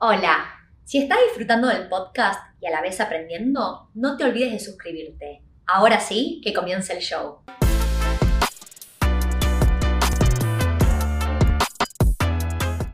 Hola, 0.00 0.46
si 0.84 0.98
estás 0.98 1.18
disfrutando 1.26 1.66
del 1.66 1.88
podcast 1.88 2.40
y 2.60 2.68
a 2.68 2.70
la 2.70 2.80
vez 2.80 3.00
aprendiendo, 3.00 3.90
no 3.94 4.16
te 4.16 4.22
olvides 4.22 4.52
de 4.52 4.60
suscribirte. 4.60 5.42
Ahora 5.66 5.98
sí, 5.98 6.40
que 6.44 6.52
comience 6.52 6.92
el 6.92 7.00
show. 7.00 7.40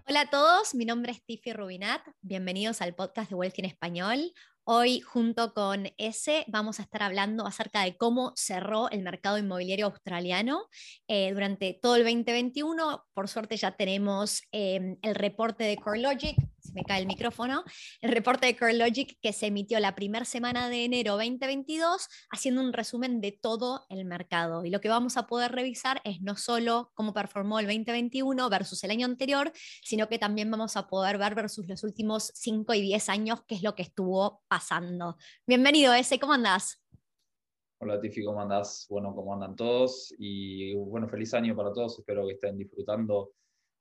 Hola 0.08 0.20
a 0.22 0.30
todos, 0.30 0.74
mi 0.74 0.86
nombre 0.86 1.12
es 1.12 1.22
Tiffy 1.26 1.52
Rubinat. 1.52 2.00
Bienvenidos 2.22 2.80
al 2.80 2.94
podcast 2.94 3.28
de 3.28 3.36
Wealth 3.36 3.58
en 3.58 3.66
Español. 3.66 4.32
Hoy, 4.66 5.00
junto 5.00 5.52
con 5.52 5.88
ese, 5.98 6.46
vamos 6.48 6.80
a 6.80 6.84
estar 6.84 7.02
hablando 7.02 7.46
acerca 7.46 7.82
de 7.82 7.98
cómo 7.98 8.32
cerró 8.34 8.88
el 8.88 9.02
mercado 9.02 9.36
inmobiliario 9.36 9.84
australiano 9.84 10.68
eh, 11.06 11.34
durante 11.34 11.78
todo 11.82 11.96
el 11.96 12.04
2021. 12.04 13.04
Por 13.12 13.28
suerte 13.28 13.58
ya 13.58 13.72
tenemos 13.72 14.40
eh, 14.52 14.96
el 15.02 15.14
reporte 15.14 15.64
de 15.64 15.76
CoreLogic 15.76 16.38
me 16.74 16.82
cae 16.84 17.00
el 17.00 17.06
micrófono, 17.06 17.64
el 18.00 18.10
reporte 18.10 18.46
de 18.46 18.56
CoreLogic 18.56 19.18
que 19.20 19.32
se 19.32 19.46
emitió 19.46 19.78
la 19.80 19.94
primera 19.94 20.24
semana 20.24 20.68
de 20.68 20.84
enero 20.84 21.12
2022, 21.12 22.08
haciendo 22.30 22.60
un 22.60 22.72
resumen 22.72 23.20
de 23.20 23.32
todo 23.32 23.86
el 23.88 24.04
mercado. 24.04 24.64
Y 24.64 24.70
lo 24.70 24.80
que 24.80 24.88
vamos 24.88 25.16
a 25.16 25.26
poder 25.26 25.52
revisar 25.52 26.00
es 26.04 26.20
no 26.20 26.36
solo 26.36 26.90
cómo 26.94 27.14
performó 27.14 27.60
el 27.60 27.66
2021 27.66 28.50
versus 28.50 28.82
el 28.84 28.90
año 28.90 29.06
anterior, 29.06 29.52
sino 29.82 30.08
que 30.08 30.18
también 30.18 30.50
vamos 30.50 30.76
a 30.76 30.88
poder 30.88 31.18
ver 31.18 31.34
versus 31.34 31.66
los 31.68 31.84
últimos 31.84 32.32
5 32.34 32.74
y 32.74 32.82
10 32.82 33.08
años 33.08 33.42
qué 33.46 33.54
es 33.54 33.62
lo 33.62 33.74
que 33.74 33.82
estuvo 33.82 34.42
pasando. 34.48 35.16
Bienvenido, 35.46 35.94
ese, 35.94 36.18
¿cómo 36.18 36.32
andás? 36.32 36.80
Hola 37.78 38.00
Tifi, 38.00 38.24
¿cómo 38.24 38.40
andás? 38.40 38.86
Bueno, 38.88 39.14
¿cómo 39.14 39.34
andan 39.34 39.54
todos? 39.54 40.14
Y 40.18 40.74
bueno, 40.74 41.08
feliz 41.08 41.34
año 41.34 41.54
para 41.54 41.72
todos, 41.72 41.98
espero 41.98 42.26
que 42.26 42.34
estén 42.34 42.56
disfrutando 42.56 43.32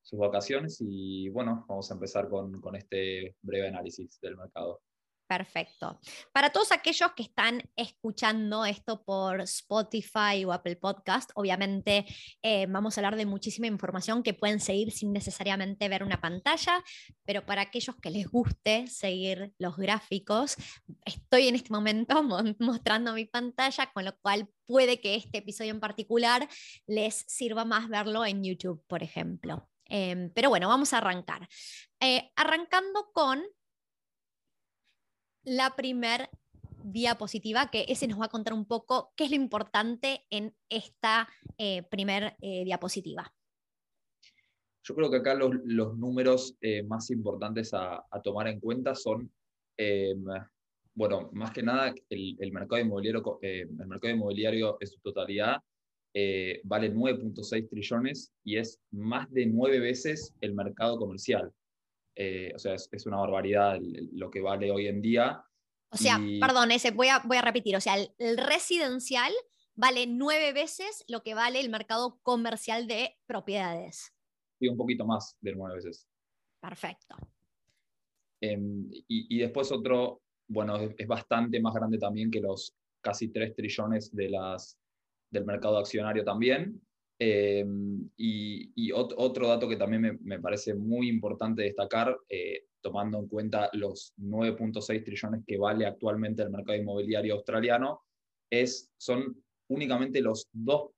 sus 0.03 0.19
vacaciones 0.19 0.77
y 0.81 1.29
bueno, 1.29 1.65
vamos 1.67 1.89
a 1.89 1.93
empezar 1.93 2.29
con, 2.29 2.61
este 2.75 3.35
breve 3.41 3.69
análisis 3.69 4.19
del 4.21 4.37
mercado. 4.37 4.81
Perfecto. 5.25 5.99
Para 6.33 6.51
todos 6.51 6.71
aquellos 6.73 7.13
que 7.13 7.23
están 7.23 7.63
escuchando 7.77 8.65
esto 8.65 9.03
por 9.03 9.41
Spotify 9.41 10.43
o 10.45 10.51
Apple 10.51 10.75
Podcast, 10.75 11.31
obviamente 11.33 12.05
eh, 12.43 12.67
vamos 12.67 12.97
a 12.97 13.01
hablar 13.01 13.15
de 13.15 13.25
muchísima 13.25 13.65
información 13.65 14.21
que 14.21 14.33
pueden 14.33 14.59
seguir 14.59 14.91
sin 14.91 15.13
necesariamente 15.13 15.87
ver 15.87 16.03
una 16.03 16.19
pantalla, 16.21 16.83
pero 17.25 17.45
para 17.45 17.61
aquellos 17.63 17.95
que 17.95 18.11
les 18.11 18.27
guste 18.27 18.85
seguir 18.87 19.53
los 19.57 19.77
gráficos, 19.77 20.57
estoy 21.05 21.47
en 21.47 21.55
este 21.55 21.71
momento 21.71 22.21
mostrando 22.59 23.13
mi 23.13 23.25
pantalla, 23.25 23.89
con 23.93 24.05
lo 24.05 24.15
cual 24.19 24.49
puede 24.67 24.99
que 24.99 25.15
este 25.15 25.39
episodio 25.39 25.71
en 25.71 25.79
particular 25.79 26.47
les 26.85 27.15
sirva 27.27 27.63
más 27.63 27.87
verlo 27.87 28.25
en 28.25 28.43
YouTube, 28.43 28.83
por 28.87 29.01
ejemplo. 29.01 29.67
Em, 29.85 30.31
pero 30.33 30.49
bueno, 30.49 30.67
vamos 30.67 30.93
a 30.93 30.97
arrancar. 30.97 31.47
Eh, 31.99 32.31
arrancando 32.35 33.11
con 33.13 33.43
la 35.43 35.75
primer 35.75 36.29
diapositiva, 36.83 37.69
que 37.69 37.85
ese 37.87 38.07
nos 38.07 38.19
va 38.19 38.25
a 38.25 38.29
contar 38.29 38.53
un 38.53 38.65
poco 38.65 39.13
qué 39.15 39.25
es 39.25 39.29
lo 39.29 39.35
importante 39.35 40.25
en 40.29 40.55
esta 40.69 41.27
eh, 41.57 41.83
primer 41.83 42.35
eh, 42.41 42.63
diapositiva. 42.65 43.33
Yo 44.85 44.95
creo 44.95 45.09
que 45.09 45.17
acá 45.17 45.33
los, 45.33 45.95
números 45.97 46.57
más 46.87 47.09
importantes 47.09 47.73
a, 47.73 48.03
tomar 48.21 48.49
en 48.49 48.59
cuenta 48.59 48.95
son, 48.95 49.31
em, 49.77 50.25
bueno, 50.93 51.29
más 51.31 51.51
que 51.51 51.63
nada 51.63 51.93
el, 52.09 52.51
mercado 52.51 52.81
inmobiliario, 52.81 53.39
el 53.41 53.87
mercado 53.87 54.13
inmobiliario 54.13 54.75
en 54.81 54.87
su 54.87 54.99
totalidad 54.99 55.63
eh, 56.15 56.61
vale 56.63 56.93
9.6 56.93 57.69
trillones 57.69 58.31
y 58.43 58.57
es 58.57 58.79
más 58.91 59.31
de 59.31 59.47
nueve 59.47 59.79
veces 59.79 60.35
el 60.41 60.53
mercado 60.53 60.97
comercial. 60.97 61.51
Eh, 62.15 62.51
o 62.55 62.59
sea, 62.59 62.75
es, 62.75 63.05
una 63.07 63.17
barbaridad 63.17 63.79
lo 64.11 64.29
que 64.29 64.41
vale 64.41 64.69
hoy 64.69 64.87
en 64.87 65.01
día. 65.01 65.43
O 65.89 65.97
sea, 65.97 66.19
perdón, 66.39 66.71
ese, 66.71 66.91
voy, 66.91 67.07
a, 67.07 67.19
voy 67.19 67.37
a 67.37 67.41
repetir, 67.41 67.75
o 67.75 67.81
sea, 67.81 67.95
el, 67.95 68.37
residencial 68.37 69.31
vale 69.75 70.05
nueve 70.07 70.53
veces 70.53 71.03
lo 71.07 71.23
que 71.23 71.33
vale 71.33 71.59
el 71.59 71.69
mercado 71.69 72.19
comercial 72.21 72.87
de 72.87 73.15
propiedades. 73.25 74.13
Y 74.59 74.67
un 74.67 74.77
poquito 74.77 75.05
más 75.05 75.35
de 75.41 75.53
nueve 75.53 75.75
veces. 75.75 76.07
Perfecto. 76.61 77.15
Em, 78.39 78.89
y, 79.07 79.39
después 79.39 79.71
otro, 79.71 80.21
bueno, 80.47 80.77
es, 80.77 80.93
es, 80.97 81.07
bastante 81.07 81.59
más 81.59 81.73
grande 81.73 81.97
también 81.97 82.29
que 82.29 82.41
los 82.41 82.75
casi 83.01 83.29
3 83.29 83.55
trillones 83.55 84.15
de 84.15 84.29
las 84.29 84.77
del 85.33 85.45
mercado 85.45 85.77
accionario 85.77 86.23
también. 86.23 86.79
Eh, 87.19 87.65
y, 88.17 88.91
otro 88.91 89.47
dato 89.47 89.67
que 89.67 89.77
también 89.77 90.19
me, 90.21 90.39
parece 90.39 90.73
muy 90.73 91.09
importante 91.09 91.63
destacar, 91.63 92.15
eh, 92.29 92.65
tomando 92.81 93.17
en 93.19 93.27
cuenta 93.27 93.69
los 93.73 94.13
9.6 94.17 95.03
trillones 95.03 95.41
que 95.45 95.57
vale 95.57 95.85
actualmente 95.85 96.43
el 96.43 96.49
mercado 96.49 96.77
inmobiliario 96.77 97.35
australiano, 97.35 98.01
es, 98.49 98.91
son 98.97 99.41
únicamente 99.69 100.21
los 100.21 100.47
2, 100.53 100.91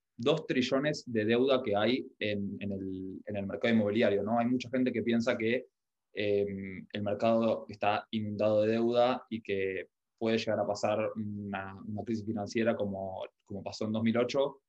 trillones 0.48 1.04
de 1.06 1.26
deuda 1.26 1.62
que 1.64 1.76
hay 1.76 2.08
en, 2.20 2.58
el, 2.60 3.46
mercado 3.46 3.74
inmobiliario. 3.74 4.24
¿no? 4.24 4.40
Hay 4.40 4.48
mucha 4.48 4.70
gente 4.70 4.92
que 4.92 5.04
piensa 5.04 5.38
que 5.38 5.68
eh, 6.14 6.84
el 6.92 7.02
mercado 7.04 7.66
está 7.70 8.08
inundado 8.12 8.64
de 8.64 8.72
deuda 8.72 9.26
y 9.30 9.42
que 9.42 9.90
puede 10.18 10.38
llegar 10.38 10.60
a 10.60 10.68
pasar 10.68 11.12
una, 11.16 11.78
crisis 12.06 12.26
financiera 12.26 12.76
como, 12.76 13.24
como 13.46 13.64
pasó 13.64 13.86
en 13.86 13.92
2008, 13.92 14.62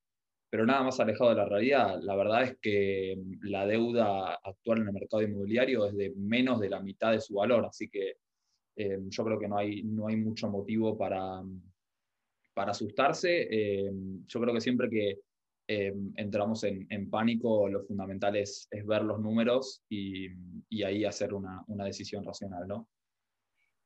pero 0.49 0.65
nada 0.65 0.83
más 0.83 0.99
alejado 0.99 1.31
de 1.31 1.35
la 1.35 1.45
realidad. 1.45 1.99
La 2.01 2.15
verdad 2.15 2.43
es 2.43 2.57
que 2.61 3.15
mm, 3.17 3.47
la 3.47 3.65
deuda 3.65 4.35
actual 4.35 4.81
en 4.81 4.87
el 4.87 4.93
mercado 4.93 5.23
inmobiliario 5.23 5.85
es 5.85 5.95
de 5.95 6.13
menos 6.15 6.59
de 6.59 6.69
la 6.69 6.79
mitad 6.79 7.11
de 7.11 7.21
su 7.21 7.35
valor, 7.35 7.65
así 7.65 7.89
que 7.89 8.17
eh, 8.75 8.99
yo 9.07 9.25
creo 9.25 9.39
que 9.39 9.47
no 9.47 9.57
hay, 9.57 9.83
no 9.83 10.07
hay 10.07 10.17
mucho 10.17 10.49
motivo 10.49 10.97
para, 10.97 11.43
para 12.53 12.71
asustarse. 12.71 13.47
Eh, 13.49 13.91
yo 14.27 14.39
creo 14.39 14.53
que 14.53 14.61
siempre 14.61 14.89
que 14.89 15.19
eh, 15.67 15.93
entramos 16.15 16.63
en, 16.63 16.87
en, 16.89 17.09
pánico, 17.09 17.67
lo 17.67 17.83
fundamental 17.83 18.35
es, 18.35 18.67
es 18.71 18.85
ver 18.85 19.03
los 19.03 19.19
números 19.19 19.83
y, 19.89 20.27
y 20.69 20.83
ahí 20.83 21.03
hacer 21.03 21.33
una, 21.33 21.63
una 21.67 21.85
decisión 21.85 22.23
racional, 22.23 22.67
¿no? 22.67 22.87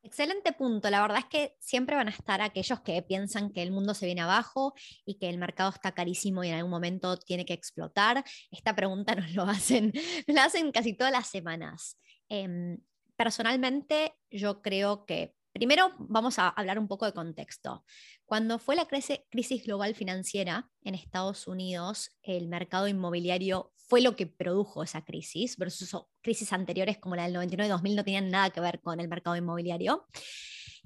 Excelente 0.04 0.52
punto. 0.54 0.90
La 0.90 1.02
verdad 1.02 1.20
es 1.20 1.26
que 1.26 1.56
siempre 1.60 1.96
van 1.96 2.08
a 2.08 2.12
estar 2.12 2.42
aquellos 2.42 2.82
que 2.82 3.04
piensan 3.04 3.52
que 3.52 3.62
el 3.62 3.72
mundo 3.72 3.94
se 3.94 4.08
viene 4.08 4.22
abajo 4.22 4.74
y 5.06 5.20
que 5.20 5.30
el 5.30 5.38
mercado 5.38 5.70
está 5.70 5.92
carísimo 5.92 6.44
y 6.44 6.50
en 6.50 6.56
algún 6.56 6.72
momento 6.72 7.18
tiene 7.18 7.46
que 7.46 7.54
explotar. 7.54 8.24
Esta 8.50 8.76
pregunta 8.76 9.14
nos 9.16 9.34
lo 9.36 9.44
hacen, 9.44 9.94
la 10.28 10.46
hacen 10.46 10.72
casi 10.72 10.94
todas 10.94 11.14
las 11.14 11.28
semanas. 11.28 12.00
Em, 12.30 12.80
personalmente, 13.16 14.16
yo 14.32 14.64
creo 14.64 15.06
que 15.06 15.36
Primero 15.54 15.94
vamos 15.98 16.40
a 16.40 16.50
hablar 16.50 16.80
un 16.80 16.88
poco 16.88 17.06
de 17.06 17.14
contexto. 17.14 17.84
Cuando 18.26 18.58
fue 18.60 18.76
la 18.76 18.88
crisis 18.88 19.64
global 19.64 19.96
financiera 19.96 20.70
en 20.84 20.96
Estados 20.96 21.48
Unidos, 21.48 22.12
el 22.24 22.48
mercado 22.48 22.88
inmobiliario 22.88 23.74
fue 23.76 24.02
lo 24.02 24.16
que 24.16 24.28
produjo 24.28 24.84
esa 24.84 25.04
crisis, 25.04 25.58
versus 25.58 25.96
crisis 26.22 26.54
anteriores 26.54 26.98
como 26.98 27.18
la 27.18 27.28
del 27.28 27.36
99-2000 27.36 27.96
no 27.96 28.04
tenían 28.06 28.30
nada 28.30 28.50
que 28.50 28.62
ver 28.62 28.80
con 28.80 29.02
el 29.02 29.10
mercado 29.10 29.36
inmobiliario. 29.36 30.08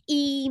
Y 0.08 0.50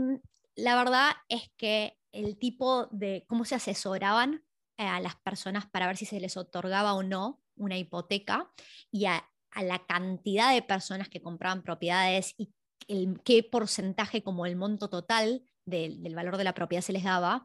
la 0.54 0.76
verdad 0.76 1.10
es 1.28 1.50
que 1.56 1.98
el 2.12 2.38
tipo 2.38 2.86
de 2.92 3.24
cómo 3.26 3.44
se 3.44 3.56
asesoraban 3.56 4.44
a 4.76 5.00
las 5.00 5.16
personas 5.16 5.66
para 5.66 5.86
ver 5.86 5.96
si 5.96 6.06
se 6.06 6.20
les 6.20 6.36
otorgaba 6.36 6.94
o 6.94 7.02
no 7.02 7.42
una 7.56 7.76
hipoteca 7.76 8.50
y 8.90 9.06
a, 9.06 9.28
la 9.62 9.86
cantidad 9.86 10.52
de 10.52 10.62
personas 10.62 11.08
que 11.08 11.22
compraban 11.22 11.62
propiedades 11.62 12.34
y 12.36 12.52
el, 12.88 13.20
qué 13.24 13.42
porcentaje 13.42 14.22
como 14.22 14.46
el 14.46 14.56
monto 14.56 14.88
total 14.88 15.42
del, 15.64 16.14
valor 16.14 16.36
de 16.36 16.44
la 16.44 16.54
propiedad 16.54 16.82
se 16.82 16.92
les 16.92 17.04
daba, 17.04 17.44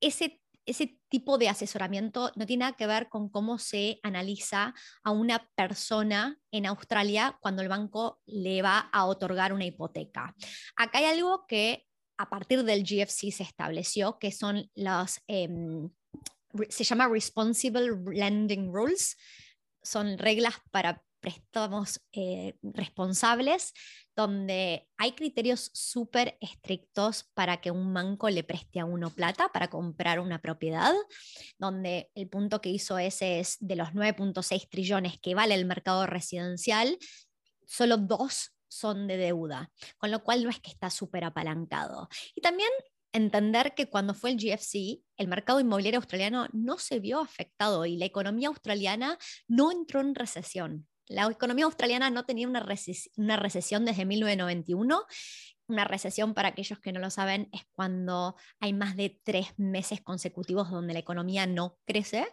ese 0.00 0.40
ese 0.66 0.98
tipo 1.08 1.38
de 1.38 1.48
asesoramiento 1.48 2.32
no 2.36 2.46
tiene 2.46 2.64
nada 2.64 2.76
que 2.76 2.86
ver 2.86 3.08
con 3.08 3.28
cómo 3.28 3.58
se 3.58 4.00
analiza 4.02 4.74
a 5.02 5.10
una 5.10 5.50
persona 5.54 6.38
en 6.50 6.66
Australia 6.66 7.36
cuando 7.40 7.62
el 7.62 7.68
banco 7.68 8.20
le 8.26 8.62
va 8.62 8.78
a 8.78 9.04
otorgar 9.06 9.52
una 9.52 9.66
hipoteca. 9.66 10.34
Acá 10.76 10.98
hay 10.98 11.04
algo 11.04 11.46
que 11.46 11.86
a 12.16 12.30
partir 12.30 12.62
del 12.64 12.84
GFC 12.84 13.30
se 13.30 13.42
estableció, 13.42 14.18
que 14.18 14.30
son 14.30 14.70
las, 14.74 15.20
em, 15.26 15.90
se 16.68 16.84
llama 16.84 17.08
Responsible 17.08 17.90
Lending 18.12 18.72
Rules, 18.72 19.16
son 19.82 20.16
reglas 20.16 20.54
para 20.70 21.02
préstamos 21.24 22.02
eh, 22.12 22.58
responsables, 22.62 23.72
donde 24.14 24.86
hay 24.98 25.12
criterios 25.12 25.70
súper 25.72 26.36
estrictos 26.42 27.30
para 27.32 27.62
que 27.62 27.70
un 27.70 27.94
banco 27.94 28.28
le 28.28 28.44
preste 28.44 28.78
a 28.78 28.84
uno 28.84 29.08
plata 29.08 29.48
para 29.48 29.68
comprar 29.68 30.20
una 30.20 30.42
propiedad, 30.42 30.92
donde 31.58 32.10
el 32.14 32.28
punto 32.28 32.60
que 32.60 32.68
hizo 32.68 32.98
ese 32.98 33.40
es 33.40 33.56
de 33.60 33.74
los 33.74 33.88
9.6 33.94 34.68
trillones 34.68 35.18
que 35.18 35.34
vale 35.34 35.54
el 35.54 35.64
mercado 35.64 36.06
residencial, 36.06 36.98
solo 37.66 37.96
dos 37.96 38.50
son 38.68 39.06
de 39.06 39.16
deuda, 39.16 39.72
con 39.96 40.10
lo 40.10 40.22
cual 40.22 40.44
no 40.44 40.50
es 40.50 40.60
que 40.60 40.70
está 40.70 40.90
súper 40.90 41.24
apalancado. 41.24 42.10
Y 42.34 42.42
también 42.42 42.68
entender 43.12 43.74
que 43.74 43.88
cuando 43.88 44.12
fue 44.12 44.32
el 44.32 44.36
GFC, 44.36 45.00
el 45.16 45.28
mercado 45.28 45.60
inmobiliario 45.60 46.00
australiano 46.00 46.48
no 46.52 46.76
se 46.76 47.00
vio 47.00 47.20
afectado 47.20 47.86
y 47.86 47.96
la 47.96 48.04
economía 48.04 48.48
australiana 48.48 49.16
no 49.48 49.72
entró 49.72 50.02
en 50.02 50.14
recesión. 50.14 50.86
La 51.06 51.26
economía 51.26 51.66
australiana 51.66 52.10
no 52.10 52.24
tenía 52.24 52.48
una, 52.48 52.66
una 53.16 53.36
recesión 53.36 53.84
desde 53.84 54.04
1991 54.04 55.06
una 55.66 55.84
recesión, 55.84 56.34
para 56.34 56.48
aquellos 56.48 56.78
que 56.78 56.92
no 56.92 57.00
lo 57.00 57.10
saben, 57.10 57.48
es 57.52 57.62
cuando 57.72 58.36
hay 58.60 58.72
más 58.72 58.96
de 58.96 59.18
tres 59.24 59.48
meses 59.56 60.00
consecutivos 60.02 60.70
donde 60.70 60.92
la 60.92 60.98
economía 60.98 61.46
no 61.46 61.78
crece. 61.86 62.26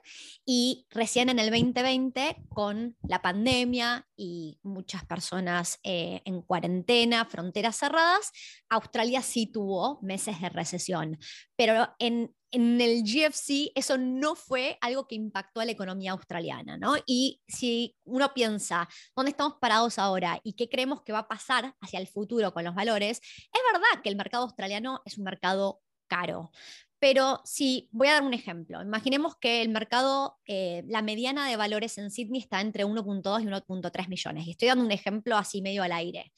Y 0.46 0.86
recién 0.90 1.30
en 1.30 1.40
el 1.40 1.50
2020, 1.50 2.38
con 2.50 2.98
la 3.04 3.22
pandemia 3.22 4.08
y 4.16 4.60
muchas 4.64 5.06
personas 5.06 5.80
eh, 5.84 6.22
en 6.26 6.42
cuarentena, 6.42 7.26
fronteras 7.26 7.78
cerradas, 7.78 8.32
Australia 8.70 9.22
sí 9.22 9.48
tuvo 9.48 10.00
meses 10.02 10.42
de 10.42 10.50
recesión. 10.50 11.18
Pero 11.56 11.96
en 12.00 12.36
en 12.52 12.82
el 12.82 13.04
GFC 13.04 13.72
eso 13.76 13.98
no 13.98 14.36
fue 14.36 14.78
algo 14.82 15.08
que 15.08 15.16
impactó 15.16 15.62
a 15.62 15.66
la 15.66 15.72
economía 15.72 16.12
australiana, 16.12 16.78
¿no? 16.78 16.96
Y 17.06 17.42
si 17.48 17.96
uno 18.04 18.34
piensa, 18.34 18.88
¿dónde 19.16 19.32
estamos 19.32 19.56
parados 19.60 19.98
ahora 19.98 20.40
y 20.44 20.54
qué 20.54 20.70
creemos 20.70 21.02
que 21.02 21.14
va 21.14 21.20
a 21.20 21.28
pasar 21.28 21.76
hacia 21.82 22.00
el 22.00 22.08
futuro 22.08 22.54
con 22.54 22.64
los 22.64 22.76
valores? 22.76 23.20
Es 23.20 23.62
verdad 23.72 24.02
que 24.04 24.10
el 24.10 24.16
mercado 24.16 24.44
australiano 24.44 25.02
es 25.06 25.18
un 25.18 25.24
mercado 25.24 25.82
caro. 26.08 26.52
Pero 27.00 27.42
si 27.46 27.90
voy 27.92 28.10
a 28.10 28.14
dar 28.14 28.24
un 28.24 28.36
ejemplo, 28.36 28.80
imaginemos 28.80 29.36
que 29.38 29.64
el 29.64 29.70
mercado, 29.70 30.38
eh, 30.46 30.84
la 30.88 31.02
mediana 31.02 31.50
de 31.50 31.56
valores 31.56 31.98
en 31.98 32.12
Sydney 32.12 32.42
está 32.42 32.62
entre 32.62 32.86
1.2 32.86 33.42
y 33.42 33.46
1.3 33.48 34.08
millones. 34.08 34.46
Y 34.46 34.52
estoy 34.52 34.68
dando 34.68 34.86
un 34.86 34.92
ejemplo 34.92 35.36
así 35.36 35.64
medio 35.64 35.82
al 35.82 35.94
aire. 35.94 36.32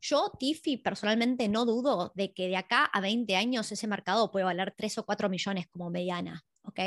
Yo, 0.00 0.32
Tiffy, 0.38 0.76
personalmente 0.76 1.48
no 1.48 1.64
dudo 1.64 2.12
de 2.14 2.32
que 2.32 2.48
de 2.48 2.56
acá 2.56 2.84
a 2.84 3.00
20 3.00 3.36
años 3.36 3.70
ese 3.72 3.86
mercado 3.86 4.30
puede 4.30 4.44
valer 4.44 4.74
3 4.76 4.98
o 4.98 5.06
4 5.06 5.28
millones 5.28 5.66
como 5.68 5.90
mediana, 5.90 6.44
¿ok? 6.62 6.80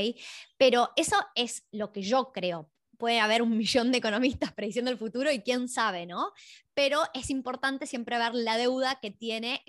Pero 0.58 0.92
eso 0.96 1.16
es 1.36 1.66
lo 1.72 1.92
que 1.92 2.02
yo 2.02 2.32
creo. 2.32 2.70
Puede 2.98 3.20
haber 3.20 3.42
un 3.42 3.58
millón 3.58 3.92
de 3.92 4.00
economistas 4.00 4.54
prediciendo 4.54 4.92
el 4.92 4.98
futuro 4.98 5.32
y 5.32 5.42
quién 5.42 5.68
sabe, 5.70 6.06
¿no? 6.06 6.32
Pero 6.74 7.04
es 7.14 7.30
importante 7.30 7.86
siempre 7.88 8.18
ver 8.18 8.36
la 8.36 8.58
deuda 8.58 9.00
que 9.02 9.12
tiene 9.12 9.64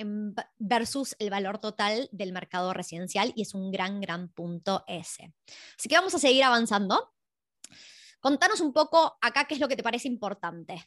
versus 0.58 1.16
el 1.18 1.30
valor 1.30 1.58
total 1.58 2.08
del 2.12 2.32
mercado 2.32 2.72
residencial 2.72 3.32
y 3.34 3.42
es 3.42 3.54
un 3.54 3.70
gran, 3.70 4.00
gran 4.00 4.28
punto 4.28 4.84
ese. 4.86 5.32
Así 5.76 5.88
que 5.88 5.96
vamos 5.96 6.14
a 6.14 6.18
seguir 6.18 6.44
avanzando. 6.44 7.12
Contanos 8.20 8.60
un 8.60 8.72
poco 8.72 9.16
acá 9.22 9.46
qué 9.46 9.54
es 9.54 9.60
lo 9.60 9.68
que 9.68 9.76
te 9.76 9.82
parece 9.82 10.06
importante. 10.06 10.84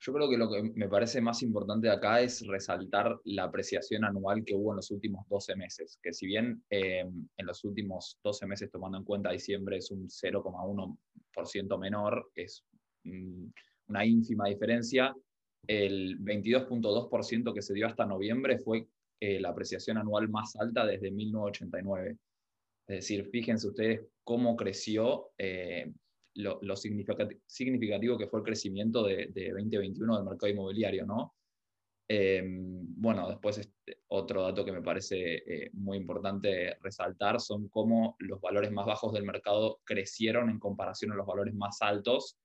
Yo 0.00 0.12
creo 0.12 0.30
que 0.30 0.36
lo 0.36 0.48
que 0.48 0.62
me 0.62 0.88
parece 0.88 1.20
más 1.20 1.42
importante 1.42 1.90
acá 1.90 2.20
es 2.20 2.46
resaltar 2.46 3.18
la 3.24 3.44
apreciación 3.44 4.04
anual 4.04 4.44
que 4.44 4.54
hubo 4.54 4.72
en 4.72 4.76
los 4.76 4.90
últimos 4.92 5.26
12 5.28 5.56
meses, 5.56 5.98
que 6.00 6.12
si 6.12 6.26
bien 6.26 6.62
eh, 6.70 7.00
en 7.00 7.46
los 7.46 7.64
últimos 7.64 8.18
12 8.22 8.46
meses, 8.46 8.70
tomando 8.70 8.98
en 8.98 9.04
cuenta 9.04 9.32
diciembre, 9.32 9.78
es 9.78 9.90
un 9.90 10.08
0,1% 10.08 11.78
menor, 11.78 12.30
es 12.34 12.64
una 13.88 14.06
ínfima 14.06 14.46
diferencia, 14.46 15.12
el 15.66 16.18
22.2% 16.20 17.52
que 17.52 17.62
se 17.62 17.74
dio 17.74 17.86
hasta 17.86 18.06
noviembre 18.06 18.58
fue 18.58 18.86
eh, 19.20 19.40
la 19.40 19.48
apreciación 19.48 19.98
anual 19.98 20.28
más 20.28 20.54
alta 20.56 20.86
desde 20.86 21.10
1989. 21.10 22.16
Es 22.86 22.96
decir, 22.96 23.26
fíjense 23.26 23.68
ustedes 23.68 24.00
cómo 24.22 24.56
creció 24.56 25.30
eh, 25.36 25.92
lo, 26.38 26.76
significativo 26.76 28.16
que 28.16 28.28
fue 28.28 28.40
el 28.40 28.44
crecimiento 28.44 29.02
de, 29.02 29.26
2021 29.26 30.16
del 30.16 30.24
mercado 30.24 30.52
inmobiliario, 30.52 31.04
¿no? 31.04 31.34
Em, 32.10 32.86
bueno, 32.96 33.28
después 33.28 33.58
este, 33.58 33.98
otro 34.08 34.42
dato 34.42 34.64
que 34.64 34.72
me 34.72 34.80
parece 34.80 35.42
eh, 35.46 35.70
muy 35.74 35.98
importante 35.98 36.78
resaltar 36.80 37.38
son 37.38 37.68
cómo 37.68 38.16
los 38.20 38.40
valores 38.40 38.70
más 38.70 38.86
bajos 38.86 39.12
del 39.12 39.24
mercado 39.24 39.80
crecieron 39.84 40.48
en 40.48 40.58
comparación 40.58 41.12
a 41.12 41.16
los 41.16 41.26
valores 41.26 41.54
más 41.54 41.82
altos. 41.82 42.38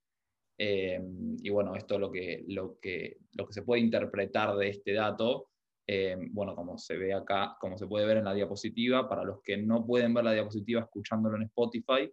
Em, 0.57 1.37
y 1.41 1.49
bueno, 1.49 1.75
esto 1.75 1.97
lo 1.97 2.11
que, 2.11 2.43
lo, 2.47 2.77
que, 2.79 3.19
lo 3.33 3.47
que 3.47 3.53
se 3.53 3.63
puede 3.63 3.81
interpretar 3.81 4.55
de 4.57 4.69
este 4.69 4.93
dato, 4.93 5.49
em, 5.87 6.33
bueno, 6.33 6.55
como 6.55 6.77
se 6.77 6.97
ve 6.97 7.13
acá, 7.13 7.55
como 7.59 7.77
se 7.77 7.87
puede 7.87 8.05
ver 8.05 8.17
en 8.17 8.25
la 8.25 8.33
diapositiva, 8.33 9.07
para 9.07 9.23
los 9.23 9.41
que 9.41 9.55
no 9.57 9.85
pueden 9.85 10.13
ver 10.13 10.25
la 10.25 10.33
diapositiva 10.33 10.81
escuchándolo 10.81 11.37
en 11.37 11.43
Spotify, 11.43 12.11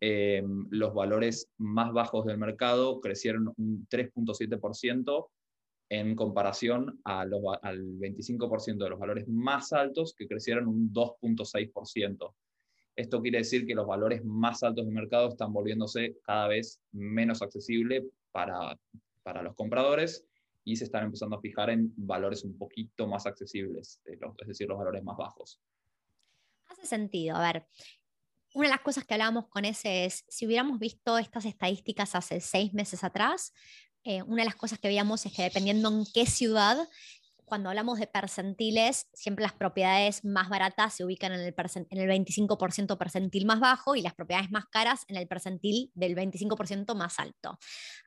eh, 0.00 0.42
los 0.70 0.94
valores 0.94 1.48
más 1.58 1.92
bajos 1.92 2.26
del 2.26 2.38
mercado 2.38 3.00
crecieron 3.00 3.52
un 3.56 3.86
3.7% 3.88 5.28
en 5.88 6.16
comparación 6.16 7.00
al 7.04 7.30
25% 7.30 8.76
de 8.76 8.90
los 8.90 8.98
valores 8.98 9.28
más 9.28 9.72
altos 9.72 10.14
que 10.14 10.26
crecieron 10.26 10.66
un 10.66 10.92
2.6%. 10.92 12.34
Esto 12.96 13.20
quiere 13.20 13.38
decir 13.38 13.66
que 13.66 13.74
los 13.74 13.86
valores 13.86 14.24
más 14.24 14.62
altos 14.62 14.84
del 14.84 14.94
mercado 14.94 15.28
están 15.28 15.52
volviéndose 15.52 16.16
cada 16.22 16.48
vez 16.48 16.80
menos 16.92 17.42
accesibles 17.42 18.04
para, 18.32 18.78
para 19.22 19.42
los 19.42 19.54
compradores 19.54 20.26
y 20.64 20.76
se 20.76 20.84
están 20.84 21.04
empezando 21.04 21.36
a 21.36 21.40
fijar 21.40 21.70
en 21.70 21.92
valores 21.96 22.42
un 22.42 22.58
poquito 22.58 23.06
más 23.06 23.26
accesibles, 23.26 24.00
es 24.04 24.48
decir, 24.48 24.68
los 24.68 24.78
valores 24.78 25.04
más 25.04 25.16
bajos. 25.16 25.60
Hace 26.68 26.86
sentido. 26.86 27.36
A 27.36 27.52
ver, 27.52 27.66
una 28.56 28.68
de 28.68 28.72
las 28.72 28.80
cosas 28.80 29.04
que 29.04 29.12
hablábamos 29.12 29.48
con 29.48 29.66
ese 29.66 30.06
es, 30.06 30.24
si 30.28 30.46
hubiéramos 30.46 30.78
visto 30.78 31.18
estas 31.18 31.44
estadísticas 31.44 32.14
hace 32.14 32.40
seis 32.40 32.72
meses 32.72 33.04
atrás, 33.04 33.52
eh, 34.02 34.22
una 34.22 34.42
de 34.42 34.46
las 34.46 34.56
cosas 34.56 34.78
que 34.78 34.88
veíamos 34.88 35.26
es 35.26 35.32
que 35.34 35.42
dependiendo 35.42 35.90
en 35.90 36.06
qué 36.14 36.24
ciudad 36.24 36.78
cuando 37.46 37.70
hablamos 37.70 37.98
de 37.98 38.06
percentiles, 38.06 39.08
siempre 39.14 39.44
las 39.44 39.52
propiedades 39.52 40.24
más 40.24 40.48
baratas 40.48 40.94
se 40.94 41.04
ubican 41.04 41.32
en 41.32 41.40
el, 41.40 41.54
en 41.90 41.98
el 41.98 42.08
25% 42.10 42.98
percentil 42.98 43.46
más 43.46 43.60
bajo 43.60 43.94
y 43.94 44.02
las 44.02 44.14
propiedades 44.14 44.50
más 44.50 44.66
caras 44.66 45.04
en 45.08 45.16
el 45.16 45.28
percentil 45.28 45.90
del 45.94 46.16
25% 46.16 46.94
más 46.94 47.18
alto. 47.20 47.58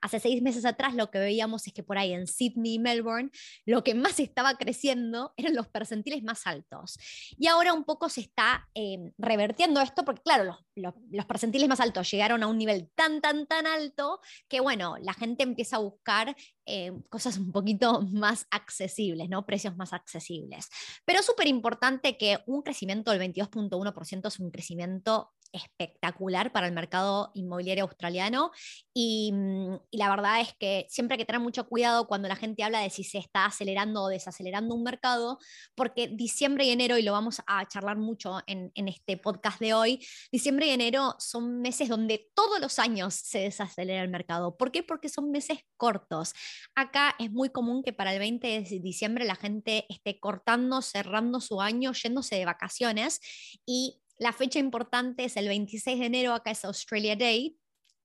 Hace 0.02 0.20
seis 0.20 0.42
meses 0.42 0.64
atrás 0.64 0.94
lo 0.94 1.10
que 1.10 1.18
veíamos 1.18 1.66
es 1.66 1.72
que 1.72 1.82
por 1.82 1.98
ahí 1.98 2.12
en 2.12 2.26
Sydney 2.26 2.74
y 2.74 2.78
Melbourne 2.78 3.30
lo 3.64 3.82
que 3.82 3.94
más 3.94 4.20
estaba 4.20 4.54
creciendo 4.54 5.32
eran 5.36 5.54
los 5.54 5.68
percentiles 5.68 6.22
más 6.22 6.46
altos. 6.46 6.98
Y 7.38 7.46
ahora 7.46 7.72
un 7.72 7.84
poco 7.84 8.08
se 8.08 8.20
está 8.20 8.68
eh, 8.74 9.12
revertiendo 9.18 9.80
esto 9.80 10.04
porque 10.04 10.22
claro, 10.22 10.58
los, 10.74 10.94
los 11.10 11.26
percentiles 11.26 11.68
más 11.68 11.80
altos 11.80 12.10
llegaron 12.10 12.42
a 12.42 12.46
un 12.46 12.58
nivel 12.58 12.90
tan, 12.94 13.20
tan, 13.22 13.46
tan 13.46 13.66
alto 13.66 14.20
que 14.48 14.60
bueno, 14.60 14.96
la 15.00 15.14
gente 15.14 15.42
empieza 15.42 15.76
a 15.76 15.80
buscar 15.80 16.36
eh, 16.66 16.92
cosas 17.08 17.36
un 17.38 17.50
poquito 17.50 18.00
más 18.12 18.46
accesibles, 18.50 19.28
¿no? 19.30 19.46
Precios 19.46 19.76
más 19.76 19.92
accesibles. 19.92 20.68
Pero 21.04 21.20
es 21.20 21.26
súper 21.26 21.46
importante 21.46 22.18
que 22.18 22.38
un 22.46 22.62
crecimiento 22.62 23.10
del 23.10 23.20
22.1% 23.20 24.28
es 24.28 24.40
un 24.40 24.50
crecimiento 24.50 25.32
espectacular 25.52 26.52
para 26.52 26.66
el 26.66 26.72
mercado 26.72 27.30
inmobiliario 27.34 27.84
australiano 27.84 28.52
mm, 28.94 29.74
y, 29.90 29.98
la 29.98 30.10
verdad 30.10 30.40
es 30.40 30.54
que 30.58 30.86
siempre 30.88 31.14
hay 31.14 31.18
que 31.18 31.24
tener 31.24 31.40
mucho 31.40 31.68
cuidado 31.68 32.06
cuando 32.06 32.28
la 32.28 32.36
gente 32.36 32.62
habla 32.62 32.80
de 32.80 32.90
si 32.90 33.04
se 33.04 33.18
está 33.18 33.46
acelerando 33.46 34.02
o 34.02 34.08
desacelerando 34.08 34.74
un 34.74 34.82
mercado, 34.82 35.38
porque 35.74 36.08
diciembre 36.08 36.64
y 36.64 36.70
enero, 36.70 36.98
y 36.98 37.02
lo 37.02 37.12
vamos 37.12 37.42
a 37.46 37.66
charlar 37.66 37.96
mucho 37.96 38.40
en, 38.46 38.70
en 38.74 38.88
este 38.88 39.16
podcast 39.16 39.60
de 39.60 39.74
hoy, 39.74 40.06
diciembre 40.32 40.66
y 40.66 40.70
enero 40.70 41.14
son 41.18 41.60
meses 41.60 41.88
donde 41.88 42.30
todos 42.34 42.60
los 42.60 42.78
años 42.78 43.14
se 43.14 43.40
desacelera 43.40 44.02
el 44.02 44.08
mercado. 44.08 44.56
¿Por 44.56 44.70
qué? 44.70 44.82
Porque 44.82 45.08
son 45.08 45.30
meses 45.30 45.58
cortos. 45.76 46.32
Acá 46.74 47.14
es 47.18 47.30
muy 47.30 47.50
común 47.50 47.82
que 47.82 47.92
para 47.92 48.12
el 48.12 48.18
20 48.18 48.46
de 48.46 48.80
diciembre 48.80 49.19
la 49.24 49.36
gente 49.36 49.86
esté 49.88 50.18
cortando, 50.20 50.82
cerrando 50.82 51.40
su 51.40 51.60
año, 51.60 51.92
yéndose 51.92 52.36
de 52.36 52.44
vacaciones 52.44 53.20
y 53.66 54.00
la 54.18 54.32
fecha 54.32 54.58
importante 54.58 55.24
es 55.24 55.36
el 55.36 55.48
26 55.48 55.98
de 55.98 56.06
enero, 56.06 56.34
acá 56.34 56.50
es 56.50 56.64
Australia 56.64 57.16
Day, 57.16 57.56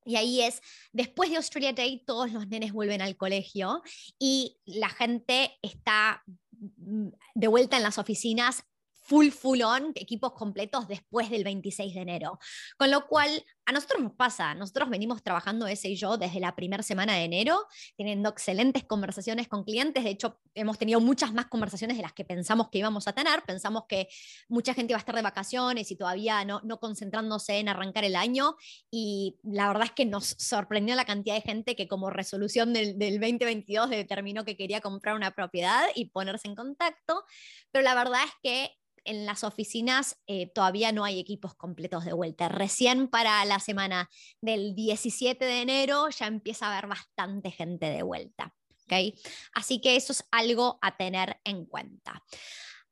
y 0.05 0.17
ahí 0.17 0.41
es, 0.41 0.62
después 0.93 1.31
de 1.31 1.38
Australia 1.38 1.74
Day, 1.74 2.03
todos 2.05 2.31
los 2.31 2.48
nenes 2.48 2.72
vuelven 2.72 3.01
al 3.01 3.17
colegio 3.17 3.81
y 4.19 4.57
la 4.65 4.89
gente 4.89 5.57
está 5.63 6.24
de 6.51 7.48
vuelta 7.48 7.75
en 7.77 7.84
las 7.84 7.98
oficinas 7.98 8.63
full, 9.05 9.29
full 9.29 9.62
on, 9.63 9.91
equipos 9.95 10.34
completos 10.34 10.88
después 10.88 11.29
del 11.31 11.43
26 11.43 11.95
de 11.95 12.01
enero. 12.01 12.39
Con 12.77 12.91
lo 12.91 13.07
cual, 13.07 13.43
a 13.65 13.72
nosotros 13.72 14.01
nos 14.01 14.13
pasa, 14.13 14.53
nosotros 14.53 14.89
venimos 14.89 15.24
trabajando 15.24 15.65
ese 15.65 15.89
y 15.89 15.95
yo 15.95 16.17
desde 16.17 16.39
la 16.39 16.55
primera 16.55 16.84
semana 16.84 17.15
de 17.15 17.24
enero, 17.24 17.67
teniendo 17.98 18.29
excelentes 18.29 18.84
conversaciones 18.84 19.48
con 19.48 19.63
clientes, 19.63 20.03
de 20.03 20.12
hecho 20.12 20.39
hemos 20.53 20.77
tenido 20.77 21.00
muchas 21.00 21.34
más 21.34 21.48
conversaciones 21.48 21.98
de 21.98 22.03
las 22.03 22.13
que 22.13 22.24
pensamos 22.25 22.69
que 22.69 22.77
íbamos 22.77 23.07
a 23.07 23.13
tener, 23.13 23.41
pensamos 23.43 23.86
que 23.89 24.07
mucha 24.48 24.74
gente 24.74 24.93
iba 24.93 24.98
a 24.98 25.00
estar 25.00 25.15
de 25.15 25.24
vacaciones 25.24 25.89
y 25.89 25.95
todavía 25.95 26.45
no, 26.45 26.62
no 26.63 26.79
concentrándose 26.79 27.57
en 27.57 27.67
arrancar 27.67 28.03
el 28.03 28.15
año. 28.15 28.55
Y 28.91 29.38
la 29.43 29.67
verdad 29.67 29.86
es 29.86 29.91
que 29.91 30.05
nos 30.05 30.36
sorprendió 30.38 30.95
la 30.95 31.05
cantidad 31.05 31.36
de 31.36 31.41
gente 31.41 31.75
que 31.75 31.88
como 31.88 32.12
resolución 32.12 32.72
del, 32.72 33.00
del 33.00 33.19
2022 33.19 33.89
determinó 33.89 34.45
que 34.45 34.55
quería 34.55 34.79
comprar 34.79 35.15
una 35.15 35.31
propiedad 35.31 35.88
y 35.95 36.05
ponerse 36.10 36.48
en 36.48 36.55
contacto, 36.55 37.24
pero 37.72 37.84
la 37.84 37.95
verdad 37.95 38.22
es 38.25 38.31
que 38.43 38.77
en 39.05 39.25
las 39.25 39.43
oficinas 39.43 40.17
eh, 40.27 40.47
todavía 40.47 40.91
no 40.91 41.05
hay 41.05 41.19
equipos 41.19 41.55
completos 41.55 42.05
de 42.05 42.13
vuelta. 42.13 42.50
Recién 42.50 43.07
para 43.07 43.43
la 43.45 43.59
semana 43.59 44.09
del 44.41 44.75
17 44.75 45.43
de 45.45 45.62
enero 45.62 46.09
ya 46.09 46.27
empieza 46.27 46.67
a 46.67 46.74
haber 46.74 46.88
bastante 46.88 47.51
gente 47.51 47.85
de 47.85 48.03
vuelta. 48.03 48.53
¿okay? 48.83 49.15
Así 49.53 49.79
que 49.79 49.95
eso 49.95 50.12
es 50.12 50.25
algo 50.31 50.79
a 50.81 50.97
tener 50.97 51.39
en 51.43 51.65
cuenta. 51.65 52.24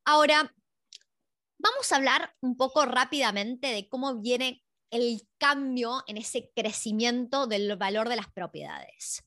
Ahora, 0.05 0.53
vamos 1.57 1.91
a 1.91 1.95
hablar 1.95 2.35
un 2.41 2.57
poco 2.57 2.85
rápidamente 2.85 3.67
de 3.67 3.87
cómo 3.87 4.19
viene 4.21 4.63
el 4.91 5.27
cambio 5.39 6.03
en 6.07 6.17
ese 6.17 6.51
crecimiento 6.55 7.47
del 7.47 7.75
valor 7.77 8.09
de 8.09 8.15
las 8.15 8.31
propiedades. 8.31 9.23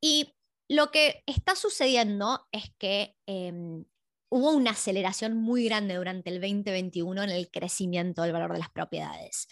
Y 0.00 0.34
lo 0.68 0.90
que 0.90 1.22
está 1.26 1.56
sucediendo 1.56 2.46
es 2.52 2.70
que 2.78 3.16
em, 3.26 3.84
hubo 4.30 4.50
una 4.50 4.72
aceleración 4.72 5.36
muy 5.36 5.64
grande 5.64 5.94
durante 5.94 6.30
el 6.30 6.40
2021 6.40 7.22
en 7.22 7.30
el 7.30 7.50
crecimiento 7.50 8.22
del 8.22 8.32
valor 8.32 8.52
de 8.52 8.58
las 8.58 8.70
propiedades. 8.70 9.48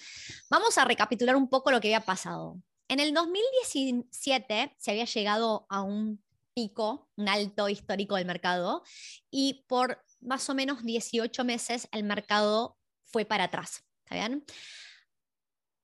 Vamos 0.50 0.76
a 0.78 0.85
recapitular 0.85 1.37
un 1.37 1.49
poco 1.49 1.71
lo 1.71 1.80
que 1.80 1.88
había 1.88 2.04
pasado. 2.04 2.61
En 2.88 3.00
el 3.00 3.12
2017 3.12 4.75
se 4.76 4.90
había 4.90 5.06
llegado 5.06 5.66
a 5.68 5.83
un 5.83 6.23
pico, 6.54 7.11
un 7.16 7.28
alto 7.28 7.68
histórico 7.68 8.16
del 8.16 8.26
mercado, 8.26 8.83
y 9.30 9.64
por 9.68 10.02
más 10.21 10.49
o 10.49 10.54
menos 10.54 10.83
18 10.83 11.45
meses 11.45 11.88
el 11.92 12.04
mercado 12.04 12.78
fue 13.04 13.25
para 13.25 13.45
atrás. 13.45 13.85
¿Está 14.04 14.14
bien? 14.14 14.45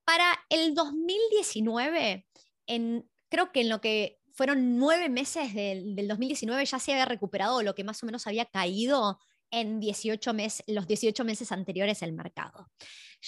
Para 0.05 0.33
el 0.49 0.73
2019, 0.73 2.27
en, 2.67 3.09
creo 3.29 3.51
que 3.51 3.61
en 3.61 3.69
lo 3.69 3.81
que 3.81 4.19
fueron 4.33 4.77
nueve 4.77 5.09
meses 5.09 5.53
del, 5.53 5.95
2019 5.95 6.65
ya 6.65 6.79
se 6.79 6.91
había 6.91 7.05
recuperado 7.05 7.61
lo 7.61 7.75
que 7.75 7.83
más 7.83 8.01
o 8.01 8.05
menos 8.05 8.27
había 8.27 8.45
caído 8.45 9.19
en 9.51 9.79
18 9.79 10.33
meses, 10.33 10.65
los 10.67 10.87
18 10.87 11.23
meses 11.23 11.51
anteriores 11.51 12.01
al 12.01 12.13
mercado. 12.13 12.71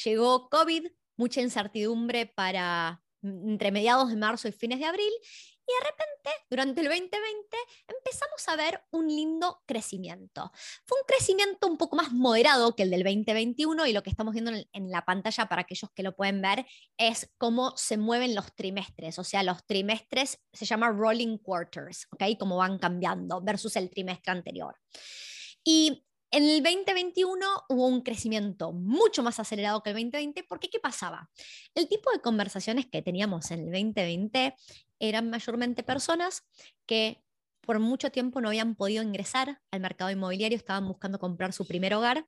Llegó 0.04 0.50
COVID, 0.50 0.88
mucha 1.16 1.42
incertidumbre 1.42 2.26
para 2.26 3.02
mm, 3.22 3.52
entre 3.52 3.72
mediados 3.72 4.10
de 4.10 4.16
marzo 4.16 4.48
y 4.48 4.52
fines 4.52 4.80
de 4.80 4.86
abril, 4.86 5.12
y 5.67 5.74
de 5.74 5.89
repente, 5.89 6.45
durante 6.50 6.81
el 6.81 6.88
2020, 6.88 7.57
empezamos 7.88 8.48
a 8.48 8.55
ver 8.55 8.84
un 8.91 9.07
lindo 9.07 9.63
crecimiento. 9.65 10.51
Fue 10.86 11.00
un 11.00 11.05
crecimiento 11.07 11.67
un 11.67 11.77
poco 11.77 11.95
más 11.95 12.12
moderado 12.12 12.75
que 12.75 12.84
el 12.84 12.91
del 12.91 13.03
2021 13.03 13.88
y 13.88 13.93
lo 13.93 14.03
que 14.03 14.10
estamos 14.10 14.34
viendo 14.34 14.51
en 14.51 14.91
la 14.91 15.05
pantalla 15.05 15.48
para 15.48 15.62
aquellos 15.63 15.91
que 15.91 16.03
lo 16.03 16.15
pueden 16.15 16.41
ver 16.41 16.65
es 16.98 17.31
cómo 17.38 17.75
se 17.77 17.98
mueven 17.98 18.36
los 18.36 18.53
trimestres. 18.55 19.17
O 19.17 19.24
sea, 19.24 19.43
los 19.43 19.65
trimestres 19.65 20.39
se 20.53 20.65
llama 20.65 20.89
rolling 20.89 21.38
quarters, 21.39 22.07
¿ok? 22.12 22.38
Cómo 22.39 22.57
van 22.57 22.77
cambiando 22.77 23.41
versus 23.41 23.75
el 23.75 23.89
trimestre 23.89 24.31
anterior. 24.31 24.75
Y 25.63 26.05
en 26.36 26.44
el 26.44 26.62
2021 26.62 27.46
hubo 27.70 27.88
un 27.88 28.01
crecimiento 28.01 28.74
mucho 28.74 29.24
más 29.24 29.39
acelerado 29.39 29.82
que 29.82 29.92
el 29.92 29.96
2020, 29.96 30.44
porque 30.44 30.70
¿qué 30.70 30.82
pasaba? 30.82 31.30
El 31.74 31.88
tipo 31.88 32.12
de 32.12 32.20
conversaciones 32.20 32.88
que 32.88 33.01
teníamos 33.01 33.51
en 33.51 33.62
el 33.62 33.72
2020 33.72 34.54
eran 35.00 35.30
mayormente 35.30 35.82
personas 35.82 36.44
que 36.86 37.24
por 37.62 37.80
mucho 37.80 38.12
tiempo 38.12 38.42
no 38.42 38.50
habían 38.50 38.75
podido 38.75 39.01
ingresar 39.01 39.62
al 39.72 39.80
mercado 39.80 40.12
inmobiliario, 40.12 40.58
estaban 40.58 40.86
buscando 40.89 41.20
comprar 41.20 41.54
su 41.54 41.65
primer 41.65 41.94
hogar 41.94 42.27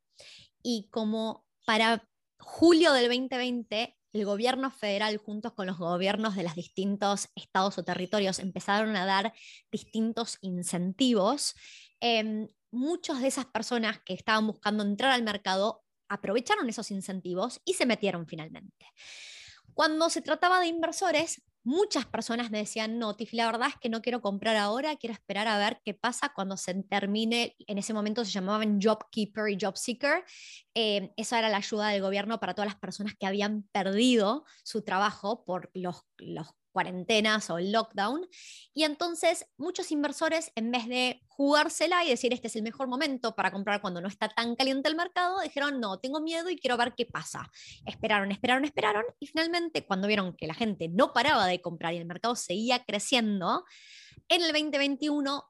y 0.64 0.88
como 0.90 1.46
para 1.66 2.08
julio 2.40 2.94
del 2.94 3.10
2020 3.10 3.98
el 4.14 4.26
gobierno 4.26 4.72
federal 4.72 5.18
juntos 5.18 5.52
con 5.52 5.68
los 5.68 5.78
gobiernos 5.78 6.38
de 6.38 6.44
los 6.44 6.56
distintos 6.56 7.28
estados 7.36 7.78
o 7.78 7.84
territorios 7.84 8.40
empezaron 8.40 8.96
a 8.96 9.06
dar 9.06 9.34
distintos 9.70 10.38
incentivos, 10.40 11.56
eh, 12.00 12.48
muchas 12.78 13.22
de 13.22 13.28
esas 13.28 13.46
personas 13.46 14.00
que 14.00 14.14
estaban 14.14 14.48
buscando 14.48 14.84
entrar 14.84 15.12
al 15.12 15.24
mercado 15.24 15.84
aprovecharon 16.10 16.70
esos 16.70 16.92
incentivos 16.92 17.62
y 17.66 17.74
se 17.74 17.86
metieron 17.86 18.28
finalmente. 18.28 18.86
Cuando 19.74 20.10
se 20.10 20.22
trataba 20.22 20.60
de 20.60 20.68
inversores, 20.68 21.44
muchas 21.64 22.06
personas 22.06 22.50
me 22.50 22.60
decían, 22.60 22.98
no, 22.98 23.16
Tiffy, 23.16 23.36
la 23.36 23.46
verdad 23.46 23.68
es 23.68 23.76
que 23.76 23.90
no 23.90 24.02
quiero 24.02 24.22
comprar 24.22 24.56
ahora, 24.56 24.96
quiero 24.96 25.14
esperar 25.14 25.50
a 25.50 25.58
ver 25.58 25.82
qué 25.84 25.94
pasa 25.94 26.32
cuando 26.34 26.56
se 26.56 26.74
termine, 26.84 27.56
en 27.60 27.78
ese 27.78 27.94
momento 27.94 28.24
se 28.24 28.32
llamaban 28.32 28.80
Job 28.82 29.00
Keeper 29.12 29.50
y 29.50 29.58
Job 29.60 29.78
Seeker, 29.78 30.24
eh, 30.74 31.12
esa 31.18 31.40
era 31.40 31.50
la 31.50 31.58
ayuda 31.58 31.90
del 31.90 32.02
gobierno 32.02 32.40
para 32.40 32.54
todas 32.54 32.72
las 32.72 32.80
personas 32.80 33.16
que 33.20 33.28
habían 33.28 33.64
perdido 33.74 34.46
su 34.64 34.82
trabajo 34.84 35.44
por 35.44 35.70
los 35.74 36.06
cuarentenas 36.78 37.50
o 37.50 37.58
el 37.58 37.72
lockdown. 37.72 38.28
Y 38.76 38.84
entonces 38.84 39.48
muchos 39.58 39.92
inversores, 39.92 40.52
en 40.54 40.70
vez 40.70 40.88
de 40.88 41.24
jugársela 41.26 42.06
y 42.06 42.10
decir 42.10 42.34
este 42.34 42.50
es 42.50 42.56
el 42.56 42.62
mejor 42.62 42.88
momento 42.88 43.36
para 43.36 43.52
comprar 43.52 43.82
cuando 43.82 44.00
no 44.00 44.08
está 44.08 44.30
tan 44.30 44.56
caliente 44.56 44.88
el 44.88 44.96
mercado, 44.96 45.42
dijeron 45.42 45.80
no, 45.80 45.98
tengo 45.98 46.22
miedo 46.22 46.52
y 46.52 46.58
quiero 46.58 46.78
ver 46.78 46.94
qué 46.96 47.08
pasa. 47.08 47.50
Esperaron, 47.88 48.32
esperaron, 48.32 48.64
esperaron 48.64 49.06
y 49.20 49.26
finalmente 49.26 49.88
cuando 49.88 50.08
vieron 50.08 50.36
que 50.36 50.46
la 50.46 50.54
gente 50.54 50.88
no 50.88 51.14
paraba 51.14 51.48
de 51.48 51.62
comprar 51.62 51.96
y 51.96 51.98
el 51.98 52.06
mercado 52.06 52.36
seguía 52.36 52.86
creciendo, 52.86 53.66
en 54.30 54.44
el 54.44 54.52
2021 54.52 55.44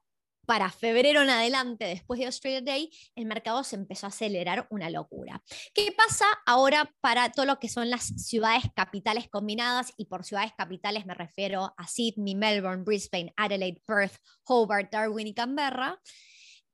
para 0.48 0.70
febrero 0.70 1.20
en 1.20 1.28
adelante, 1.28 1.84
después 1.84 2.18
de 2.18 2.24
Australia 2.24 2.62
Day, 2.62 2.90
el 3.14 3.26
mercado 3.26 3.62
se 3.64 3.76
empezó 3.76 4.06
a 4.06 4.08
acelerar 4.08 4.66
una 4.70 4.88
locura. 4.88 5.42
¿Qué 5.74 5.92
pasa 5.92 6.24
ahora 6.46 6.90
para 7.02 7.30
todo 7.30 7.44
lo 7.44 7.60
que 7.60 7.68
son 7.68 7.90
las 7.90 8.06
ciudades 8.16 8.64
capitales 8.74 9.28
combinadas? 9.28 9.92
Y 9.98 10.06
por 10.06 10.24
ciudades 10.24 10.52
capitales 10.56 11.04
me 11.04 11.12
refiero 11.12 11.74
a 11.76 11.86
Sydney, 11.86 12.34
Melbourne, 12.34 12.82
Brisbane, 12.82 13.34
Adelaide, 13.36 13.82
Perth, 13.84 14.14
Hobart, 14.44 14.90
Darwin 14.90 15.26
y 15.26 15.34
Canberra. 15.34 16.00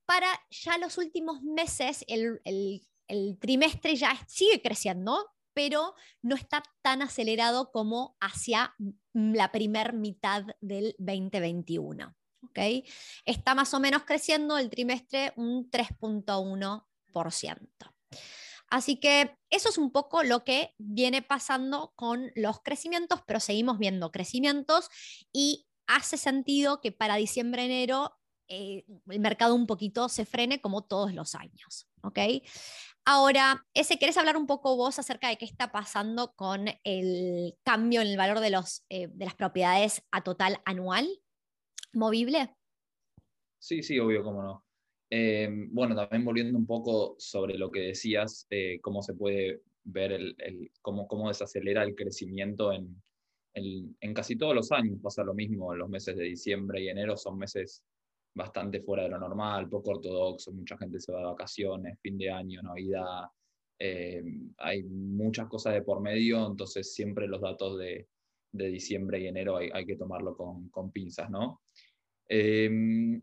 Para 0.07 0.29
ya 0.51 0.79
los 0.79 0.97
últimos 0.97 1.43
meses, 1.43 2.05
el, 2.07 2.41
trimestre 3.41 3.97
ya 3.97 4.17
sigue 4.29 4.63
creciendo, 4.63 5.33
pero 5.53 5.97
no 6.23 6.37
está 6.37 6.63
tan 6.81 7.03
acelerado 7.03 7.73
como 7.73 8.17
hacia 8.21 8.73
la 9.13 9.51
primer 9.51 9.95
mitad 9.95 10.45
del 10.61 10.95
2021. 10.99 12.15
Está 13.25 13.55
más 13.55 13.73
o 13.75 13.81
menos 13.81 14.05
creciendo 14.05 14.59
el 14.59 14.71
trimestre 14.71 15.33
un 15.37 15.71
3.1%. 15.71 17.59
Así 18.69 18.97
que 18.97 19.37
eso 19.51 19.69
es 19.69 19.79
un 19.79 19.93
poco 19.93 20.23
lo 20.23 20.43
que 20.45 20.75
viene 20.79 21.23
pasando 21.23 21.93
con 21.97 22.33
los 22.35 22.61
crecimientos, 22.61 23.21
pero 23.27 23.41
seguimos 23.41 23.79
viendo 23.79 24.11
crecimientos 24.11 24.89
y 25.33 25.67
hace 25.87 26.17
sentido 26.17 26.81
que 26.81 26.91
para 26.91 27.17
diciembre-enero 27.17 28.17
eh, 28.49 28.85
el 29.09 29.21
mercado 29.21 29.55
un 29.55 29.67
poquito 29.67 30.09
se 30.09 30.25
frene 30.27 30.61
como 30.61 30.83
todos 30.83 31.15
los 31.15 31.35
años. 31.35 31.89
¿ok? 32.03 32.19
Ahora, 33.05 33.67
ese, 33.75 33.99
¿querés 33.99 34.17
hablar 34.17 34.37
un 34.37 34.47
poco 34.47 34.77
vos 34.77 34.99
acerca 34.99 35.29
de 35.29 35.37
qué 35.37 35.45
está 35.45 35.73
pasando 35.73 36.35
con 36.35 36.69
el 36.85 37.55
cambio 37.63 38.01
en 38.01 38.09
el 38.09 38.17
valor 38.17 38.41
de, 38.41 38.51
los, 38.51 38.85
eh, 38.89 39.09
de 39.09 39.25
las 39.25 39.35
propiedades 39.35 40.03
a 40.11 40.23
total 40.23 40.61
anual? 40.65 41.07
Movible? 41.95 42.55
Sí, 43.59 43.83
sí, 43.83 43.99
obvio, 43.99 44.23
cómo 44.23 44.43
no. 44.43 44.65
Eh, 45.11 45.49
bueno, 45.71 45.95
también 45.95 46.25
volviendo 46.25 46.59
un 46.59 46.67
poco 46.67 47.15
sobre 47.19 47.57
lo 47.57 47.71
que 47.71 47.81
decías, 47.81 48.47
eh, 48.51 48.81
cómo 48.81 49.03
se 49.03 49.15
puede 49.15 49.63
ver 49.85 50.13
el, 50.13 50.71
cómo, 50.81 51.07
cómo, 51.07 51.29
desacelera 51.29 51.83
el 51.83 51.95
crecimiento 51.95 52.73
en, 52.73 53.03
en, 53.55 54.15
casi 54.15 54.37
todos 54.37 54.55
los 54.55 54.73
años. 54.73 54.99
Pasa 55.03 55.23
lo 55.25 55.35
mismo 55.35 55.73
en 55.73 55.79
los 55.79 55.89
meses 55.89 56.17
de 56.17 56.25
diciembre 56.25 56.83
y 56.83 56.89
enero, 56.89 57.17
son 57.17 57.39
meses 57.39 57.85
bastante 58.35 58.81
fuera 58.81 59.05
de 59.05 59.11
lo 59.11 59.19
normal, 59.19 59.69
poco 59.69 59.91
ortodoxos, 59.91 60.53
mucha 60.53 60.77
gente 60.77 60.99
se 60.99 61.13
va 61.13 61.21
de 61.21 61.27
vacaciones, 61.27 62.01
fin 62.01 62.19
de 62.19 62.31
año, 62.31 62.61
Navidad, 62.63 63.29
eh, 63.79 64.23
hay 64.59 64.83
muchas 64.85 65.47
cosas 65.49 65.75
de 65.75 65.83
por 65.83 66.01
medio, 66.01 66.47
entonces 66.47 66.95
siempre 66.95 67.29
los 67.29 67.41
datos 67.41 67.79
de, 67.79 68.09
de 68.53 68.67
diciembre 68.69 69.21
y 69.21 69.27
enero 69.27 69.57
hay, 69.57 69.71
hay 69.73 69.85
que 69.85 69.97
tomarlo 69.97 70.37
con, 70.37 70.69
con 70.71 70.91
pinzas, 70.91 71.31
¿no? 71.31 71.61
Em, 72.29 73.21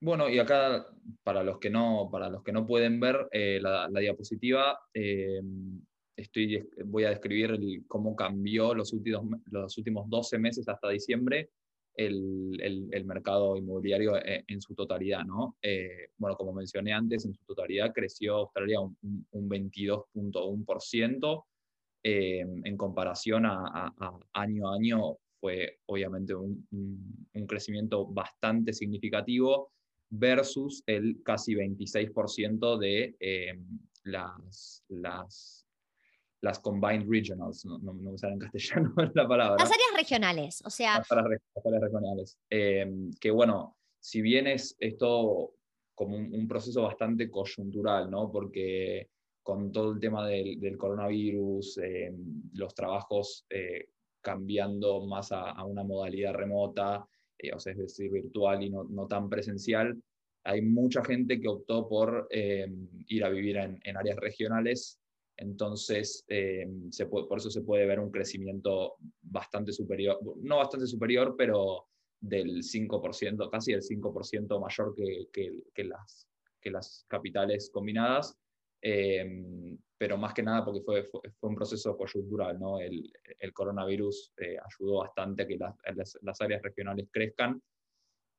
bueno, 0.00 0.28
y 0.28 0.38
acá, 0.38 0.86
para 1.22 1.44
los 1.44 1.58
que 1.58 1.70
no, 1.70 2.08
para 2.10 2.28
los 2.28 2.42
que 2.42 2.52
no 2.52 2.66
pueden 2.66 2.98
ver 3.00 3.28
eh, 3.30 3.60
la, 3.60 3.88
diapositiva, 3.88 4.78
em, 4.94 5.80
estoy, 6.16 6.68
voy 6.86 7.04
a 7.04 7.10
describir 7.10 7.58
cómo 7.86 8.16
cambió 8.16 8.74
los 8.74 8.92
últimos, 8.92 9.40
los 9.50 9.78
últimos 9.78 10.08
12 10.08 10.38
meses 10.38 10.68
hasta 10.68 10.88
diciembre 10.88 11.50
el, 11.94 12.58
el, 12.90 13.04
mercado 13.04 13.56
inmobiliario 13.56 14.16
en, 14.16 14.44
en 14.46 14.60
su 14.60 14.74
totalidad. 14.74 15.24
¿no? 15.24 15.56
Eh, 15.62 16.08
bueno, 16.16 16.36
como 16.36 16.52
mencioné 16.52 16.92
antes, 16.92 17.24
en 17.26 17.34
su 17.34 17.44
totalidad 17.44 17.92
creció 17.92 18.36
Australia 18.36 18.80
un, 18.80 18.96
un 19.30 19.48
22.1%. 19.48 21.44
Em, 22.04 22.66
en 22.66 22.76
comparación 22.76 23.46
a, 23.46 23.94
año 24.32 24.68
a 24.68 24.74
año 24.74 25.18
fue 25.42 25.80
obviamente 25.86 26.36
un, 26.36 26.64
crecimiento 27.48 28.06
bastante 28.06 28.72
significativo 28.72 29.72
versus 30.08 30.84
el 30.86 31.20
casi 31.24 31.54
26% 31.54 32.78
de 32.78 33.16
em, 33.18 33.80
las, 34.04 34.84
las, 34.88 35.66
las 36.42 36.60
combined 36.60 37.08
regionals, 37.10 37.64
no, 37.64 37.78
no, 37.78 37.92
me 37.92 38.16
sale 38.16 38.34
en 38.34 38.38
castellano 38.38 38.94
la 39.14 39.26
palabra. 39.26 39.56
Las 39.58 39.72
áreas 39.72 39.96
regionales, 39.96 40.62
o 40.64 40.70
sea... 40.70 40.98
Las 40.98 41.10
áreas, 41.10 41.42
regionales. 41.82 42.38
Em, 42.48 43.10
que 43.20 43.32
bueno, 43.32 43.76
si 44.00 44.22
bien 44.22 44.46
es 44.46 44.76
esto 44.78 45.54
como 45.96 46.16
un, 46.16 46.46
proceso 46.46 46.82
bastante 46.82 47.28
coyuntural, 47.28 48.08
¿no? 48.08 48.30
Porque 48.30 49.08
con 49.42 49.72
todo 49.72 49.92
el 49.92 49.98
tema 49.98 50.24
del, 50.28 50.78
coronavirus, 50.78 51.80
los 52.54 52.74
trabajos 52.74 53.44
eh, 53.50 53.88
cambiando 54.22 55.04
más 55.06 55.32
a, 55.32 55.62
una 55.64 55.82
modalidad 55.82 56.34
remota, 56.34 57.06
eh, 57.38 57.52
o 57.52 57.60
sea, 57.60 57.72
es 57.72 57.78
decir, 57.78 58.10
virtual 58.10 58.62
y 58.62 58.70
no, 58.70 58.84
no, 58.84 59.06
tan 59.06 59.28
presencial, 59.28 60.00
hay 60.44 60.62
mucha 60.62 61.04
gente 61.04 61.40
que 61.40 61.48
optó 61.48 61.88
por 61.88 62.26
eh, 62.30 62.66
ir 63.08 63.24
a 63.24 63.28
vivir 63.28 63.56
en, 63.58 63.96
áreas 63.96 64.16
regionales 64.16 64.98
Entonces, 65.36 66.24
eh, 66.28 66.66
se 66.90 67.06
por 67.06 67.38
eso 67.38 67.50
se 67.50 67.62
puede 67.62 67.86
ver 67.86 68.00
un 68.00 68.10
crecimiento 68.10 68.96
bastante 69.22 69.72
superior, 69.72 70.18
no 70.42 70.58
bastante 70.58 70.86
superior, 70.86 71.34
pero 71.36 71.86
del 72.20 72.62
5%, 72.62 73.50
casi 73.50 73.72
el 73.72 73.82
5% 73.82 74.60
mayor 74.60 74.94
que, 74.94 75.28
que, 75.74 75.84
las, 75.84 76.28
que 76.60 76.70
las 76.70 77.04
capitales 77.08 77.70
combinadas. 77.72 78.38
Eh, 78.82 79.78
pero 80.02 80.18
más 80.18 80.34
que 80.34 80.42
nada 80.42 80.64
porque 80.64 80.80
fue, 80.80 81.08
fue, 81.08 81.48
un 81.48 81.54
proceso 81.54 81.96
coyuntural, 81.96 82.58
¿no? 82.58 82.80
El, 82.80 83.08
el 83.38 83.52
coronavirus 83.52 84.32
eh, 84.36 84.56
ayudó 84.58 84.98
bastante 84.98 85.44
a 85.44 85.46
que 85.46 85.56
las, 85.56 86.18
las, 86.22 86.40
áreas 86.40 86.60
regionales 86.60 87.06
crezcan. 87.08 87.62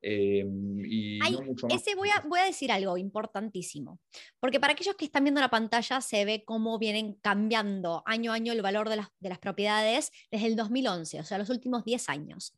Eh, 0.02 0.46
y 0.46 1.20
no 1.20 1.42
mucho 1.42 1.68
más. 1.68 1.82
Ese 1.82 1.96
voy 1.96 2.10
a, 2.10 2.20
voy 2.28 2.42
a 2.42 2.44
decir 2.44 2.70
algo 2.70 2.98
importantísimo, 2.98 4.02
porque 4.42 4.60
para 4.60 4.74
aquellos 4.74 4.96
que 4.98 5.06
están 5.06 5.24
viendo 5.24 5.40
la 5.40 5.50
pantalla 5.50 6.02
se 6.02 6.26
ve 6.26 6.44
cómo 6.44 6.78
vienen 6.78 7.14
cambiando 7.22 8.04
año 8.06 8.34
a 8.34 8.36
año 8.36 8.52
el 8.52 8.62
valor 8.62 8.90
de 8.90 8.98
las, 8.98 9.08
de 9.22 9.30
las 9.30 9.40
propiedades 9.40 10.12
desde 10.30 10.48
el 10.48 10.58
2011, 10.58 11.22
o 11.22 11.24
sea, 11.24 11.38
los 11.38 11.50
últimos 11.50 11.86
10 11.86 12.10
años. 12.10 12.58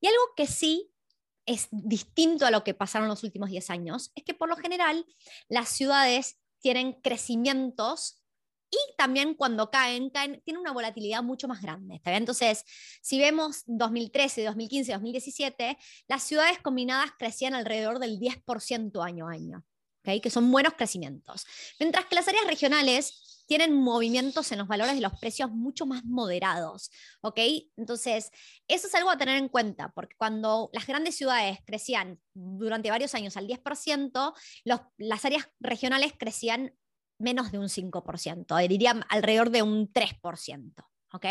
Y 0.00 0.06
algo 0.06 0.22
que 0.34 0.46
sí 0.46 0.90
es 1.44 1.68
distinto 1.70 2.46
a 2.46 2.50
lo 2.50 2.64
que 2.64 2.72
pasaron 2.72 3.06
los 3.06 3.22
últimos 3.22 3.50
10 3.50 3.68
años, 3.68 4.12
es 4.14 4.24
que 4.24 4.32
por 4.32 4.48
lo 4.48 4.56
general 4.56 5.04
las 5.50 5.68
ciudades 5.68 6.40
tienen 6.66 6.94
crecimientos 6.94 8.24
y 8.68 8.76
también 8.98 9.34
cuando 9.34 9.70
caen, 9.70 10.10
caen, 10.10 10.42
tienen 10.44 10.62
una 10.62 10.72
volatilidad 10.72 11.22
mucho 11.22 11.46
más 11.46 11.62
grande. 11.62 12.00
Entonces, 12.04 12.64
si 13.00 13.20
vemos 13.20 13.62
2013, 13.66 14.42
2015, 14.42 14.90
2017, 14.90 15.78
las 16.08 16.24
ciudades 16.24 16.58
combinadas 16.58 17.12
crecían 17.16 17.54
alrededor 17.54 18.00
del 18.00 18.18
10% 18.18 19.00
año 19.00 19.28
a 19.28 19.34
año, 19.34 19.64
¿okay? 20.00 20.20
que 20.20 20.28
son 20.28 20.50
buenos 20.50 20.72
crecimientos. 20.72 21.46
Mientras 21.78 22.06
que 22.06 22.16
las 22.16 22.26
áreas 22.26 22.48
regionales 22.48 23.35
tienen 23.46 23.74
movimientos 23.74 24.50
en 24.52 24.58
los 24.58 24.68
valores 24.68 24.94
de 24.94 25.00
los 25.00 25.18
precios 25.18 25.50
mucho 25.50 25.86
más 25.86 26.04
moderados, 26.04 26.90
¿ok? 27.22 27.38
Entonces, 27.76 28.30
eso 28.68 28.86
es 28.88 28.94
algo 28.94 29.10
a 29.10 29.18
tener 29.18 29.36
en 29.36 29.48
cuenta, 29.48 29.92
porque 29.94 30.16
cuando 30.16 30.70
las 30.72 30.86
grandes 30.86 31.16
ciudades 31.16 31.58
crecían 31.64 32.20
durante 32.34 32.90
varios 32.90 33.14
años 33.14 33.36
al 33.36 33.46
10%, 33.46 34.34
los, 34.64 34.80
las 34.98 35.24
áreas 35.24 35.48
regionales 35.60 36.12
crecían 36.18 36.74
menos 37.18 37.52
de 37.52 37.58
un 37.58 37.68
5%, 37.68 38.68
diría 38.68 38.90
alrededor 39.08 39.50
de 39.50 39.62
un 39.62 39.92
3%. 39.92 40.74
¿Ok? 41.12 41.24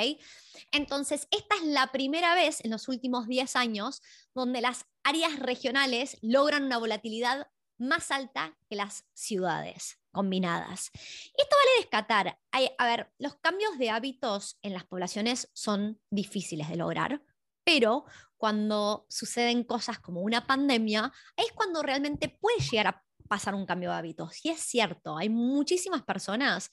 Entonces, 0.71 1.27
esta 1.31 1.55
es 1.57 1.63
la 1.63 1.91
primera 1.91 2.33
vez 2.33 2.63
en 2.63 2.71
los 2.71 2.87
últimos 2.87 3.27
10 3.27 3.55
años 3.55 4.01
donde 4.33 4.61
las 4.61 4.85
áreas 5.03 5.37
regionales 5.37 6.17
logran 6.21 6.63
una 6.63 6.77
volatilidad 6.77 7.47
más 7.77 8.11
alta 8.11 8.57
que 8.67 8.75
las 8.75 9.05
ciudades 9.13 9.99
combinadas. 10.11 10.91
esto 10.93 11.55
vale 11.55 11.79
descatar. 11.79 12.39
a 12.77 12.87
ver, 12.87 13.11
los 13.17 13.35
cambios 13.35 13.77
de 13.77 13.89
hábitos 13.89 14.57
en 14.61 14.73
las 14.73 14.85
poblaciones 14.85 15.49
son 15.53 15.99
difíciles 16.09 16.69
de 16.69 16.77
lograr, 16.77 17.21
pero 17.65 18.05
cuando 18.37 19.05
suceden 19.09 19.63
cosas 19.63 19.99
como 19.99 20.21
una 20.21 20.47
pandemia, 20.47 21.11
es 21.35 21.51
cuando 21.53 21.81
realmente 21.81 22.29
puede 22.29 22.59
llegar 22.59 22.87
a 22.87 23.03
pasar 23.27 23.55
un 23.55 23.65
cambio 23.65 23.89
de 23.89 23.97
hábitos. 23.97 24.45
Y 24.45 24.49
es 24.49 24.61
cierto, 24.61 25.17
hay 25.17 25.29
muchísimas 25.29 26.03
personas 26.03 26.69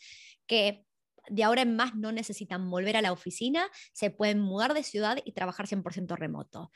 que 0.47 0.87
de 1.29 1.45
ahora 1.45 1.63
en 1.63 1.77
más 1.77 1.95
no 1.95 2.13
necesitan 2.13 2.69
volver 2.69 2.97
a 2.97 3.03
la 3.03 3.13
oficina, 3.13 3.69
se 3.93 4.11
pueden 4.11 4.41
mudar 4.41 4.75
de 4.75 4.83
ciudad 4.83 5.19
y 5.25 5.33
trabajar 5.33 5.67
100% 5.67 6.17
remoto. 6.17 6.71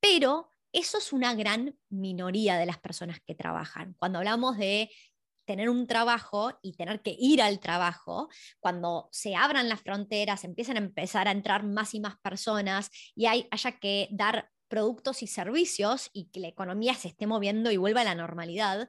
Pero 0.00 0.50
eso 0.74 0.98
es 0.98 1.12
una 1.12 1.34
gran 1.34 1.78
minoría 1.88 2.58
de 2.58 2.66
las 2.66 2.78
personas 2.78 3.20
que 3.24 3.34
trabajan. 3.34 3.94
Cuando 3.98 4.18
hablamos 4.18 4.58
de 4.58 4.90
tener 5.46 5.70
un 5.70 5.86
trabajo 5.86 6.58
y 6.62 6.74
tener 6.74 7.00
que 7.00 7.14
ir 7.18 7.40
al 7.40 7.60
trabajo, 7.60 8.28
cuando 8.60 9.08
se 9.12 9.36
abran 9.36 9.68
las 9.68 9.82
fronteras, 9.82 10.44
empiezan 10.44 10.76
a 10.76 10.80
empezar 10.80 11.28
a 11.28 11.32
entrar 11.32 11.64
más 11.64 11.94
y 11.94 12.00
más 12.00 12.16
personas 12.20 12.90
y 13.14 13.26
hay, 13.26 13.46
haya 13.50 13.72
que 13.78 14.08
dar 14.10 14.50
productos 14.68 15.22
y 15.22 15.26
servicios 15.26 16.10
y 16.12 16.30
que 16.30 16.40
la 16.40 16.48
economía 16.48 16.94
se 16.94 17.08
esté 17.08 17.26
moviendo 17.26 17.70
y 17.70 17.76
vuelva 17.76 18.00
a 18.00 18.04
la 18.04 18.14
normalidad, 18.14 18.88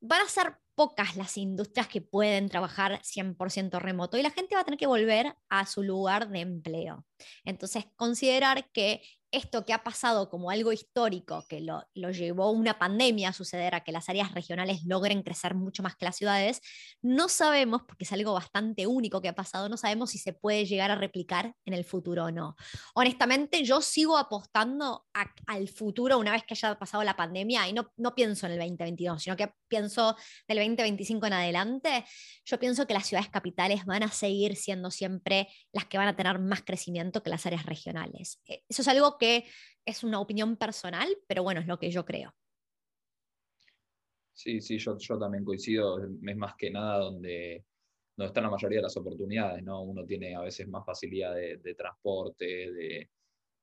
van 0.00 0.22
a 0.22 0.28
ser 0.28 0.56
pocas 0.74 1.16
las 1.16 1.36
industrias 1.36 1.86
que 1.86 2.00
pueden 2.00 2.48
trabajar 2.48 3.00
100% 3.02 3.78
remoto 3.78 4.18
y 4.18 4.22
la 4.22 4.30
gente 4.30 4.54
va 4.54 4.62
a 4.62 4.64
tener 4.64 4.78
que 4.78 4.86
volver 4.86 5.36
a 5.48 5.66
su 5.66 5.82
lugar 5.82 6.28
de 6.30 6.40
empleo. 6.40 7.06
Entonces, 7.44 7.86
considerar 7.96 8.70
que 8.72 9.02
esto 9.36 9.64
que 9.64 9.72
ha 9.72 9.82
pasado 9.82 10.30
como 10.30 10.50
algo 10.50 10.72
histórico, 10.72 11.44
que 11.48 11.60
lo, 11.60 11.84
llevó 11.94 12.50
una 12.50 12.78
pandemia 12.78 13.30
a 13.30 13.32
suceder, 13.32 13.74
a 13.74 13.82
que 13.82 13.92
las 13.92 14.08
áreas 14.08 14.32
regionales 14.32 14.84
logren 14.84 15.22
crecer 15.22 15.54
mucho 15.54 15.82
más 15.82 15.96
que 15.96 16.04
las 16.04 16.16
ciudades, 16.16 16.60
no 17.02 17.28
sabemos, 17.28 17.82
porque 17.82 18.04
es 18.04 18.12
algo 18.12 18.32
bastante 18.32 18.86
único 18.86 19.20
que 19.20 19.28
ha 19.28 19.34
pasado, 19.34 19.68
no 19.68 19.76
sabemos 19.76 20.10
si 20.10 20.18
se 20.18 20.32
puede 20.32 20.64
llegar 20.66 20.90
a 20.90 20.96
replicar 20.96 21.54
en 21.64 21.74
el 21.74 21.84
futuro 21.84 22.24
o 22.24 22.30
no. 22.30 22.56
Honestamente, 22.94 23.64
yo 23.64 23.80
sigo 23.80 24.16
apostando 24.16 25.06
al 25.46 25.68
futuro 25.68 26.18
una 26.18 26.32
vez 26.32 26.44
que 26.44 26.54
haya 26.54 26.78
pasado 26.78 27.02
la 27.04 27.16
pandemia 27.16 27.68
y 27.68 27.72
no, 27.72 27.92
no 27.96 28.14
pienso 28.14 28.46
en 28.46 28.52
el 28.52 28.58
2022, 28.58 29.22
sino 29.22 29.36
que 29.36 29.52
pienso 29.68 30.16
del 30.46 30.58
2025 30.58 31.26
en 31.26 31.32
adelante. 31.32 32.04
Yo 32.44 32.58
pienso 32.58 32.86
que 32.86 32.94
las 32.94 33.06
ciudades 33.06 33.28
capitales 33.28 33.84
van 33.84 34.02
a 34.02 34.10
seguir 34.10 34.56
siendo 34.56 34.90
siempre 34.90 35.48
las 35.72 35.86
que 35.86 35.98
van 35.98 36.08
a 36.08 36.16
tener 36.16 36.38
más 36.38 36.62
crecimiento 36.62 37.22
que 37.22 37.30
las 37.30 37.46
áreas 37.46 37.66
regionales. 37.66 38.40
Eh, 38.46 38.62
eso 38.68 38.82
es 38.82 38.88
algo 38.88 39.18
que 39.18 39.23
es 39.84 40.04
una 40.04 40.20
opinión 40.20 40.56
personal, 40.56 41.08
pero 41.26 41.42
bueno, 41.42 41.60
es 41.60 41.66
lo 41.66 41.78
que 41.78 41.90
yo 41.90 42.04
creo. 42.04 42.34
Sí, 44.32 44.60
sí, 44.60 44.78
yo, 44.78 44.98
yo 44.98 45.18
también 45.18 45.44
coincido, 45.44 46.02
es 46.02 46.36
más 46.36 46.54
que 46.56 46.70
nada 46.70 46.98
donde, 46.98 47.64
donde 48.16 48.28
están 48.28 48.44
la 48.44 48.50
mayoría 48.50 48.78
de 48.78 48.82
las 48.82 48.96
oportunidades, 48.96 49.62
¿no? 49.62 49.82
Uno 49.82 50.04
tiene 50.04 50.34
a 50.34 50.40
veces 50.40 50.66
más 50.68 50.84
facilidad 50.84 51.34
de, 51.34 51.74
transporte, 51.76 52.44
de, 52.44 53.10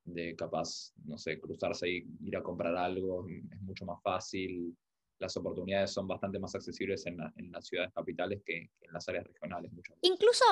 de, 0.05 0.35
capaz, 0.35 0.93
no 1.05 1.17
sé, 1.17 1.39
cruzarse 1.41 1.89
y 1.89 2.05
ir 2.21 2.37
a 2.37 2.43
comprar 2.43 2.75
algo, 2.77 3.27
es 3.27 3.61
mucho 3.61 3.85
más 3.85 4.01
fácil. 4.01 4.75
Las 5.19 5.35
oportunidades 5.35 5.91
son 5.91 6.07
bastante 6.07 6.39
más 6.39 6.55
accesibles 6.55 7.05
en, 7.05 7.17
en 7.35 7.51
las 7.51 7.67
ciudades 7.67 7.91
capitales 7.93 8.41
que, 8.45 8.57
en 8.57 8.93
las 8.93 9.07
áreas 9.09 9.25
regionales. 9.25 9.71
Incluso 10.01 10.45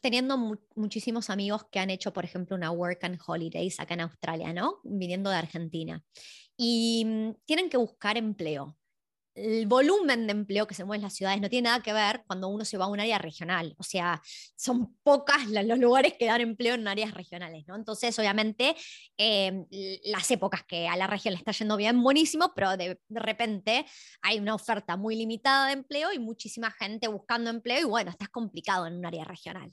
teniendo 0.00 0.58
muchísimos 0.74 1.30
amigos 1.30 1.66
que 1.70 1.78
han 1.78 1.90
hecho, 1.90 2.12
por 2.12 2.24
ejemplo, 2.24 2.56
una 2.56 2.70
work 2.70 3.04
and 3.04 3.18
holidays 3.24 3.80
acá 3.80 3.94
en 3.94 4.02
Australia, 4.02 4.52
¿no? 4.52 4.80
Viniendo 4.84 5.30
de 5.30 5.36
Argentina. 5.36 6.04
Y 6.56 7.04
mm, 7.04 7.34
tienen 7.44 7.70
que 7.70 7.76
buscar 7.76 8.16
empleo. 8.16 8.76
El 9.36 9.66
volumen 9.66 10.26
de 10.26 10.32
empleo 10.32 10.66
que 10.66 10.74
se 10.74 10.84
mueve 10.84 10.96
en 10.96 11.02
las 11.02 11.14
ciudades 11.14 11.40
no 11.42 11.50
tiene 11.50 11.68
nada 11.68 11.82
que 11.82 11.92
ver 11.92 12.24
cuando 12.26 12.48
uno 12.48 12.64
se 12.64 12.78
va 12.78 12.86
a 12.86 12.88
un 12.88 12.98
área 13.00 13.18
regional. 13.18 13.74
O 13.78 13.82
sea, 13.82 14.22
son 14.56 14.96
pocas 15.02 15.46
los 15.48 15.78
lugares 15.78 16.14
que 16.18 16.24
dan 16.26 16.40
empleo 16.40 16.74
en 16.74 16.88
áreas 16.88 17.12
regionales, 17.12 17.64
¿no? 17.68 17.76
Entonces, 17.76 18.18
obviamente, 18.18 18.74
em, 19.18 19.66
las 20.04 20.30
épocas 20.30 20.64
que 20.64 20.88
a 20.88 20.96
la 20.96 21.06
región 21.06 21.34
le 21.34 21.38
está 21.38 21.52
yendo 21.52 21.76
bien, 21.76 22.02
buenísimo, 22.02 22.52
pero 22.54 22.76
de, 22.76 22.98
de 23.08 23.20
repente 23.20 23.86
hay 24.22 24.38
una 24.38 24.54
oferta 24.54 24.96
muy 24.96 25.16
limitada 25.16 25.66
de 25.66 25.74
empleo 25.74 26.12
y 26.12 26.18
muchísima 26.18 26.70
gente 26.70 27.08
buscando 27.08 27.50
empleo 27.50 27.80
y 27.80 27.84
bueno, 27.84 28.10
está 28.10 28.28
complicado 28.28 28.86
en 28.86 28.94
un 28.96 29.04
área 29.04 29.24
regional. 29.24 29.70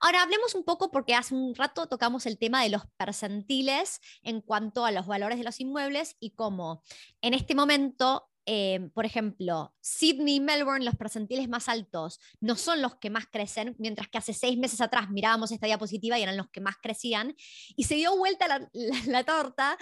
Ahora 0.00 0.22
hablemos 0.22 0.54
un 0.54 0.64
poco 0.64 0.90
porque 0.90 1.14
hace 1.14 1.34
un 1.34 1.54
rato 1.54 1.86
tocamos 1.86 2.26
el 2.26 2.38
tema 2.38 2.62
de 2.62 2.70
los 2.70 2.82
percentiles 2.96 4.00
en 4.22 4.40
cuanto 4.40 4.84
a 4.84 4.92
los 4.92 5.06
valores 5.06 5.38
de 5.38 5.44
los 5.44 5.60
inmuebles 5.60 6.16
y 6.20 6.30
cómo 6.30 6.82
en 7.20 7.34
este 7.34 7.54
momento 7.54 8.26
em, 8.46 8.90
por 8.90 9.04
ejemplo, 9.04 9.74
Sydney 9.80 10.36
y 10.36 10.40
Melbourne, 10.40 10.84
los 10.84 10.96
percentiles 10.96 11.48
más 11.48 11.68
altos 11.68 12.18
no 12.40 12.56
son 12.56 12.82
los 12.82 12.96
que 12.96 13.10
más 13.10 13.26
crecen, 13.26 13.76
mientras 13.78 14.08
que 14.08 14.18
hace 14.18 14.32
seis 14.32 14.58
meses 14.58 14.80
atrás 14.80 15.10
mirábamos 15.10 15.52
esta 15.52 15.66
diapositiva 15.66 16.18
y 16.18 16.22
eran 16.22 16.38
los 16.38 16.48
que 16.48 16.60
más 16.60 16.76
crecían, 16.82 17.36
y 17.76 17.84
se 17.84 17.96
dio 17.96 18.16
vuelta 18.16 18.46
la, 19.06 19.24
torta, 19.24 19.78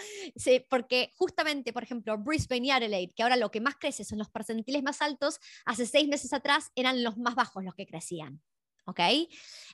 porque 0.68 1.12
justamente, 1.16 1.72
por 1.72 1.85
ejemplo, 1.85 2.18
Brisbane 2.18 2.66
y 2.66 2.70
Adelaide, 2.72 3.12
que 3.14 3.22
ahora 3.22 3.37
lo 3.37 3.51
que 3.51 3.61
más 3.61 3.77
crece 3.77 4.05
son 4.05 4.18
los 4.18 4.29
percentiles 4.29 4.83
más 4.83 5.01
altos, 5.01 5.38
hace 5.64 5.87
seis 5.87 6.09
meses 6.09 6.33
atrás 6.33 6.70
eran 6.74 7.03
los 7.03 7.16
más 7.16 7.37
bajos 7.37 7.64
los 7.64 7.74
que 7.74 7.87
crecían. 7.87 8.42
¿Ok? 8.88 9.01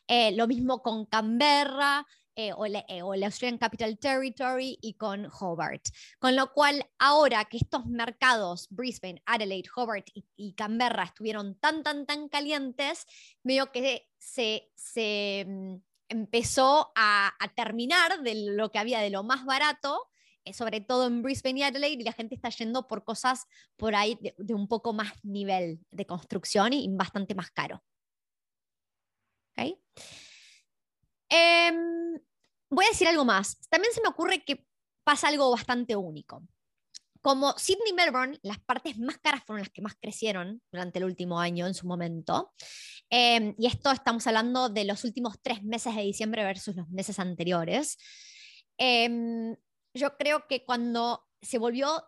Eh, 0.08 0.32
lo 0.32 0.46
mismo 0.46 0.82
con 0.82 1.06
Canberra 1.06 2.06
eh, 2.36 2.52
o, 2.52 2.66
el 2.66 2.76
eh, 2.76 3.00
Australian 3.00 3.58
Capital 3.58 3.96
Territory 3.98 4.76
y 4.82 4.94
con 4.94 5.28
Hobart. 5.40 5.82
Con 6.18 6.34
lo 6.34 6.52
cual, 6.52 6.84
ahora 6.98 7.44
que 7.44 7.58
estos 7.58 7.86
mercados, 7.86 8.66
Brisbane, 8.70 9.22
Adelaide, 9.24 9.70
Hobart 9.76 10.08
y, 10.14 10.52
Canberra, 10.54 11.04
estuvieron 11.04 11.54
tan, 11.60 11.82
tan, 11.84 12.06
tan 12.06 12.28
calientes, 12.28 13.06
veo 13.44 13.70
que 13.70 14.08
se, 14.18 14.68
se 14.74 15.46
mm, 15.46 15.76
empezó 16.08 16.92
a, 16.96 17.32
terminar 17.54 18.20
de 18.22 18.34
lo 18.34 18.70
que 18.72 18.80
había 18.80 18.98
de 19.00 19.10
lo 19.10 19.22
más 19.22 19.44
barato 19.44 20.10
sobre 20.52 20.82
todo 20.82 21.06
en 21.06 21.22
Brisbane 21.22 21.60
y 21.60 21.62
Adelaide, 21.62 22.02
y 22.02 22.04
la 22.04 22.12
gente 22.12 22.34
está 22.34 22.50
yendo 22.50 22.86
por 22.86 23.02
cosas 23.02 23.46
por 23.78 23.94
ahí 23.94 24.18
de, 24.20 24.34
de 24.36 24.52
un 24.52 24.68
poco 24.68 24.92
más 24.92 25.14
nivel 25.24 25.80
de 25.90 26.04
construcción 26.04 26.74
y 26.74 26.86
bastante 26.90 27.34
más 27.34 27.50
caro. 27.50 27.82
Em, 31.28 32.20
voy 32.70 32.84
a 32.84 32.88
decir 32.88 33.08
algo 33.08 33.24
más. 33.24 33.58
También 33.68 33.92
se 33.92 34.00
me 34.02 34.08
ocurre 34.08 34.44
que 34.44 34.66
pasa 35.04 35.28
algo 35.28 35.50
bastante 35.50 35.96
único. 35.96 36.42
como 37.22 37.54
Sydney 37.56 37.94
Melbourne, 37.94 38.38
las 38.42 38.58
partes 38.60 38.98
más 38.98 39.16
caras 39.16 39.42
fueron 39.46 39.62
las 39.62 39.70
que 39.70 39.80
más 39.80 39.94
crecieron 39.98 40.60
durante 40.70 40.98
el 40.98 41.06
último 41.06 41.40
año 41.40 41.66
en 41.66 41.72
su 41.72 41.86
momento. 41.86 42.52
Em, 43.08 43.54
y 43.58 43.66
esto 43.66 43.90
estamos 43.90 44.26
hablando 44.26 44.68
de 44.68 44.84
los 44.84 45.04
últimos 45.04 45.40
tres 45.40 45.62
meses 45.62 45.96
de 45.96 46.02
diciembre 46.02 46.44
versus 46.44 46.76
los 46.76 46.86
meses 46.90 47.18
anteriores. 47.18 47.96
Em, 48.76 49.56
yo 49.94 50.18
creo 50.18 50.46
que 50.46 50.66
cuando 50.66 51.24
se 51.40 51.56
volvió 51.56 52.04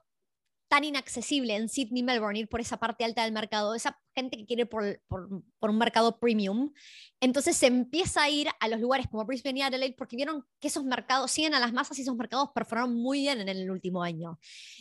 tan 0.69 0.85
inaccesible 0.85 1.55
en 1.55 1.69
Sydney, 1.69 2.03
Melbourne, 2.03 2.39
ir 2.39 2.49
por 2.49 2.61
esa 2.61 2.79
parte 2.79 3.05
alta 3.05 3.23
del 3.23 3.33
mercado, 3.33 3.75
esa 3.75 3.99
gente 4.15 4.37
que 4.37 4.47
quiere 4.47 4.67
por, 4.67 5.01
por, 5.09 5.71
un 5.71 5.79
mercado 5.79 6.19
premium, 6.19 6.73
entonces 7.21 7.57
se 7.57 7.67
empieza 7.67 8.23
a 8.23 8.31
ir 8.31 8.49
a 8.61 8.69
los 8.69 8.81
lugares 8.81 9.07
como 9.09 9.25
Brisbane 9.25 9.61
y 9.61 9.63
Adelaide 9.63 9.95
porque 9.97 10.17
vieron 10.17 10.45
que 10.61 10.69
esos 10.69 10.85
mercados 10.85 11.31
siguen 11.31 11.55
a 11.55 11.61
las 11.61 11.73
masas 11.73 11.99
y 11.99 12.03
esos 12.03 12.17
mercados 12.17 12.51
perforaron 12.55 12.95
muy 12.95 13.21
bien 13.21 13.41
en 13.41 13.49
el 13.49 13.71
último 13.71 14.03
año. 14.03 14.39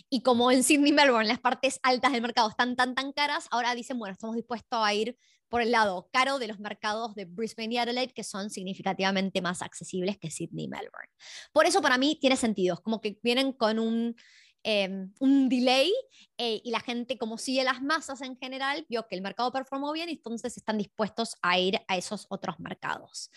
Y 0.10 0.21
como 0.21 0.52
en 0.52 0.63
Sydney, 0.63 0.91
Melbourne, 0.91 1.28
las 1.28 1.39
partes 1.39 1.80
altas 1.84 2.12
del 2.12 2.21
mercado 2.21 2.50
están 2.50 2.76
tan, 2.76 2.95
tan 2.95 3.12
caras, 3.12 3.48
ahora 3.52 3.76
dicen, 3.76 4.00
bueno, 4.00 4.13
estamos 4.13 4.36
dispuestos 4.36 4.80
a 4.82 4.93
ir 4.93 5.17
por 5.50 5.62
el 5.62 5.71
lado 5.71 6.10
caro 6.12 6.39
de 6.39 6.48
los 6.48 6.60
mercados 6.60 7.13
de 7.15 7.26
Brisbane 7.26 7.76
y 7.76 7.78
Adelaide, 7.78 8.13
que 8.13 8.24
son 8.24 8.50
significativamente 8.50 9.41
más 9.41 9.62
accesibles 9.62 10.17
que 10.17 10.32
Sydney 10.32 10.65
y 10.65 10.67
Melbourne. 10.67 11.10
Por 11.54 11.65
eso 11.65 11.82
para 11.82 11.98
mí 11.98 12.17
tiene 12.19 12.36
sentido, 12.36 12.82
como 12.82 13.00
que 13.00 13.19
vienen 13.21 13.54
con 13.54 13.80
un 13.80 14.15
Em, 14.67 15.13
un 15.19 15.47
delay 15.47 15.93
eh, 16.39 16.60
y 16.63 16.71
la 16.71 16.80
gente, 16.80 17.19
como 17.19 17.38
sigue 17.38 17.63
las 17.63 17.84
masas 17.84 18.21
en 18.21 18.36
general, 18.36 18.84
vio 18.89 19.08
que 19.08 19.13
el 19.13 19.21
mercado 19.21 19.51
performó 19.51 19.93
bien 19.93 20.10
y 20.10 20.13
entonces 20.13 20.58
están 20.58 20.80
dispuestos 20.80 21.36
a 21.43 21.60
ir 21.60 21.80
a 21.88 21.97
esos 21.97 22.25
otros 22.30 22.60
mercados. 22.60 23.30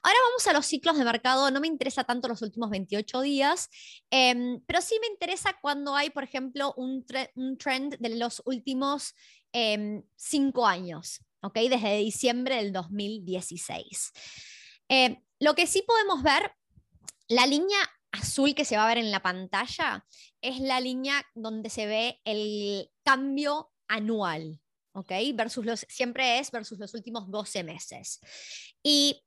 Ahora 0.00 0.16
vamos 0.28 0.46
a 0.46 0.52
los 0.52 0.64
ciclos 0.64 0.96
de 0.96 1.04
mercado. 1.04 1.50
No 1.50 1.58
me 1.58 1.66
interesa 1.66 2.04
tanto 2.04 2.28
los 2.28 2.40
últimos 2.40 2.70
28 2.70 3.20
días, 3.22 3.68
em, 4.10 4.60
pero 4.64 4.80
sí 4.80 4.96
me 5.00 5.08
interesa 5.08 5.58
cuando 5.60 5.96
hay, 5.96 6.10
por 6.10 6.22
ejemplo, 6.22 6.72
un, 6.76 7.04
un 7.34 7.58
trend 7.58 7.96
de 7.98 8.10
los 8.10 8.40
últimos 8.44 9.12
em, 9.52 10.04
cinco 10.14 10.68
años, 10.68 11.20
¿ok? 11.42 11.58
Desde 11.68 11.98
diciembre 11.98 12.56
del 12.58 12.72
2016. 12.72 14.12
lo 15.40 15.54
que 15.56 15.66
sí 15.66 15.82
podemos 15.82 16.22
ver, 16.22 16.52
la 17.26 17.44
línea 17.44 17.76
azul 18.16 18.54
que 18.54 18.64
se 18.64 18.76
va 18.76 18.84
a 18.84 18.88
ver 18.88 18.98
en 18.98 19.10
la 19.10 19.22
pantalla 19.22 20.04
es 20.40 20.60
la 20.60 20.80
línea 20.80 21.24
donde 21.34 21.70
se 21.70 21.86
ve 21.86 22.20
el 22.24 22.90
cambio 23.02 23.72
anual, 23.88 24.60
¿ok? 24.92 25.12
Versus 25.34 25.64
los, 25.64 25.86
siempre 25.88 26.38
es 26.38 26.50
versus 26.50 26.78
los 26.78 26.94
últimos 26.94 27.30
12 27.30 27.64
meses. 27.64 28.20
Y 28.82 29.22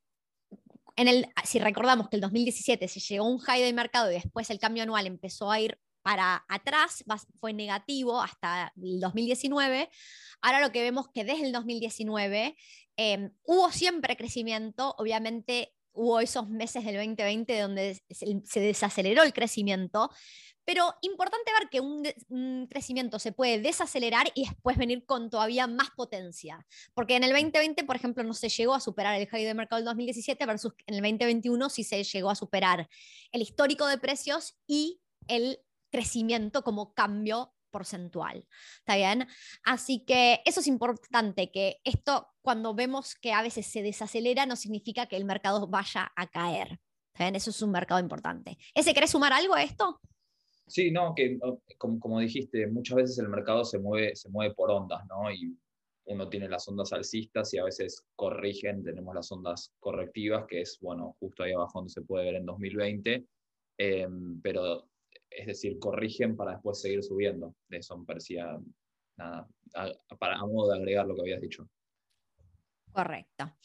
en 0.96 1.08
el, 1.08 1.28
si 1.46 1.60
recordamos 1.60 2.10
que 2.10 2.18
el 2.18 2.22
2017 2.22 2.88
se 2.88 3.00
llegó 3.00 3.26
un 3.26 3.40
high 3.40 3.62
del 3.62 3.74
mercado 3.74 4.12
y 4.12 4.16
después 4.16 4.50
el 4.50 4.60
cambio 4.60 4.84
anual 4.84 5.08
empezó 5.08 5.50
a 5.50 5.60
ir 5.60 5.80
para 6.02 6.44
atrás, 6.48 7.04
fue 7.40 7.54
negativo 7.54 8.22
hasta 8.22 8.74
el 8.82 9.00
2019. 9.00 9.90
Ahora 10.42 10.62
lo 10.62 10.72
que 10.72 10.82
vemos 10.82 11.08
que 11.14 11.24
desde 11.24 11.46
el 11.46 11.52
2019 11.52 12.56
em, 12.98 13.32
hubo 13.44 13.72
siempre 13.72 14.18
crecimiento, 14.18 14.96
obviamente 14.98 15.74
hubo 15.94 16.20
esos 16.20 16.50
meses 16.50 16.86
del 16.86 16.96
2020 16.96 17.60
donde 17.60 18.02
se 18.10 18.60
desaceleró 18.60 19.24
el 19.24 19.34
crecimiento, 19.34 20.10
pero 20.70 20.94
importante 21.02 21.52
ver 21.60 21.70
que 21.70 21.80
un, 21.80 22.68
crecimiento 22.68 23.18
se 23.18 23.32
puede 23.32 23.60
desacelerar 23.60 24.28
y 24.36 24.46
después 24.46 24.78
venir 24.78 25.04
con 25.04 25.32
todavía 25.32 25.66
más 25.66 25.90
potencia, 25.96 26.64
porque 26.94 27.16
en 27.16 27.24
el 27.24 27.32
2020, 27.32 27.84
por 27.86 27.96
ejemplo, 27.96 28.24
no 28.24 28.36
se 28.36 28.50
llegó 28.50 28.76
a 28.76 28.80
superar 28.80 29.20
el 29.20 29.28
high 29.28 29.46
de 29.46 29.56
mercado 29.56 29.78
del 29.78 29.86
2017 29.86 30.46
versus 30.46 30.74
en 30.86 30.94
el 30.94 31.02
2021 31.02 31.70
sí 31.72 31.84
se 31.84 32.04
llegó 32.04 32.30
a 32.30 32.36
superar 32.36 32.88
el 33.32 33.42
histórico 33.42 33.88
de 33.88 33.98
precios 33.98 34.58
y 34.68 35.02
el 35.28 35.60
crecimiento 35.90 36.64
como 36.64 36.94
cambio 36.94 37.52
porcentual. 37.70 38.46
¿Está 38.80 38.96
bien? 38.96 39.28
Así 39.64 40.04
que 40.06 40.42
eso 40.46 40.60
es 40.60 40.68
importante, 40.68 41.52
que 41.52 41.78
esto 41.84 42.28
cuando 42.42 42.74
vemos 42.74 43.16
que 43.16 43.34
a 43.34 43.42
veces 43.42 43.66
se 43.66 43.82
desacelera 43.82 44.46
no 44.46 44.56
significa 44.56 45.08
que 45.08 45.16
el 45.16 45.26
mercado 45.26 45.68
vaya 45.68 46.12
a 46.16 46.28
caer. 46.28 46.80
¿Está 47.14 47.26
bien? 47.26 47.36
Eso 47.36 47.50
es 47.50 47.62
un 47.62 47.72
mercado 47.72 48.00
importante. 48.00 48.58
¿Ese 48.74 48.94
querés 48.94 49.12
sumar 49.12 49.34
algo 49.34 49.56
a 49.56 49.64
esto? 49.64 50.00
Sí, 50.68 50.92
no, 50.92 51.16
que 51.16 51.40
como, 51.78 52.00
como, 52.00 52.20
dijiste, 52.20 52.68
muchas 52.68 52.96
veces 52.96 53.18
el 53.18 53.28
mercado 53.28 53.66
se 53.66 53.80
mueve, 53.80 54.16
se 54.16 54.30
mueve 54.30 54.54
por 54.54 54.70
ondas, 54.70 55.02
¿no? 55.08 55.32
Y 55.32 55.58
uno 56.10 56.30
tiene 56.30 56.48
las 56.48 56.68
ondas 56.68 56.94
alcistas 56.94 57.54
y 57.54 57.60
a 57.60 57.64
veces 57.64 58.06
corrigen, 58.16 58.84
tenemos 58.84 59.14
las 59.16 59.32
ondas 59.32 59.74
correctivas, 59.80 60.46
que 60.48 60.62
es, 60.62 60.78
bueno, 60.82 61.16
justo 61.20 61.44
ahí 61.44 61.54
abajo 61.54 61.80
donde 61.80 61.94
se 61.94 62.02
puede 62.02 62.26
ver 62.26 62.36
en 62.36 62.46
2020, 62.46 63.26
em, 63.78 64.42
pero 64.42 64.90
es 65.30 65.48
decir, 65.48 65.80
corrigen 65.80 66.36
para 66.36 66.54
después 66.54 66.82
seguir 66.82 67.04
subiendo. 67.04 67.56
De 67.68 67.78
eso 67.78 67.98
me 67.98 68.06
parecía, 68.06 68.58
nada, 69.18 69.48
para, 70.20 70.36
a 70.38 70.46
modo 70.46 70.72
de 70.72 70.78
agregar 70.78 71.06
lo 71.06 71.16
que 71.16 71.22
habías 71.22 71.42
dicho. 71.42 71.68
Correcto. 72.92 73.56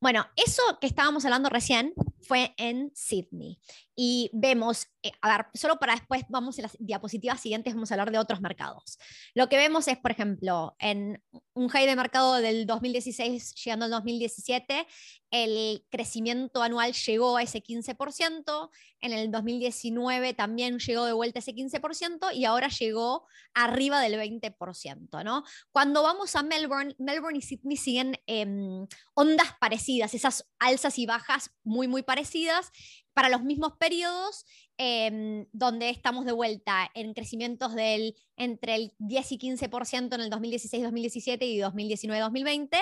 Bueno, 0.00 0.26
eso 0.36 0.62
que 0.80 0.86
estábamos 0.86 1.24
hablando 1.24 1.48
recién 1.50 1.92
fue 2.22 2.54
en 2.56 2.90
Sydney. 2.94 3.58
Y 3.96 4.30
vemos, 4.32 4.86
eh, 5.02 5.12
a 5.20 5.36
ver, 5.36 5.46
solo 5.52 5.78
para 5.78 5.94
después, 5.94 6.22
vamos 6.28 6.58
en 6.58 6.62
las 6.62 6.76
diapositivas 6.78 7.40
siguientes, 7.40 7.74
vamos 7.74 7.90
a 7.90 7.94
hablar 7.94 8.10
de 8.10 8.18
otros 8.18 8.40
mercados. 8.40 8.98
Lo 9.34 9.48
que 9.48 9.56
vemos 9.56 9.88
es, 9.88 9.98
por 9.98 10.10
ejemplo, 10.10 10.74
en 10.78 11.22
un 11.52 11.68
high 11.68 11.86
de 11.86 11.96
mercado 11.96 12.36
del 12.36 12.66
2016 12.66 13.54
llegando 13.56 13.84
al 13.84 13.90
2017, 13.90 14.86
el 15.30 15.84
crecimiento 15.90 16.62
anual 16.62 16.92
llegó 16.92 17.36
a 17.36 17.42
ese 17.42 17.62
15%, 17.62 18.70
en 19.02 19.12
el 19.12 19.30
2019 19.30 20.34
también 20.34 20.78
llegó 20.78 21.04
de 21.04 21.12
vuelta 21.12 21.38
a 21.38 21.40
ese 21.40 21.54
15% 21.54 22.34
y 22.34 22.44
ahora 22.44 22.68
llegó 22.68 23.26
arriba 23.54 24.00
del 24.00 24.14
20%, 24.14 25.24
¿no? 25.24 25.44
Cuando 25.72 26.02
vamos 26.02 26.36
a 26.36 26.42
Melbourne, 26.42 26.94
Melbourne 26.98 27.38
y 27.38 27.42
Sydney 27.42 27.76
siguen 27.76 28.18
em, 28.26 28.86
ondas 29.14 29.54
parecidas, 29.60 30.14
esas 30.14 30.50
alzas 30.58 30.98
y 30.98 31.06
bajas 31.06 31.50
muy, 31.62 31.86
muy 31.86 32.02
parecidas 32.10 32.72
para 33.14 33.28
los 33.28 33.44
mismos 33.44 33.74
periodos, 33.78 34.44
em, 34.78 35.46
donde 35.52 35.90
estamos 35.90 36.24
de 36.24 36.32
vuelta 36.32 36.90
en 36.94 37.14
crecimientos 37.14 37.76
del 37.76 38.16
entre 38.36 38.74
el 38.74 38.92
10 38.98 39.30
y 39.30 39.38
15% 39.38 40.16
en 40.16 40.22
el 40.22 40.30
2016-2017 40.30 41.46
y 41.46 41.58
2019-2020 41.58 42.78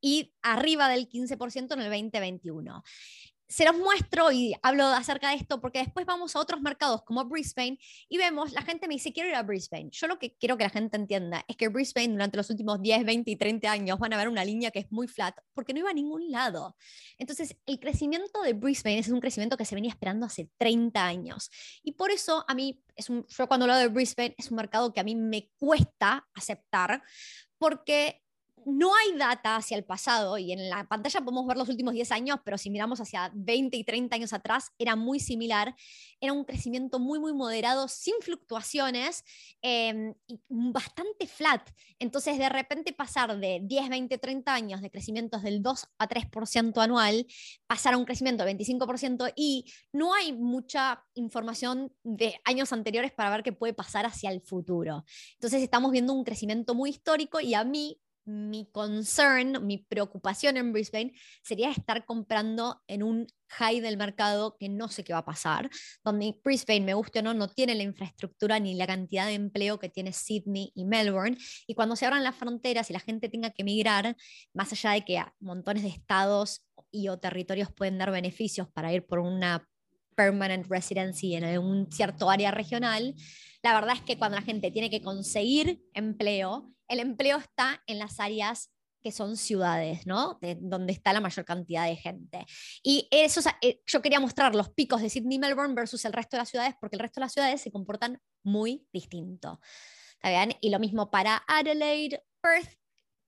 y 0.00 0.32
arriba 0.42 0.88
del 0.88 1.08
15% 1.08 1.74
en 1.74 1.80
el 1.80 1.90
2021 1.90 2.82
se 3.52 3.66
los 3.66 3.76
muestro 3.76 4.32
y 4.32 4.54
hablo 4.62 4.86
acerca 4.86 5.28
de 5.28 5.36
esto 5.36 5.60
porque 5.60 5.80
después 5.80 6.06
vamos 6.06 6.34
a 6.34 6.40
otros 6.40 6.62
mercados 6.62 7.02
como 7.02 7.22
Brisbane 7.26 7.78
y 8.08 8.16
vemos, 8.16 8.52
la 8.52 8.62
gente 8.62 8.88
me 8.88 8.94
dice, 8.94 9.12
quiero 9.12 9.28
ir 9.28 9.34
a 9.34 9.42
Brisbane. 9.42 9.90
Yo 9.90 10.06
lo 10.06 10.18
que 10.18 10.34
quiero 10.38 10.56
que 10.56 10.64
la 10.64 10.70
gente 10.70 10.96
entienda 10.96 11.44
es 11.46 11.56
que 11.56 11.68
Brisbane 11.68 12.08
durante 12.08 12.38
los 12.38 12.48
últimos 12.48 12.80
10, 12.80 13.04
20 13.04 13.30
y 13.30 13.36
30 13.36 13.70
años 13.70 13.98
van 13.98 14.14
a 14.14 14.16
ver 14.16 14.30
una 14.30 14.42
línea 14.42 14.70
que 14.70 14.78
es 14.78 14.90
muy 14.90 15.06
flat 15.06 15.36
porque 15.52 15.74
no 15.74 15.80
iba 15.80 15.90
a 15.90 15.92
ningún 15.92 16.30
lado. 16.30 16.74
Entonces, 17.18 17.54
el 17.66 17.78
crecimiento 17.78 18.40
de 18.40 18.54
Brisbane 18.54 18.98
es 18.98 19.08
un 19.08 19.20
crecimiento 19.20 19.58
que 19.58 19.66
se 19.66 19.74
venía 19.74 19.90
esperando 19.90 20.24
hace 20.24 20.48
30 20.56 21.04
años. 21.04 21.50
Y 21.82 21.92
por 21.92 22.10
eso 22.10 22.46
a 22.48 22.54
mí, 22.54 22.82
es 22.96 23.10
un, 23.10 23.26
yo 23.26 23.48
cuando 23.48 23.64
hablo 23.64 23.76
de 23.76 23.88
Brisbane, 23.88 24.34
es 24.38 24.50
un 24.50 24.56
mercado 24.56 24.94
que 24.94 25.00
a 25.00 25.04
mí 25.04 25.14
me 25.14 25.50
cuesta 25.58 26.26
aceptar 26.34 27.02
porque 27.58 28.21
no 28.66 28.94
hay 28.94 29.16
data 29.16 29.56
hacia 29.56 29.76
el 29.76 29.84
pasado 29.84 30.38
y 30.38 30.52
en 30.52 30.68
la 30.68 30.84
pantalla 30.84 31.20
podemos 31.20 31.46
ver 31.46 31.56
los 31.56 31.68
últimos 31.68 31.94
10 31.94 32.12
años, 32.12 32.38
pero 32.44 32.58
si 32.58 32.70
miramos 32.70 33.00
hacia 33.00 33.30
20 33.34 33.76
y 33.76 33.84
30 33.84 34.16
años 34.16 34.32
atrás, 34.32 34.72
era 34.78 34.96
muy 34.96 35.20
similar. 35.20 35.74
Era 36.20 36.32
un 36.32 36.44
crecimiento 36.44 36.98
muy, 36.98 37.18
muy 37.18 37.32
moderado, 37.32 37.88
sin 37.88 38.14
fluctuaciones 38.20 39.24
em, 39.60 40.14
y 40.26 40.40
bastante 40.48 41.26
flat. 41.26 41.68
Entonces, 41.98 42.38
de 42.38 42.48
repente 42.48 42.92
pasar 42.92 43.38
de 43.38 43.60
10, 43.62 43.88
20, 43.88 44.18
30 44.18 44.54
años 44.54 44.82
de 44.82 44.90
crecimientos 44.90 45.42
del 45.42 45.62
2 45.62 45.86
a 45.98 46.08
3% 46.08 46.82
anual, 46.82 47.26
pasar 47.66 47.94
a 47.94 47.96
un 47.96 48.04
crecimiento 48.04 48.44
del 48.44 48.56
25% 48.56 49.32
y 49.36 49.64
no 49.92 50.14
hay 50.14 50.32
mucha 50.32 51.04
información 51.14 51.92
de 52.02 52.40
años 52.44 52.72
anteriores 52.72 53.12
para 53.12 53.30
ver 53.30 53.42
qué 53.42 53.52
puede 53.52 53.74
pasar 53.74 54.06
hacia 54.06 54.30
el 54.30 54.40
futuro. 54.40 55.04
Entonces, 55.34 55.62
estamos 55.62 55.90
viendo 55.92 56.12
un 56.12 56.24
crecimiento 56.24 56.74
muy 56.74 56.90
histórico 56.90 57.40
y 57.40 57.54
a 57.54 57.64
mí 57.64 57.98
mi 58.24 58.70
concern, 58.70 59.66
mi 59.66 59.78
preocupación 59.78 60.56
en 60.56 60.72
Brisbane 60.72 61.12
sería 61.42 61.70
estar 61.70 62.04
comprando 62.04 62.82
en 62.86 63.02
un 63.02 63.26
high 63.48 63.80
del 63.80 63.96
mercado 63.96 64.56
que 64.58 64.68
no 64.68 64.88
sé 64.88 65.04
qué 65.04 65.12
va 65.12 65.20
a 65.20 65.24
pasar, 65.24 65.68
donde 66.04 66.38
Brisbane, 66.44 66.80
me 66.82 66.94
guste 66.94 67.18
o 67.18 67.22
no, 67.22 67.34
no 67.34 67.48
tiene 67.48 67.74
la 67.74 67.82
infraestructura 67.82 68.58
ni 68.58 68.74
la 68.74 68.86
cantidad 68.86 69.26
de 69.26 69.34
empleo 69.34 69.78
que 69.78 69.88
tiene 69.88 70.12
Sydney 70.12 70.72
y 70.74 70.84
Melbourne. 70.84 71.36
Y 71.66 71.74
cuando 71.74 71.96
se 71.96 72.06
abran 72.06 72.24
las 72.24 72.36
fronteras 72.36 72.88
y 72.90 72.92
la 72.92 73.00
gente 73.00 73.28
tenga 73.28 73.50
que 73.50 73.62
emigrar, 73.62 74.16
más 74.54 74.72
allá 74.72 74.92
de 74.92 75.04
que 75.04 75.22
montones 75.40 75.82
de 75.82 75.90
estados 75.90 76.64
y 76.90 77.08
o 77.08 77.18
territorios 77.18 77.72
pueden 77.72 77.98
dar 77.98 78.10
beneficios 78.10 78.68
para 78.72 78.92
ir 78.92 79.06
por 79.06 79.18
una 79.18 79.68
permanent 80.14 80.66
residency 80.68 81.34
en 81.34 81.58
un 81.58 81.90
cierto 81.90 82.30
área 82.30 82.50
regional, 82.50 83.14
la 83.62 83.74
verdad 83.74 83.94
es 83.96 84.02
que 84.02 84.18
cuando 84.18 84.36
la 84.36 84.42
gente 84.42 84.70
tiene 84.70 84.90
que 84.90 85.02
conseguir 85.02 85.80
empleo, 85.94 86.72
el 86.92 87.00
empleo 87.00 87.38
está 87.38 87.82
en 87.86 87.98
las 87.98 88.20
áreas 88.20 88.70
que 89.02 89.10
son 89.10 89.36
ciudades, 89.36 90.06
¿no? 90.06 90.38
donde 90.60 90.92
está 90.92 91.12
la 91.12 91.20
mayor 91.20 91.44
cantidad 91.44 91.86
de 91.86 91.96
gente. 91.96 92.46
Y 92.82 93.08
eso, 93.10 93.40
eh, 93.60 93.80
yo 93.84 94.00
quería 94.00 94.20
mostrar 94.20 94.54
los 94.54 94.68
picos 94.70 95.02
de 95.02 95.10
Sydney 95.10 95.38
Melbourne 95.38 95.74
versus 95.74 96.04
el 96.04 96.12
resto 96.12 96.36
de 96.36 96.42
las 96.42 96.50
ciudades, 96.50 96.74
porque 96.80 96.96
el 96.96 97.00
resto 97.00 97.20
de 97.20 97.24
las 97.24 97.32
ciudades 97.32 97.60
se 97.60 97.72
comportan 97.72 98.20
muy 98.44 98.86
distinto. 98.92 99.60
Y 100.60 100.70
lo 100.70 100.78
mismo 100.78 101.10
para 101.10 101.42
Adelaide, 101.48 102.22
Perth, 102.40 102.78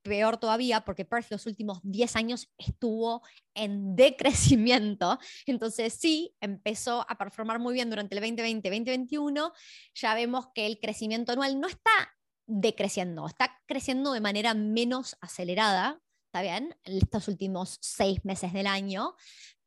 peor 0.02 0.36
todavía, 0.36 0.82
porque 0.82 1.04
Perth 1.04 1.30
los 1.30 1.46
últimos 1.46 1.80
10 1.82 2.14
años 2.14 2.48
estuvo 2.56 3.22
en 3.54 3.96
decrecimiento. 3.96 5.18
Entonces 5.46 5.94
sí, 5.94 6.36
empezó 6.40 7.04
a 7.08 7.18
performar 7.18 7.58
muy 7.58 7.74
bien 7.74 7.90
durante 7.90 8.16
el 8.16 8.22
2020-2021. 8.22 9.52
Ya 9.94 10.14
vemos 10.14 10.46
que 10.54 10.66
el 10.66 10.78
crecimiento 10.78 11.32
anual 11.32 11.58
no 11.58 11.66
está 11.66 12.13
decreciendo, 12.46 13.26
está 13.26 13.60
creciendo 13.66 14.12
de 14.12 14.20
manera 14.20 14.54
menos 14.54 15.16
acelerada, 15.20 16.00
¿está 16.26 16.42
bien? 16.42 16.76
En 16.84 16.98
estos 16.98 17.28
últimos 17.28 17.78
seis 17.80 18.24
meses 18.24 18.52
del 18.52 18.66
año, 18.66 19.14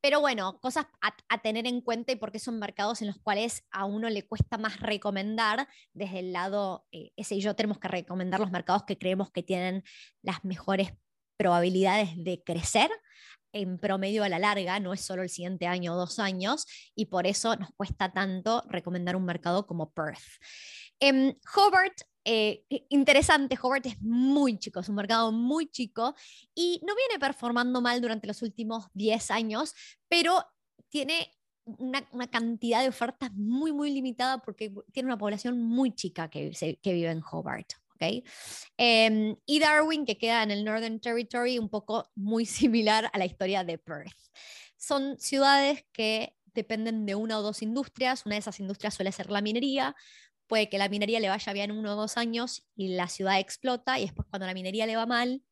pero 0.02 0.22
bueno, 0.22 0.60
cosas 0.60 0.86
a, 1.02 1.42
tener 1.42 1.66
en 1.66 1.82
cuenta 1.82 2.12
y 2.12 2.16
porque 2.16 2.40
son 2.40 2.60
mercados 2.60 3.02
en 3.02 3.08
los 3.08 3.18
cuales 3.18 3.64
a 3.72 3.86
uno 3.86 4.10
le 4.10 4.28
cuesta 4.28 4.58
más 4.58 4.80
recomendar 4.80 5.68
desde 5.94 6.20
el 6.20 6.34
lado, 6.34 6.86
eh, 6.92 7.12
ese 7.16 7.36
y 7.36 7.42
yo 7.42 7.56
tenemos 7.56 7.80
que 7.80 7.88
recomendar 7.88 8.40
los 8.40 8.52
mercados 8.52 8.84
que 8.84 8.98
creemos 8.98 9.32
que 9.32 9.44
tienen 9.44 9.84
las 10.22 10.46
mejores 10.46 10.94
probabilidades 11.38 12.12
de 12.16 12.44
crecer 12.44 12.92
en 13.54 13.80
promedio 13.80 14.24
a 14.24 14.30
la 14.30 14.40
larga, 14.40 14.80
no 14.80 14.94
es 14.94 15.02
solo 15.02 15.24
el 15.24 15.30
siguiente 15.30 15.68
año 15.68 15.94
o 15.94 15.98
dos 15.98 16.20
años, 16.20 16.66
y 16.96 17.06
por 17.08 17.26
eso 17.26 17.56
nos 17.56 17.70
cuesta 17.76 18.12
tanto 18.14 18.64
recomendar 18.68 19.16
un 19.16 19.26
mercado 19.26 19.66
como 19.66 19.92
Perth. 19.92 20.22
Em, 21.00 21.34
Hobart 21.56 22.02
eh, 22.30 22.66
interesante, 22.90 23.58
Hobart 23.62 23.86
es 23.86 24.02
muy 24.02 24.60
chico, 24.60 24.82
es 24.82 24.90
un 24.90 24.96
mercado 24.96 25.32
muy 25.32 25.72
chico 25.72 26.14
y 26.54 26.82
no 26.86 26.94
viene 26.94 27.20
performando 27.20 27.80
mal 27.80 28.02
durante 28.02 28.28
los 28.28 28.42
últimos 28.42 28.88
10 28.96 29.32
años, 29.32 29.74
pero 30.10 30.44
tiene 30.90 31.32
una, 31.64 32.06
cantidad 32.30 32.82
de 32.82 32.90
ofertas 32.90 33.32
muy, 33.34 33.72
muy 33.72 33.92
limitada 33.92 34.40
porque 34.40 34.74
tiene 34.92 35.08
una 35.08 35.18
población 35.18 35.62
muy 35.62 35.96
chica 35.96 36.30
que, 36.30 36.52
que 36.82 36.94
vive 36.94 37.12
en 37.12 37.24
Hobart. 37.32 37.72
¿okay? 37.96 38.26
Em, 38.76 39.38
y 39.46 39.60
Darwin, 39.60 40.06
que 40.06 40.18
queda 40.18 40.44
en 40.44 40.52
el 40.52 40.66
Northern 40.66 41.00
Territory, 41.00 41.60
un 41.60 41.70
poco 41.70 42.12
muy 42.14 42.46
similar 42.46 43.10
a 43.14 43.18
la 43.18 43.26
historia 43.26 43.64
de 43.64 43.78
Perth. 43.78 44.12
Son 44.76 45.18
ciudades 45.18 45.86
que 45.94 46.36
dependen 46.58 47.06
de 47.06 47.16
una 47.16 47.40
o 47.40 47.42
dos 47.42 47.62
industrias. 47.62 48.26
Una 48.26 48.36
de 48.36 48.40
esas 48.40 48.60
industrias 48.60 48.96
suele 48.96 49.12
ser 49.14 49.30
la 49.30 49.42
minería, 49.42 49.96
puede 50.48 50.70
que 50.70 50.78
la 50.78 50.90
minería 50.90 51.20
le 51.20 51.30
vaya 51.30 51.54
bien 51.54 51.72
uno 51.72 51.94
o 51.94 51.96
dos 51.96 52.18
años 52.18 52.66
y 52.76 52.90
la 52.90 53.08
ciudad 53.08 53.40
explota 53.40 54.00
y 54.00 54.04
después 54.04 54.28
cuando 54.30 54.48
la 54.48 54.54
minería 54.54 54.86
le 54.86 54.96
va 54.96 55.06
mal, 55.06 55.44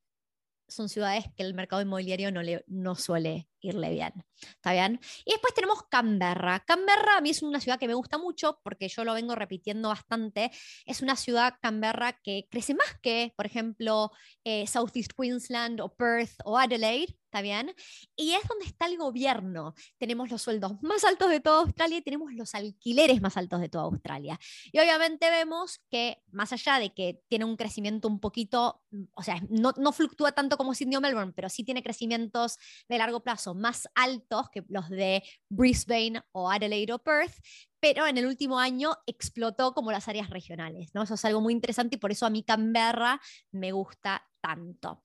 son 0.67 0.89
ciudades 0.89 1.25
que 1.35 1.43
el 1.43 1.53
mercado 1.53 1.81
inmobiliario 1.81 2.31
no, 2.31 2.41
le, 2.41 2.63
no 2.67 2.95
suele 2.95 3.47
irle 3.65 3.89
bien. 3.89 4.13
¿Está 4.41 4.73
bien? 4.73 4.99
Y 5.25 5.31
después 5.31 5.53
tenemos 5.53 5.83
Canberra. 5.89 6.63
Canberra 6.65 7.17
a 7.17 7.21
mí 7.21 7.29
es 7.29 7.41
una 7.41 7.59
ciudad 7.59 7.79
que 7.79 7.87
me 7.87 7.93
gusta 7.93 8.17
mucho 8.17 8.59
porque 8.63 8.87
yo 8.89 9.03
lo 9.03 9.13
vengo 9.13 9.35
repitiendo 9.35 9.89
bastante. 9.89 10.51
Es 10.85 11.01
una 11.01 11.15
ciudad, 11.15 11.55
Canberra, 11.61 12.19
que 12.21 12.47
crece 12.49 12.73
más 12.73 12.97
que, 13.01 13.33
por 13.35 13.45
ejemplo, 13.45 14.11
eh, 14.43 14.67
Southeast 14.67 15.13
Queensland 15.17 15.81
o 15.81 15.93
Perth 15.93 16.35
o 16.43 16.57
Adelaide. 16.57 17.15
¿Está 17.25 17.41
bien? 17.41 17.75
Y 18.15 18.31
es 18.31 18.47
donde 18.47 18.63
está 18.63 18.85
el 18.85 18.97
gobierno. 18.97 19.73
Tenemos 19.97 20.31
los 20.31 20.41
sueldos 20.41 20.81
más 20.81 21.03
altos 21.03 21.29
de 21.29 21.41
toda 21.41 21.63
Australia 21.63 21.97
y 21.97 22.01
tenemos 22.01 22.31
los 22.31 22.55
alquileres 22.55 23.21
más 23.21 23.35
altos 23.35 23.59
de 23.59 23.67
toda 23.67 23.83
Australia. 23.83 24.39
Y 24.71 24.79
obviamente 24.79 25.29
vemos 25.29 25.81
que, 25.89 26.23
más 26.31 26.53
allá 26.53 26.79
de 26.79 26.93
que 26.93 27.21
tiene 27.27 27.43
un 27.43 27.57
crecimiento 27.57 28.07
un 28.07 28.21
poquito, 28.21 28.83
o 29.13 29.21
sea, 29.21 29.41
no, 29.49 29.73
no 29.75 29.91
fluctúa 29.91 30.31
tanto 30.31 30.55
como 30.55 30.73
Sydney 30.73 30.95
o 30.95 31.01
Melbourne, 31.01 31.33
pero 31.35 31.49
sí 31.49 31.65
tiene 31.65 31.83
crecimientos 31.83 32.57
de 32.87 32.97
largo 32.97 33.21
plazo 33.21 33.53
más 33.55 33.87
altos 33.95 34.49
que 34.49 34.63
los 34.67 34.89
de 34.89 35.23
Brisbane 35.49 36.21
o 36.31 36.49
Adelaide 36.49 36.93
o 36.93 36.99
Perth, 36.99 37.35
pero 37.79 38.07
en 38.07 38.17
el 38.17 38.25
último 38.25 38.59
año 38.59 38.91
explotó 39.05 39.73
como 39.73 39.91
las 39.91 40.07
áreas 40.07 40.29
regionales. 40.29 40.89
¿no? 40.93 41.03
Eso 41.03 41.15
es 41.15 41.25
algo 41.25 41.41
muy 41.41 41.53
interesante 41.53 41.95
y 41.95 41.99
por 41.99 42.11
eso 42.11 42.25
a 42.25 42.29
mí 42.29 42.43
Canberra 42.43 43.19
me 43.51 43.71
gusta 43.71 44.27
tanto. 44.41 45.03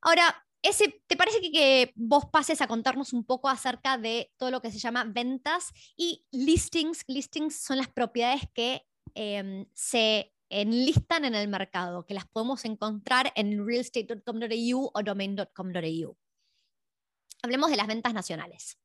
Ahora, 0.00 0.34
ese, 0.62 1.02
¿te 1.06 1.16
parece 1.16 1.40
que, 1.40 1.92
vos 1.94 2.26
pases 2.26 2.60
a 2.60 2.66
contarnos 2.66 3.12
un 3.12 3.24
poco 3.24 3.48
acerca 3.48 3.96
de 3.96 4.30
todo 4.36 4.50
lo 4.50 4.60
que 4.60 4.70
se 4.70 4.78
llama 4.78 5.04
ventas 5.04 5.72
y 5.96 6.26
listings? 6.32 7.04
Listings 7.06 7.56
son 7.56 7.78
las 7.78 7.88
propiedades 7.88 8.42
que 8.52 8.82
em, 9.14 9.66
se 9.74 10.32
enlistan 10.50 11.24
en 11.24 11.34
el 11.34 11.48
mercado, 11.48 12.04
que 12.04 12.14
las 12.14 12.26
podemos 12.26 12.64
encontrar 12.64 13.32
en 13.36 13.66
realestate.com.au 13.66 14.90
o 14.92 15.02
domain.com.au. 15.02 16.16
Hablemos 17.42 17.70
de 17.70 17.76
las 17.76 17.86
ventas 17.86 18.12
nacionales. 18.12 18.78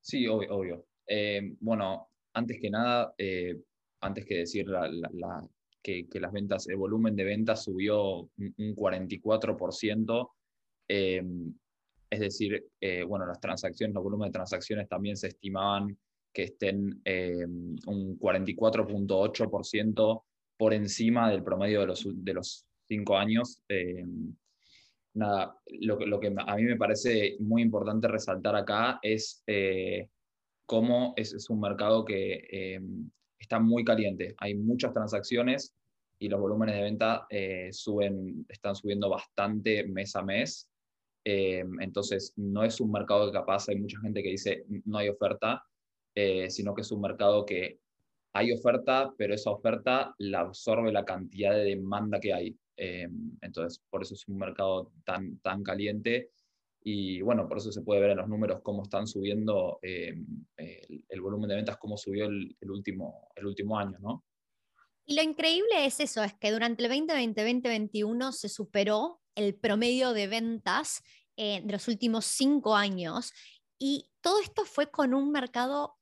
Sí, 0.00 0.26
obvio. 0.26 0.86
Eh, 1.06 1.54
bueno, 1.60 2.08
antes 2.34 2.58
que 2.60 2.70
nada, 2.70 3.14
eh, 3.16 3.56
antes 4.00 4.26
que 4.26 4.38
decir 4.38 4.66
que, 5.82 6.20
las 6.20 6.32
ventas, 6.32 6.66
el 6.68 6.76
volumen 6.76 7.14
de 7.14 7.22
ventas 7.24 7.62
subió 7.64 8.28
un, 8.36 8.76
44%, 8.76 10.30
eh, 10.88 11.22
es 12.10 12.20
decir, 12.20 12.66
bueno, 13.06 13.26
las 13.26 13.40
transacciones, 13.40 13.94
los 13.94 14.04
volúmenes 14.04 14.32
de 14.32 14.38
transacciones 14.38 14.88
también 14.88 15.16
se 15.16 15.28
estimaban 15.28 15.96
que 16.32 16.42
estén 16.44 17.02
un 17.86 18.18
44.8% 18.18 20.24
por 20.56 20.74
encima 20.74 21.30
del 21.30 21.42
promedio 21.42 21.80
de 21.80 21.86
los, 21.86 22.06
de 22.06 22.34
los 22.34 22.66
cinco 22.86 23.16
años 23.16 23.62
nada, 25.14 25.56
lo, 25.80 25.98
lo, 25.98 26.20
que 26.20 26.34
a 26.36 26.56
mí 26.56 26.64
me 26.64 26.76
parece 26.76 27.36
muy 27.40 27.62
importante 27.62 28.08
resaltar 28.08 28.56
acá 28.56 28.98
es 29.02 29.42
eh, 29.46 30.08
cómo 30.66 31.14
es, 31.16 31.48
un 31.48 31.60
mercado 31.60 32.04
que 32.04 32.46
eh, 32.50 32.80
está 33.38 33.58
muy 33.60 33.84
caliente. 33.84 34.34
Hay 34.38 34.54
muchas 34.54 34.92
transacciones 34.92 35.74
y 36.18 36.28
los 36.28 36.40
volúmenes 36.40 36.76
de 36.76 36.82
venta 36.82 37.26
eh, 37.30 37.68
suben, 37.72 38.44
están 38.48 38.74
subiendo 38.74 39.08
bastante 39.08 39.86
mes 39.86 40.14
a 40.16 40.22
mes. 40.22 40.68
entonces, 41.24 42.34
no 42.36 42.64
es 42.64 42.80
un 42.80 42.90
mercado 42.92 43.26
que 43.26 43.38
capaz 43.38 43.68
hay 43.68 43.76
mucha 43.76 43.98
gente 44.00 44.22
que 44.22 44.30
dice 44.30 44.64
no 44.84 44.98
hay 44.98 45.08
oferta, 45.08 45.64
sino 46.48 46.74
que 46.74 46.82
es 46.82 46.92
un 46.92 47.00
mercado 47.00 47.46
que 47.46 47.80
hay 48.34 48.52
oferta, 48.52 49.14
pero 49.16 49.34
esa 49.34 49.50
oferta 49.50 50.14
la 50.18 50.40
absorbe 50.40 50.92
la 50.92 51.04
cantidad 51.04 51.52
de 51.54 51.64
demanda 51.64 52.20
que 52.20 52.34
hay. 52.34 52.58
Eh, 52.76 53.08
entonces, 53.40 53.82
por 53.90 54.02
eso 54.02 54.14
es 54.14 54.26
un 54.28 54.36
mercado 54.36 54.92
tan, 55.04 55.38
tan 55.38 55.62
caliente 55.62 56.30
y 56.86 57.22
bueno, 57.22 57.48
por 57.48 57.58
eso 57.58 57.72
se 57.72 57.80
puede 57.80 58.00
ver 58.00 58.10
en 58.10 58.18
los 58.18 58.28
números 58.28 58.60
cómo 58.62 58.82
están 58.82 59.06
subiendo 59.06 59.78
eh, 59.80 60.14
el, 60.56 61.20
volumen 61.22 61.48
de 61.48 61.56
ventas, 61.56 61.78
cómo 61.78 61.96
subió 61.96 62.26
el, 62.26 62.54
último, 62.68 63.28
el 63.36 63.46
último 63.46 63.78
año, 63.78 63.98
¿no? 64.00 64.24
Y 65.06 65.16
lo 65.16 65.22
increíble 65.22 65.86
es 65.86 66.00
eso, 66.00 66.22
es 66.22 66.34
que 66.34 66.50
durante 66.50 66.84
el 66.84 66.90
2020-2021 66.90 68.32
se 68.32 68.48
superó 68.50 69.20
el 69.34 69.54
promedio 69.54 70.12
de 70.12 70.26
ventas 70.26 71.02
eh, 71.36 71.62
de 71.64 71.72
los 71.72 71.88
últimos 71.88 72.26
cinco 72.26 72.76
años 72.76 73.32
y 73.78 74.10
todo 74.20 74.40
esto 74.40 74.64
fue 74.64 74.90
con 74.90 75.14
un 75.14 75.30
mercado 75.30 75.96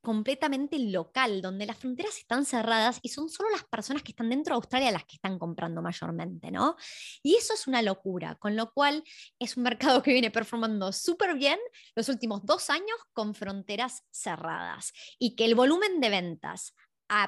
completamente 0.00 0.78
local, 0.78 1.42
donde 1.42 1.66
las 1.66 1.78
fronteras 1.78 2.18
están 2.18 2.44
cerradas 2.44 2.98
y 3.02 3.10
son 3.10 3.28
solo 3.28 3.50
las 3.50 3.64
personas 3.64 4.02
que 4.02 4.12
están 4.12 4.30
dentro 4.30 4.54
de 4.54 4.56
Australia 4.56 4.90
las 4.90 5.04
que 5.04 5.16
están 5.16 5.38
comprando 5.38 5.82
mayormente, 5.82 6.50
¿no? 6.50 6.76
Y 7.22 7.36
eso 7.36 7.54
es 7.54 7.66
una 7.66 7.82
locura, 7.82 8.36
con 8.36 8.56
lo 8.56 8.72
cual 8.72 9.04
es 9.38 9.56
un 9.56 9.64
mercado 9.64 10.02
que 10.02 10.12
viene 10.12 10.30
performando 10.30 10.92
súper 10.92 11.36
bien 11.36 11.58
los 11.94 12.08
últimos 12.08 12.44
dos 12.44 12.70
años 12.70 12.96
con 13.12 13.34
fronteras 13.34 14.04
cerradas 14.10 14.92
y 15.18 15.36
que 15.36 15.44
el 15.44 15.54
volumen 15.54 16.00
de 16.00 16.08
ventas 16.08 16.74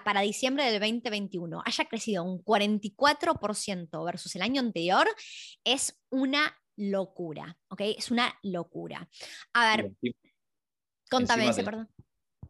para 0.04 0.20
diciembre 0.20 0.64
del 0.70 0.80
2021 0.80 1.60
haya 1.66 1.84
crecido 1.86 2.22
un 2.22 2.38
44% 2.44 4.04
versus 4.04 4.36
el 4.36 4.42
año 4.42 4.60
anterior 4.60 5.08
es 5.64 6.00
una 6.08 6.56
locura, 6.76 7.58
¿ok? 7.68 7.80
Es 7.98 8.12
una 8.12 8.32
locura. 8.44 9.08
A 9.52 9.76
ver, 9.76 9.92
contame 11.10 11.48
ese, 11.48 11.64
perdón 11.64 11.88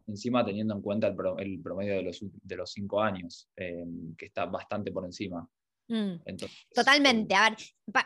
encima 0.07 0.45
teniendo 0.45 0.75
en 0.75 0.81
cuenta 0.81 1.07
el, 1.37 1.61
promedio 1.61 1.95
de 1.95 2.03
los, 2.03 2.19
de 2.21 2.55
los 2.55 2.71
cinco 2.71 3.01
años, 3.01 3.49
eh, 3.55 3.85
que 4.17 4.25
está 4.25 4.45
bastante 4.45 4.91
por 4.91 5.05
encima. 5.05 5.47
Mm, 5.87 6.15
totalmente. 6.73 7.33
Eh, 7.33 7.37
A 7.37 7.49
ver, 7.49 7.57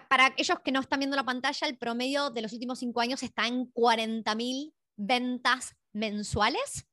para 0.10 0.28
aquellos 0.28 0.60
que 0.62 0.72
no 0.72 0.80
están 0.80 1.00
viendo 1.00 1.16
la 1.16 1.26
pantalla, 1.26 1.68
el 1.68 1.78
promedio 1.78 2.30
de 2.30 2.42
los 2.42 2.54
últimos 2.54 2.80
cinco 2.80 3.02
años 3.02 3.24
está 3.24 3.48
en 3.48 3.72
40.000 3.72 4.74
ventas 4.98 5.76
mensuales. 5.94 6.88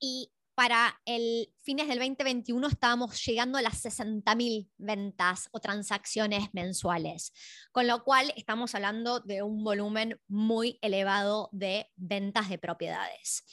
Y 0.00 0.30
para 0.58 1.00
el 1.04 1.54
fines 1.62 1.86
del 1.86 2.00
2021 2.00 2.66
estábamos 2.66 3.24
llegando 3.24 3.58
a 3.58 3.62
las 3.62 3.84
60.000 3.84 4.68
ventas 4.76 5.48
o 5.52 5.60
transacciones 5.60 6.48
mensuales, 6.52 7.32
con 7.70 7.86
lo 7.86 8.02
cual 8.02 8.32
estamos 8.34 8.74
hablando 8.74 9.20
de 9.20 9.44
un 9.44 9.62
volumen 9.62 10.20
muy 10.26 10.76
elevado 10.82 11.48
de 11.52 11.86
ventas 11.94 12.48
de 12.48 12.58
propiedades. 12.58 13.44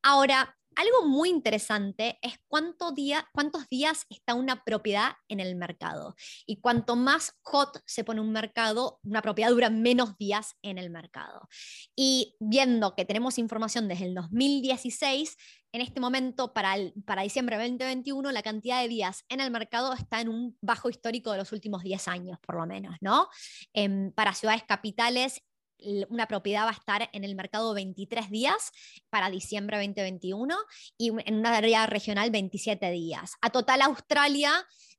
Ahora, 0.00 0.56
algo 0.76 1.08
muy 1.08 1.28
interesante 1.28 2.18
es 2.22 2.34
cuántos 2.46 2.94
días 2.94 4.06
está 4.08 4.34
una 4.34 4.62
propiedad 4.64 5.12
en 5.28 5.40
el 5.40 5.56
mercado. 5.56 6.14
Y 6.46 6.60
cuanto 6.60 6.96
más 6.96 7.32
hot 7.42 7.80
se 7.86 8.04
pone 8.04 8.20
un 8.20 8.32
mercado, 8.32 9.00
una 9.02 9.22
propiedad 9.22 9.50
dura 9.50 9.70
menos 9.70 10.16
días 10.18 10.54
en 10.62 10.78
el 10.78 10.90
mercado. 10.90 11.48
Y 11.96 12.36
viendo 12.40 12.94
que 12.94 13.04
tenemos 13.04 13.38
información 13.38 13.88
desde 13.88 14.06
el 14.06 14.14
2016, 14.14 15.36
en 15.74 15.80
este 15.80 15.98
momento, 15.98 16.52
para, 16.52 16.76
para 17.04 17.22
diciembre 17.22 17.58
de 17.58 17.64
2021, 17.64 18.30
la 18.30 18.44
cantidad 18.44 18.80
de 18.80 18.86
días 18.86 19.24
en 19.28 19.40
el 19.40 19.50
mercado 19.50 19.92
está 19.92 20.20
en 20.20 20.28
un 20.28 20.56
bajo 20.60 20.88
histórico 20.88 21.32
de 21.32 21.38
los 21.38 21.50
últimos 21.50 21.82
10 21.82 22.06
años, 22.06 22.38
por 22.46 22.54
lo 22.54 22.64
menos, 22.64 22.94
¿no? 23.00 23.28
Em, 23.72 24.12
para 24.12 24.34
ciudades 24.34 24.62
capitales 24.62 25.42
una 26.08 26.26
propiedad 26.28 26.64
va 26.64 26.70
a 26.70 26.74
estar 26.74 27.10
en 27.12 27.24
el 27.24 27.34
mercado 27.34 27.74
23 27.74 28.30
días 28.30 28.70
para 29.10 29.28
diciembre 29.28 29.76
2021 29.76 30.56
y 30.96 31.08
en 31.08 31.34
una 31.34 31.56
área 31.56 31.86
regional 31.86 32.30
27 32.30 32.90
días. 32.92 33.32
A 33.42 33.50
total 33.50 33.82
Australia, 33.82 34.52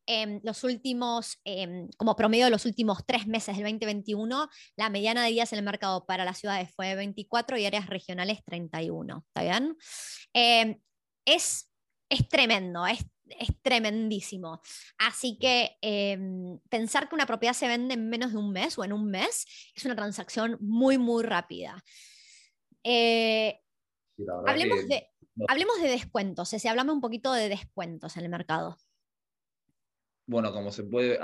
em, 0.06 0.40
los 0.44 0.64
últimos, 0.64 1.40
em, 1.44 1.88
como 1.98 2.16
promedio 2.16 2.46
de 2.46 2.52
los 2.52 2.66
últimos 2.66 3.06
tres 3.06 3.28
meses 3.28 3.58
del 3.58 3.66
2021, 3.66 4.50
la 4.76 4.90
mediana 4.90 5.24
de 5.24 5.32
días 5.32 5.52
en 5.54 5.60
el 5.60 5.66
mercado 5.66 6.06
para 6.06 6.26
las 6.26 6.40
ciudades 6.40 6.72
fue 6.76 6.96
24 6.96 7.58
y 7.58 7.66
áreas 7.66 7.88
regionales 7.88 8.44
31. 8.46 9.26
¿Está 9.28 9.44
bien? 9.44 9.78
Em, 10.34 10.80
es, 11.26 11.72
es 12.10 12.28
tremendo, 12.30 12.86
es 12.86 13.06
es 13.40 13.50
tremendísimo. 13.62 14.62
Así 14.98 15.38
que 15.40 15.78
pensar 16.70 17.10
que 17.10 17.16
una 17.16 17.26
propiedad 17.26 17.54
se 17.54 17.68
vende 17.68 17.96
en 17.96 18.10
menos 18.10 18.32
de 18.32 18.38
un 18.38 18.52
mes 18.52 18.78
o 18.78 18.84
en 18.84 18.94
un 18.94 19.10
mes 19.10 19.46
es 19.74 19.86
una 19.86 19.96
transacción 19.96 20.58
muy, 20.62 20.98
muy 20.98 21.24
rápida. 21.24 21.84
Eh, 22.84 23.60
hablemos, 24.46 24.88
de, 24.88 25.10
hablemos 25.48 25.82
de 25.82 25.90
descuentos, 25.90 26.50
si 26.50 26.68
hablamos 26.68 26.94
un 26.94 27.02
poquito 27.02 27.34
de 27.34 27.50
descuentos 27.50 28.16
en 28.18 28.24
el 28.24 28.30
mercado. 28.30 28.78
Bueno, 30.28 30.52
como 30.52 30.72
se 30.72 30.84
puede, 30.84 31.20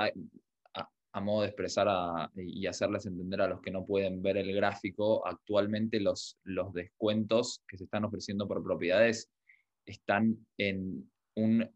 a, 1.13 1.19
modo 1.19 1.41
de 1.41 1.47
expresar 1.47 1.87
y 2.35 2.65
hacerles 2.67 3.05
entender 3.05 3.41
a 3.41 3.47
los 3.47 3.61
que 3.61 3.71
no 3.71 3.85
pueden 3.85 4.21
ver 4.21 4.37
el 4.37 4.55
gráfico, 4.55 5.25
actualmente 5.27 5.99
los, 5.99 6.37
descuentos 6.73 7.61
que 7.67 7.77
se 7.77 7.83
están 7.83 8.05
ofreciendo 8.05 8.47
por 8.47 8.63
propiedades 8.63 9.29
están 9.85 10.37
en 10.57 11.11
un 11.35 11.69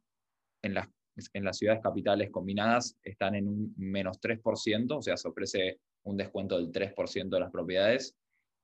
en 0.61 0.73
las, 0.73 0.87
en 1.33 1.43
las 1.43 1.57
ciudades 1.57 1.81
capitales 1.83 2.31
combinadas 2.31 2.97
están 3.03 3.35
en 3.35 3.47
un 3.47 3.73
menos 3.77 4.19
3%, 4.19 4.97
o 4.97 5.01
sea, 5.01 5.17
se 5.17 5.27
ofrece 5.27 5.79
un 6.03 6.17
descuento 6.17 6.57
del 6.57 6.71
3% 6.71 7.29
de 7.29 7.39
las 7.39 7.51
propiedades, 7.51 8.15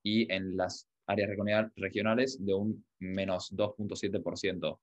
y 0.02 0.30
en 0.32 0.56
las 0.56 0.88
áreas 1.06 1.30
regionales 1.76 2.44
de 2.44 2.54
un 2.54 2.84
menos 2.98 3.52
2.7%. 3.52 4.78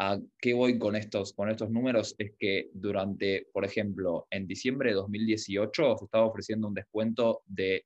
¿A 0.00 0.18
qué 0.38 0.54
voy 0.54 0.78
con 0.78 0.96
estos, 0.96 1.32
con 1.32 1.50
estos 1.50 1.70
números? 1.70 2.14
Es 2.18 2.32
que 2.38 2.70
durante, 2.72 3.46
por 3.52 3.64
ejemplo, 3.64 4.26
en 4.30 4.46
diciembre 4.46 4.90
de 4.90 4.96
2018 4.96 5.96
se 5.98 6.04
estaba 6.04 6.26
ofreciendo 6.26 6.68
un 6.68 6.74
descuento 6.74 7.42
de 7.46 7.84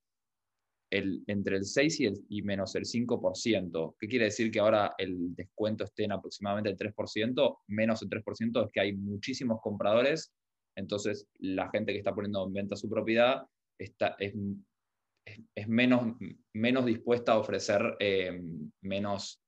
entre 0.91 1.57
el 1.57 1.65
6 1.65 2.01
y, 2.01 2.07
el, 2.07 2.25
y 2.29 2.43
menos 2.43 2.75
el 2.75 2.85
5%. 2.85 3.97
¿Qué 3.99 4.09
quiere 4.09 4.27
decir 4.27 4.51
que 4.51 4.61
ahora 4.61 4.95
el 4.97 5.35
descuento 5.35 5.85
esté 5.85 6.05
en 6.05 6.13
aproximadamente 6.13 6.71
el 6.71 6.77
3%? 6.77 7.59
Menos 7.67 8.03
el 8.03 8.09
3% 8.09 8.65
es 8.65 8.73
que 8.73 8.81
hay 8.81 8.95
muchísimos 8.95 9.61
compradores, 9.61 10.33
entonces 10.77 11.27
la 11.41 11.69
gente 11.71 11.93
que 11.93 11.99
está 11.99 12.15
poniendo 12.15 12.47
en 12.47 12.53
venta 12.53 12.77
su 12.77 12.89
propiedad 12.89 13.43
está, 13.79 14.17
es, 14.19 14.33
es, 15.55 15.69
menos, 15.69 16.17
menos 16.55 16.87
dispuesta 16.87 17.33
a 17.33 17.39
ofrecer 17.39 17.97
eh, 17.99 18.41
menos, 18.81 19.43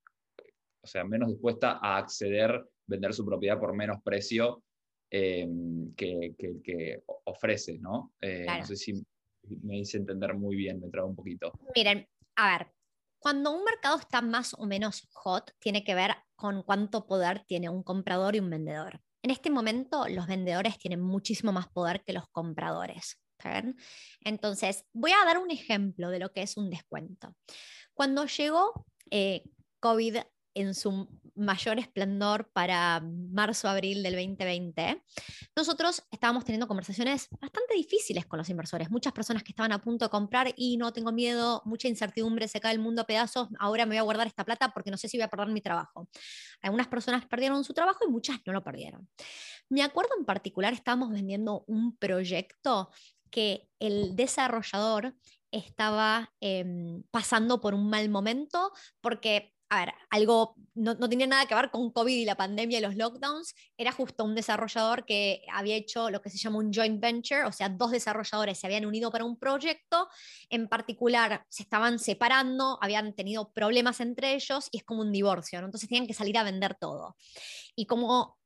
o 0.83 0.87
sea, 0.87 1.05
menos 1.05 1.29
dispuesta 1.29 1.79
a 1.83 1.99
acceder, 1.99 2.65
vender 2.87 3.13
su 3.13 3.25
propiedad 3.25 3.59
por 3.59 3.75
menos 3.75 3.99
precio 4.03 4.63
eh, 5.11 5.47
que, 5.97 6.35
que, 6.39 6.63
que, 6.63 7.03
ofrece, 7.25 7.79
¿no? 7.79 8.13
Eh, 8.21 8.47
no 8.47 8.65
sé 8.65 8.77
si 8.77 9.05
me 9.63 9.79
hice 9.79 9.99
entender 9.99 10.35
muy 10.35 10.57
bien, 10.57 10.81
me 10.81 10.89
trago 10.89 11.09
un 11.09 11.17
poquito. 11.17 11.53
Miren, 11.75 12.09
a 12.37 12.59
ver, 12.59 12.69
cuando 13.19 13.53
un 13.53 13.65
mercado 13.65 13.99
está 13.99 14.23
más 14.23 14.55
o 14.55 14.67
menos 14.67 15.09
hot, 15.13 15.53
tiene 15.59 15.85
que 15.85 15.95
ver 15.95 16.13
con 16.37 16.63
cuánto 16.63 17.07
poder 17.07 17.45
tiene 17.47 17.69
un 17.69 17.83
comprador 17.83 18.37
y 18.37 18.41
un 18.41 18.51
vendedor. 18.51 19.01
En 19.23 19.31
este 19.31 19.51
momento, 19.51 20.09
los 20.09 20.27
vendedores 20.27 20.79
tienen 20.79 21.01
muchísimo 21.01 21.53
más 21.53 21.69
poder 21.69 22.03
que 22.05 22.15
los 22.15 22.29
compradores. 22.29 23.21
Entonces, 24.21 24.85
voy 24.93 25.13
a 25.13 25.25
dar 25.25 25.39
un 25.39 25.51
ejemplo 25.51 26.11
de 26.11 26.19
lo 26.19 26.33
que 26.33 26.43
es 26.43 26.57
un 26.57 26.71
descuento. 26.71 27.35
Cuando 27.95 28.27
llegó 28.27 28.87
eh, 29.11 29.43
COVID 29.81 30.19
en 30.55 30.75
su 30.75 31.09
mayor 31.35 31.79
esplendor 31.79 32.51
para 32.53 33.01
marzo-abril 33.01 34.03
del 34.03 34.15
2020, 34.15 35.03
nosotros 35.57 36.03
estábamos 36.11 36.45
teniendo 36.45 36.69
conversaciones 36.69 37.29
bastante 37.41 37.75
difíciles 37.75 38.27
con 38.27 38.39
los 38.39 38.49
inversores. 38.51 38.91
Muchas 38.91 39.13
personas 39.13 39.43
que 39.43 39.53
estaban 39.53 39.73
a 39.73 39.81
punto 39.81 40.05
de 40.05 40.11
comprar 40.11 40.53
y 40.57 40.77
no 40.77 40.93
tengo 40.93 41.13
miedo, 41.13 41.63
mucha 41.65 41.89
incertidumbre, 41.89 42.49
se 42.49 42.61
cae 42.61 42.73
el 42.73 42.79
mundo 42.79 43.03
a 43.03 43.07
pedazos, 43.07 43.49
ahora 43.59 43.87
me 43.87 43.95
voy 43.95 43.99
a 43.99 44.03
guardar 44.03 44.27
esta 44.27 44.45
plata 44.45 44.73
porque 44.73 44.91
no 44.91 44.97
sé 44.97 45.09
si 45.09 45.17
voy 45.17 45.25
a 45.25 45.29
perder 45.29 45.49
mi 45.49 45.61
trabajo. 45.61 46.09
Algunas 46.63 46.89
personas 46.89 47.27
perdieron 47.27 47.65
su 47.65 47.73
trabajo 47.73 48.05
y 48.07 48.11
muchas 48.11 48.39
no 48.45 48.53
lo 48.53 48.63
perdieron. 48.63 49.09
Me 49.69 49.83
acuerdo 49.83 50.11
en 50.19 50.25
particular, 50.25 50.73
estábamos 50.73 51.11
vendiendo 51.11 51.65
un 51.67 51.97
proyecto 51.97 52.91
que 53.31 53.69
el 53.79 54.17
desarrollador 54.17 55.15
estaba 55.53 56.33
em, 56.41 57.03
pasando 57.11 57.61
por 57.61 57.75
un 57.75 57.89
mal 57.89 58.09
momento 58.09 58.73
porque 59.01 59.55
a 59.73 59.85
ver, 59.85 59.95
algo 60.11 60.57
no, 60.75 60.97
tenía 60.97 61.29
nada 61.29 61.47
que 61.47 61.55
ver 61.55 61.71
con 61.71 61.93
COVID 61.93 62.17
y 62.17 62.25
la 62.25 62.37
pandemia 62.37 62.79
y 62.79 62.83
los 62.83 62.97
lockdowns, 62.97 63.55
era 63.77 63.93
justo 63.93 64.25
un 64.25 64.35
desarrollador 64.35 65.05
que 65.05 65.43
había 65.53 65.77
hecho 65.77 66.11
lo 66.11 66.21
que 66.21 66.29
se 66.29 66.39
llama 66.39 66.59
un 66.59 66.73
joint 66.73 67.01
venture, 67.01 67.45
o 67.45 67.53
sea, 67.53 67.69
dos 67.69 67.93
desarrolladores 67.93 68.59
se 68.59 68.67
habían 68.67 68.85
unido 68.85 69.13
para 69.13 69.25
un 69.25 69.39
proyecto, 69.39 70.09
en 70.49 70.69
particular 70.69 71.47
se 71.49 71.63
estaban 71.63 72.01
separando, 72.01 72.79
habían 72.83 73.15
tenido 73.15 73.53
problemas 73.53 74.01
entre 74.01 74.35
ellos 74.35 74.69
y 74.73 74.79
es 74.79 74.85
como 74.85 75.03
un 75.03 75.13
divorcio, 75.13 75.61
entonces 75.61 75.89
tenían 75.89 76.09
que 76.09 76.15
salir 76.15 76.37
a 76.37 76.43
vender 76.43 76.75
todo. 76.75 77.17
Y 77.77 77.87
como 77.87 78.39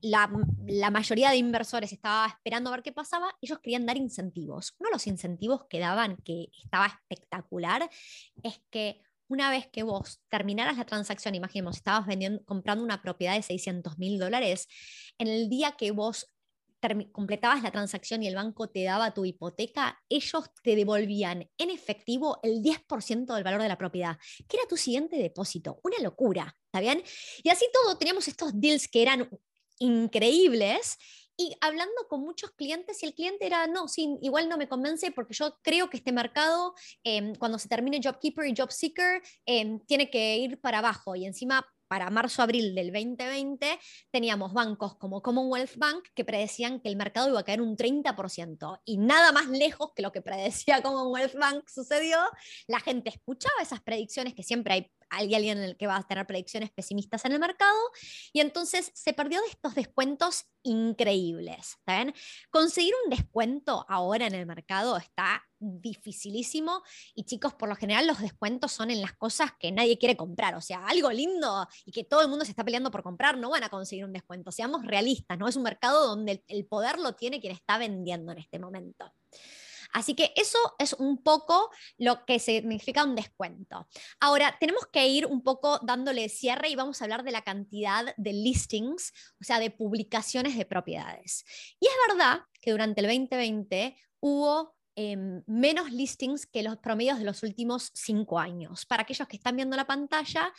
la, 0.00 0.28
la, 0.66 0.90
mayoría 0.90 1.30
de 1.30 1.36
inversores 1.36 1.92
estaba 1.92 2.26
esperando 2.26 2.70
a 2.70 2.72
ver 2.72 2.82
qué 2.82 2.92
pasaba, 2.92 3.32
ellos 3.40 3.60
querían 3.60 3.86
dar 3.86 3.96
incentivos. 3.96 4.74
Uno 4.80 4.88
de 4.88 4.94
los 4.94 5.06
incentivos 5.06 5.66
que 5.70 5.78
daban, 5.78 6.16
que 6.24 6.48
estaba 6.60 6.86
espectacular, 6.86 7.88
es 8.42 8.60
que 8.70 9.00
una 9.32 9.50
vez 9.50 9.66
que 9.72 9.82
vos 9.82 10.20
terminaras 10.28 10.76
la 10.76 10.84
transacción, 10.84 11.34
imaginemos, 11.34 11.76
estabas 11.76 12.06
vendiendo, 12.06 12.44
comprando 12.44 12.84
una 12.84 13.00
propiedad 13.00 13.34
de 13.34 13.42
600 13.42 13.98
mil 13.98 14.18
dólares, 14.18 14.68
en 15.18 15.26
el 15.26 15.48
día 15.48 15.72
que 15.72 15.90
vos 15.90 16.26
completabas 17.12 17.62
la 17.62 17.70
transacción 17.70 18.22
y 18.22 18.28
el 18.28 18.34
banco 18.34 18.68
te 18.68 18.82
daba 18.82 19.14
tu 19.14 19.24
hipoteca, 19.24 20.02
ellos 20.08 20.50
te 20.62 20.76
devolvían 20.76 21.48
en 21.56 21.70
efectivo 21.70 22.40
el 22.42 22.60
10% 22.60 23.34
del 23.34 23.44
valor 23.44 23.62
de 23.62 23.68
la 23.68 23.78
propiedad, 23.78 24.18
que 24.48 24.56
era 24.56 24.66
tu 24.68 24.76
siguiente 24.76 25.16
depósito. 25.16 25.80
Una 25.82 25.98
locura, 26.02 26.54
¿está 26.66 26.80
bien? 26.80 27.02
Y 27.42 27.48
así 27.48 27.66
todo, 27.72 27.96
teníamos 27.96 28.28
estos 28.28 28.50
deals 28.60 28.88
que 28.88 29.00
eran 29.00 29.30
increíbles 29.78 30.98
y 31.36 31.56
hablando 31.60 31.94
con 32.08 32.20
muchos 32.20 32.50
clientes 32.52 33.02
y 33.02 33.06
el 33.06 33.14
cliente 33.14 33.46
era, 33.46 33.66
no, 33.66 33.88
sí, 33.88 34.16
igual 34.22 34.48
no 34.48 34.56
me 34.56 34.68
convence 34.68 35.10
porque 35.10 35.34
yo 35.34 35.58
creo 35.62 35.90
que 35.90 35.96
este 35.96 36.12
mercado, 36.12 36.74
em, 37.04 37.34
cuando 37.34 37.58
se 37.58 37.68
termine 37.68 38.00
JobKeeper 38.00 38.46
y 38.46 38.54
JobSeeker, 38.54 39.22
eh, 39.46 39.78
tiene 39.86 40.10
que 40.10 40.36
ir 40.36 40.60
para 40.60 40.78
abajo 40.78 41.16
y 41.16 41.26
encima 41.26 41.66
para 41.92 42.08
marzo-abril 42.08 42.74
del 42.74 42.90
2020 42.90 43.78
teníamos 44.10 44.54
bancos 44.54 44.96
como 44.96 45.20
Commonwealth 45.20 45.76
Bank 45.76 46.02
que 46.14 46.24
predecían 46.24 46.80
que 46.80 46.88
el 46.88 46.96
mercado 46.96 47.28
iba 47.28 47.40
a 47.40 47.44
caer 47.44 47.60
un 47.60 47.76
30% 47.76 48.80
y 48.86 48.96
nada 48.96 49.30
más 49.30 49.48
lejos 49.48 49.92
que 49.94 50.00
lo 50.00 50.10
que 50.10 50.22
predecía 50.22 50.82
Commonwealth 50.82 51.34
Bank 51.34 51.68
sucedió. 51.68 52.16
La 52.66 52.80
gente 52.80 53.10
escuchaba 53.10 53.60
esas 53.60 53.82
predicciones 53.82 54.32
que 54.32 54.42
siempre 54.42 54.72
hay 54.72 54.90
alguien 55.18 55.58
en 55.58 55.64
el 55.64 55.76
que 55.76 55.86
va 55.86 55.96
a 55.96 56.06
tener 56.06 56.26
predicciones 56.26 56.70
pesimistas 56.70 57.24
en 57.24 57.32
el 57.32 57.38
mercado, 57.38 57.78
y 58.32 58.40
entonces 58.40 58.90
se 58.94 59.12
perdió 59.12 59.40
de 59.40 59.48
estos 59.48 59.74
descuentos 59.74 60.46
increíbles. 60.62 61.78
Conseguir 62.50 62.94
un 63.04 63.10
descuento 63.10 63.84
ahora 63.88 64.26
en 64.26 64.34
el 64.34 64.46
mercado 64.46 64.96
está 64.96 65.44
dificilísimo 65.58 66.82
y 67.14 67.24
chicos, 67.24 67.54
por 67.54 67.68
lo 67.68 67.76
general 67.76 68.06
los 68.06 68.20
descuentos 68.20 68.72
son 68.72 68.90
en 68.90 69.00
las 69.00 69.12
cosas 69.12 69.52
que 69.58 69.70
nadie 69.70 69.98
quiere 69.98 70.16
comprar, 70.16 70.54
o 70.54 70.60
sea, 70.60 70.86
algo 70.86 71.10
lindo 71.10 71.68
y 71.84 71.92
que 71.92 72.04
todo 72.04 72.22
el 72.22 72.28
mundo 72.28 72.44
se 72.44 72.50
está 72.50 72.64
peleando 72.64 72.90
por 72.90 73.02
comprar, 73.02 73.38
no 73.38 73.50
van 73.50 73.62
a 73.62 73.68
conseguir 73.68 74.04
un 74.04 74.12
descuento, 74.12 74.50
seamos 74.50 74.84
realistas, 74.84 75.38
¿no? 75.38 75.48
Es 75.48 75.56
un 75.56 75.62
mercado 75.62 76.06
donde 76.08 76.44
el 76.48 76.66
poder 76.66 76.98
lo 76.98 77.14
tiene 77.14 77.40
quien 77.40 77.52
está 77.52 77.78
vendiendo 77.78 78.32
en 78.32 78.38
este 78.38 78.58
momento. 78.58 79.12
Así 79.92 80.14
que 80.14 80.32
eso 80.36 80.58
es 80.78 80.94
un 80.94 81.22
poco 81.22 81.70
lo 81.98 82.24
que 82.24 82.38
significa 82.38 83.04
un 83.04 83.14
descuento. 83.14 83.86
Ahora, 84.20 84.56
tenemos 84.58 84.86
que 84.92 85.06
ir 85.06 85.26
un 85.26 85.42
poco 85.42 85.78
dándole 85.82 86.28
cierre 86.28 86.68
y 86.68 86.76
vamos 86.76 87.00
a 87.00 87.04
hablar 87.04 87.24
de 87.24 87.32
la 87.32 87.42
cantidad 87.42 88.14
de 88.16 88.32
listings, 88.32 89.12
o 89.40 89.44
sea, 89.44 89.58
de 89.58 89.70
publicaciones 89.70 90.56
de 90.56 90.64
propiedades. 90.64 91.44
Y 91.78 91.86
es 91.86 91.92
verdad 92.08 92.40
que 92.60 92.70
durante 92.70 93.00
el 93.00 93.06
2020 93.06 93.96
hubo 94.20 94.74
em, 94.94 95.42
menos 95.46 95.90
listings 95.90 96.46
que 96.46 96.62
los 96.62 96.76
promedios 96.78 97.18
de 97.18 97.24
los 97.24 97.42
últimos 97.42 97.90
cinco 97.94 98.38
años. 98.38 98.86
Para 98.86 99.02
aquellos 99.02 99.28
que 99.28 99.36
están 99.36 99.56
viendo 99.56 99.76
la 99.76 99.86
pantalla, 99.86 100.52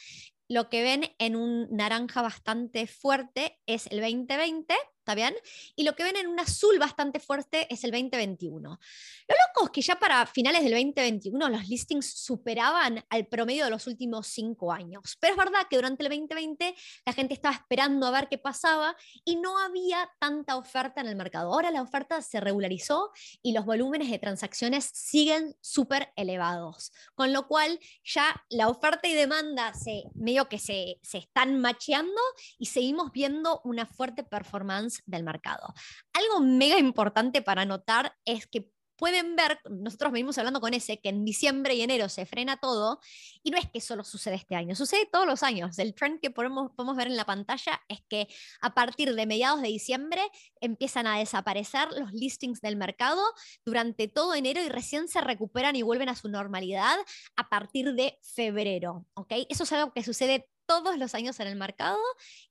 lo 0.49 0.69
que 0.69 0.83
ven 0.83 1.15
en 1.19 1.35
un 1.35 1.67
naranja 1.71 2.21
bastante 2.21 2.87
fuerte 2.87 3.59
es 3.65 3.87
el 3.87 4.01
2020, 4.01 4.75
¿está 5.03 5.15
bien? 5.15 5.35
Y 5.75 5.83
lo 5.83 5.95
que 5.95 6.03
ven 6.03 6.15
en 6.15 6.27
un 6.27 6.39
azul 6.39 6.79
bastante 6.79 7.19
fuerte 7.19 7.67
es 7.69 7.83
el 7.83 7.91
2021. 7.91 8.69
Lo 8.69 9.35
loco 9.47 9.65
es 9.65 9.71
que 9.71 9.81
ya 9.81 9.99
para 9.99 10.25
finales 10.25 10.63
del 10.63 10.71
2021 10.71 11.49
los 11.49 11.67
listings 11.67 12.05
superaban 12.05 13.03
al 13.09 13.27
promedio 13.27 13.65
de 13.65 13.69
los 13.69 13.85
últimos 13.85 14.27
cinco 14.27 14.71
años. 14.71 15.17
Pero 15.19 15.33
es 15.33 15.37
verdad 15.37 15.67
que 15.69 15.75
durante 15.75 16.03
el 16.03 16.09
2020 16.09 16.73
la 17.05 17.11
gente 17.11 17.33
estaba 17.33 17.53
esperando 17.53 18.07
a 18.07 18.11
ver 18.11 18.29
qué 18.29 18.37
pasaba 18.37 18.95
y 19.25 19.35
no 19.35 19.59
había 19.59 20.09
tanta 20.19 20.55
oferta 20.55 21.01
en 21.01 21.07
el 21.07 21.17
mercado. 21.17 21.51
Ahora 21.51 21.69
la 21.69 21.81
oferta 21.81 22.21
se 22.21 22.39
regularizó 22.39 23.11
y 23.41 23.51
los 23.51 23.65
volúmenes 23.65 24.09
de 24.09 24.19
transacciones 24.19 24.89
siguen 24.93 25.53
súper 25.59 26.13
elevados. 26.15 26.93
Con 27.13 27.33
lo 27.33 27.49
cual 27.49 27.77
ya 28.05 28.41
la 28.49 28.69
oferta 28.69 29.09
y 29.09 29.13
demanda 29.13 29.73
se 29.73 30.03
medio 30.15 30.47
que 30.47 30.59
se, 30.59 30.99
se 31.01 31.17
están 31.17 31.59
macheando 31.59 32.21
y 32.57 32.67
seguimos 32.67 33.11
viendo 33.11 33.59
una 33.65 33.85
fuerte 33.85 34.23
performance 34.23 34.92
del 35.05 35.23
mercado. 35.23 35.73
Algo 36.13 36.41
mega 36.41 36.77
importante 36.77 37.41
para 37.41 37.65
notar 37.65 38.15
es 38.25 38.47
que 38.47 38.73
pueden 39.03 39.35
ver, 39.35 39.59
nosotros 39.69 40.11
venimos 40.11 40.37
hablando 40.37 40.61
con 40.61 40.73
ese, 40.73 40.99
que 40.99 41.09
en 41.09 41.25
diciembre 41.25 41.73
y 41.75 41.81
enero 41.81 42.09
se 42.09 42.25
frena 42.25 42.57
todo, 42.57 42.99
y 43.41 43.51
no 43.51 43.57
es 43.57 43.69
que 43.69 43.81
solo 43.81 44.03
sucede 44.03 44.35
este 44.35 44.55
año, 44.55 44.75
sucede 44.75 45.09
todos 45.11 45.25
los 45.25 45.43
años. 45.43 45.77
El 45.79 45.93
trend 45.93 46.19
que 46.21 46.29
podemos, 46.29 46.71
podemos 46.75 46.95
ver 46.95 47.07
en 47.07 47.17
la 47.17 47.25
pantalla 47.25 47.81
es 47.87 47.99
que 48.07 48.27
a 48.61 48.73
partir 48.73 49.13
de 49.13 49.25
mediados 49.25 49.61
de 49.61 49.67
diciembre 49.67 50.21
empiezan 50.61 51.07
a 51.07 51.19
desaparecer 51.19 51.89
los 51.91 52.13
listings 52.13 52.61
del 52.61 52.77
mercado 52.77 53.21
durante 53.65 54.07
todo 54.07 54.35
enero 54.35 54.61
y 54.61 54.69
recién 54.69 55.07
se 55.07 55.21
recuperan 55.21 55.75
y 55.75 55.81
vuelven 55.81 56.09
a 56.09 56.15
su 56.15 56.29
normalidad 56.29 56.97
a 57.35 57.49
partir 57.49 57.93
de 57.95 58.19
febrero. 58.21 59.05
Eso 59.49 59.63
es 59.63 59.71
algo 59.73 59.91
que 59.91 60.03
sucede 60.03 60.47
todos 60.65 60.97
los 60.97 61.15
años 61.15 61.39
en 61.39 61.47
el 61.47 61.55
mercado 61.55 61.99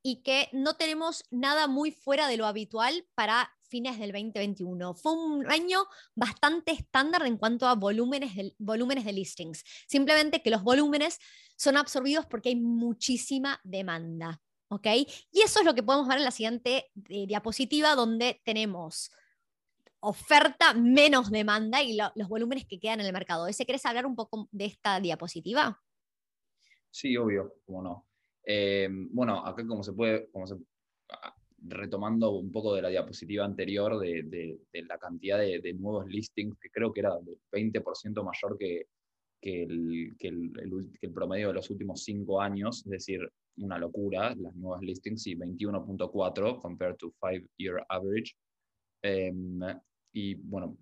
y 0.02 0.22
que 0.22 0.48
no 0.52 0.76
tenemos 0.76 1.24
nada 1.30 1.66
muy 1.66 1.90
fuera 1.90 2.28
de 2.28 2.36
lo 2.36 2.46
habitual 2.46 3.06
para 3.14 3.52
fines 3.68 3.98
del 3.98 4.12
2021. 4.12 4.94
Fue 4.94 5.12
un 5.12 5.50
año 5.50 5.86
bastante 6.14 6.72
estándar 6.72 7.26
en 7.26 7.38
cuanto 7.38 7.66
a 7.66 7.74
volúmenes 7.74 8.36
de, 8.36 8.54
volúmenes 8.58 9.04
de 9.04 9.12
listings. 9.12 9.64
Simplemente 9.86 10.42
que 10.42 10.50
los 10.50 10.62
volúmenes 10.62 11.18
son 11.56 11.76
absorbidos 11.76 12.26
porque 12.26 12.50
hay 12.50 12.56
muchísima 12.56 13.60
demanda. 13.64 14.40
¿ok? 14.68 14.86
Y 15.30 15.40
eso 15.40 15.60
es 15.60 15.64
lo 15.64 15.74
que 15.74 15.82
podemos 15.82 16.08
ver 16.08 16.18
en 16.18 16.24
la 16.24 16.30
siguiente 16.30 16.90
eh, 17.08 17.26
diapositiva, 17.26 17.94
donde 17.94 18.40
tenemos 18.44 19.10
oferta 20.00 20.74
menos 20.74 21.30
demanda 21.30 21.80
y 21.80 21.96
los 21.96 22.28
volúmenes 22.28 22.66
que 22.66 22.80
quedan 22.80 23.00
en 23.00 23.06
el 23.06 23.12
mercado. 23.12 23.46
¿Ese 23.46 23.64
querés 23.64 23.86
hablar 23.86 24.04
un 24.04 24.16
poco 24.16 24.48
de 24.50 24.64
esta 24.64 24.98
diapositiva? 24.98 25.80
Sí, 26.93 27.16
obvio, 27.16 27.55
cómo 27.64 27.82
no. 27.82 28.07
Eh, 28.45 28.86
bueno, 28.90 29.45
acá 29.47 29.66
como 29.66 29.82
se 29.82 29.95
puede, 29.95 30.28
como 30.30 30.47
se, 30.47 30.57
ah, 31.09 31.34
retomando 31.59 32.32
un 32.32 32.53
poco 32.53 32.74
de 32.74 32.82
la 32.82 32.90
diapositiva 32.90 33.47
anterior 33.47 33.99
de, 33.99 34.59
la 34.72 34.99
cantidad 34.99 35.38
de, 35.38 35.72
nuevos 35.74 36.07
listings, 36.07 36.59
que 36.59 36.68
creo 36.70 36.93
que 36.93 37.01
era 37.01 37.18
del 37.18 37.38
20% 37.51 38.22
mayor 38.22 38.59
que, 38.59 38.86
el, 39.40 40.14
el, 40.20 41.12
promedio 41.12 41.49
de 41.49 41.55
los 41.55 41.70
últimos 41.70 42.05
cinco 42.05 42.40
años, 42.40 42.84
es 42.84 42.90
decir, 42.90 43.20
una 43.57 43.78
locura, 43.78 44.34
las 44.34 44.55
nuevas 44.55 44.82
listings, 44.82 45.26
y 45.26 45.34
21.4 45.34 46.61
compared 46.61 46.97
to 46.97 47.11
five 47.20 47.45
year 47.57 47.84
average. 47.88 48.34
Em, 49.03 49.61
y 50.12 50.34
bueno, 50.34 50.76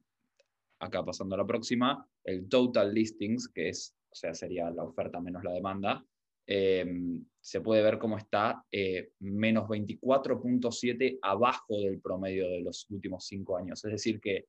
acá 0.81 1.05
pasando 1.05 1.37
a 1.37 1.39
la 1.39 1.47
próxima, 1.47 2.05
el 2.25 2.49
total 2.49 2.93
listings, 2.93 3.49
que 3.49 3.69
es 3.69 3.95
o 4.11 4.15
sea, 4.15 4.35
sería 4.35 4.71
la 4.71 4.85
oferta 4.85 5.21
menos 5.21 5.45
la 5.45 5.53
demanda, 5.53 6.05
em, 6.47 7.25
se 7.41 7.61
puede 7.61 7.83
ver 7.83 7.99
cómo 7.99 8.19
está 8.19 8.65
eh, 8.73 9.11
menos 9.21 9.69
24.7 9.69 11.19
abajo 11.23 11.79
del 11.79 12.01
promedio 12.01 12.49
de 12.49 12.63
los 12.63 12.87
últimos 12.91 13.25
cinco 13.25 13.57
años. 13.57 13.85
Es 13.85 13.93
decir, 13.93 14.21
que 14.21 14.47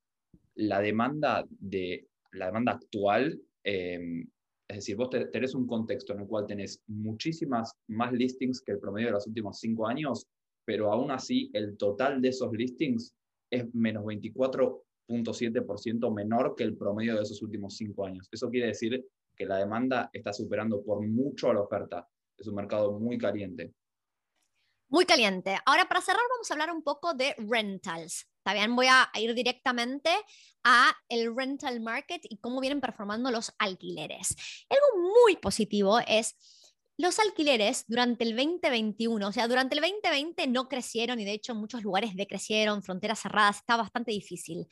la 0.55 0.81
demanda, 0.81 1.45
de, 1.49 2.07
la 2.33 2.47
demanda 2.47 2.73
actual, 2.73 3.39
em, 3.63 4.27
es 4.67 4.77
decir, 4.77 4.95
vos 4.95 5.09
tenés 5.09 5.53
un 5.53 5.67
contexto 5.67 6.13
en 6.13 6.21
el 6.21 6.27
cual 6.27 6.47
tenés 6.47 6.81
muchísimas 6.87 7.73
más 7.87 8.11
listings 8.13 8.61
que 8.61 8.71
el 8.71 8.79
promedio 8.79 9.07
de 9.07 9.13
los 9.13 9.27
últimos 9.27 9.59
cinco 9.59 9.85
años, 9.85 10.25
pero 10.65 10.91
aún 10.91 11.11
así 11.11 11.51
el 11.53 11.77
total 11.77 12.21
de 12.21 12.29
esos 12.29 12.51
listings 12.53 13.13
es 13.51 13.73
menos 13.75 14.05
24.7% 14.05 16.13
menor 16.13 16.55
que 16.55 16.63
el 16.63 16.77
promedio 16.77 17.15
de 17.15 17.23
esos 17.23 17.41
últimos 17.41 17.75
cinco 17.75 18.05
años. 18.05 18.29
Eso 18.31 18.49
quiere 18.49 18.67
decir 18.67 19.05
que 19.41 19.47
la 19.47 19.57
demanda 19.57 20.11
está 20.13 20.31
superando 20.31 20.83
por 20.83 21.01
mucho 21.01 21.49
a 21.49 21.55
la 21.55 21.61
oferta. 21.61 22.07
Es 22.37 22.45
un 22.45 22.53
mercado 22.53 22.99
muy 22.99 23.17
caliente. 23.17 23.73
Muy 24.87 25.03
caliente. 25.03 25.57
Ahora, 25.65 25.87
para 25.87 25.99
cerrar, 25.99 26.21
vamos 26.29 26.51
a 26.51 26.53
hablar 26.53 26.69
un 26.69 26.83
poco 26.83 27.15
de 27.15 27.33
rentals. 27.39 28.27
Está 28.37 28.53
bien, 28.53 28.75
voy 28.75 28.85
a 28.85 29.09
ir 29.15 29.33
directamente 29.33 30.11
a 30.63 30.95
el 31.09 31.35
rental 31.35 31.79
market 31.79 32.21
y 32.29 32.37
cómo 32.37 32.61
vienen 32.61 32.81
performando 32.81 33.31
los 33.31 33.51
alquileres. 33.57 34.35
Algo 34.69 35.09
muy 35.09 35.37
positivo 35.37 35.97
es 36.05 36.35
los 37.01 37.19
alquileres 37.19 37.85
durante 37.87 38.23
el 38.23 38.35
2021, 38.35 39.27
o 39.27 39.31
sea, 39.31 39.47
durante 39.47 39.75
el 39.75 39.81
2020 39.81 40.47
no 40.47 40.69
crecieron 40.69 41.19
y 41.19 41.25
de 41.25 41.33
hecho 41.33 41.55
muchos 41.55 41.83
lugares 41.83 42.15
decrecieron, 42.15 42.83
fronteras 42.83 43.19
cerradas, 43.19 43.57
está 43.57 43.75
bastante 43.75 44.11
difícil. 44.11 44.67